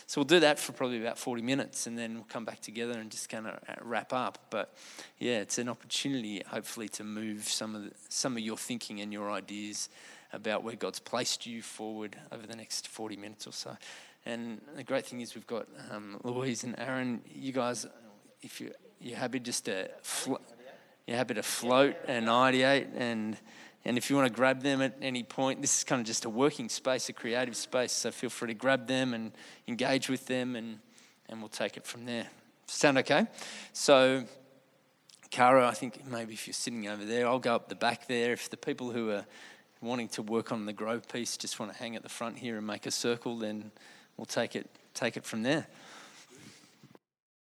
So 0.06 0.20
we'll 0.20 0.26
do 0.26 0.40
that 0.40 0.58
for 0.58 0.72
probably 0.72 1.00
about 1.00 1.16
40 1.16 1.42
minutes, 1.42 1.86
and 1.86 1.96
then 1.96 2.14
we'll 2.14 2.24
come 2.24 2.44
back 2.44 2.60
together 2.60 2.98
and 2.98 3.08
just 3.08 3.28
kind 3.28 3.46
of 3.46 3.54
uh, 3.68 3.74
wrap 3.82 4.12
up. 4.12 4.46
But 4.50 4.74
yeah, 5.18 5.38
it's 5.38 5.58
an 5.58 5.68
opportunity, 5.68 6.42
hopefully, 6.48 6.88
to 6.90 7.04
move 7.04 7.44
some 7.44 7.76
of 7.76 7.84
the, 7.84 7.92
some 8.08 8.36
of 8.36 8.42
your 8.42 8.56
thinking 8.56 9.00
and 9.00 9.12
your 9.12 9.30
ideas 9.30 9.88
about 10.32 10.62
where 10.62 10.74
God's 10.74 10.98
placed 10.98 11.46
you 11.46 11.62
forward 11.62 12.16
over 12.32 12.46
the 12.46 12.56
next 12.56 12.88
40 12.88 13.16
minutes 13.16 13.46
or 13.46 13.52
so. 13.52 13.76
And 14.28 14.60
the 14.76 14.84
great 14.84 15.06
thing 15.06 15.22
is 15.22 15.34
we've 15.34 15.46
got 15.46 15.66
um, 15.90 16.20
Louise 16.22 16.62
and 16.62 16.78
Aron. 16.78 17.22
You 17.34 17.50
guys, 17.50 17.86
if 18.42 18.60
you 18.60 18.72
you're 19.00 19.16
happy 19.16 19.40
just 19.40 19.64
to. 19.64 19.88
You're 21.06 21.16
happy 21.16 21.32
to 21.32 21.42
float 21.42 21.96
and 22.06 22.26
ideate 22.26 22.88
and 22.94 23.38
and 23.84 23.96
if 23.96 24.10
you 24.10 24.16
want 24.16 24.28
to 24.28 24.34
grab 24.34 24.62
them 24.62 24.82
at 24.82 24.96
any 25.00 25.22
point, 25.22 25.62
this 25.62 25.78
is 25.78 25.84
kind 25.84 26.00
of 26.00 26.06
just 26.06 26.26
a 26.26 26.28
working 26.28 26.68
space, 26.68 27.08
a 27.08 27.14
creative 27.14 27.56
space. 27.56 27.92
So 27.92 28.10
feel 28.10 28.28
free 28.28 28.48
to 28.48 28.54
grab 28.54 28.86
them 28.86 29.14
and 29.14 29.32
engage 29.66 30.10
with 30.10 30.26
them, 30.26 30.56
and, 30.56 30.80
and 31.28 31.40
we'll 31.40 31.48
take 31.48 31.78
it 31.78 31.86
from 31.86 32.04
there. 32.04 32.26
Sound 32.66 32.98
okay? 32.98 33.26
So, 33.72 34.24
Kara, 35.30 35.66
I 35.66 35.72
think 35.72 36.06
maybe 36.06 36.34
if 36.34 36.46
you're 36.46 36.52
sitting 36.52 36.86
over 36.86 37.04
there, 37.04 37.26
I'll 37.26 37.38
go 37.38 37.54
up 37.54 37.70
the 37.70 37.76
back 37.76 38.08
there. 38.08 38.32
If 38.32 38.50
the 38.50 38.58
people 38.58 38.90
who 38.90 39.10
are 39.10 39.24
wanting 39.80 40.08
to 40.08 40.22
work 40.22 40.52
on 40.52 40.66
the 40.66 40.74
grow 40.74 41.00
piece 41.00 41.36
just 41.38 41.58
want 41.58 41.72
to 41.72 41.78
hang 41.78 41.96
at 41.96 42.02
the 42.02 42.08
front 42.08 42.36
here 42.36 42.58
and 42.58 42.66
make 42.66 42.84
a 42.84 42.90
circle, 42.90 43.38
then 43.38 43.70
we'll 44.18 44.26
take 44.26 44.54
it 44.54 44.68
take 44.92 45.16
it 45.16 45.24
from 45.24 45.42
there. 45.42 45.66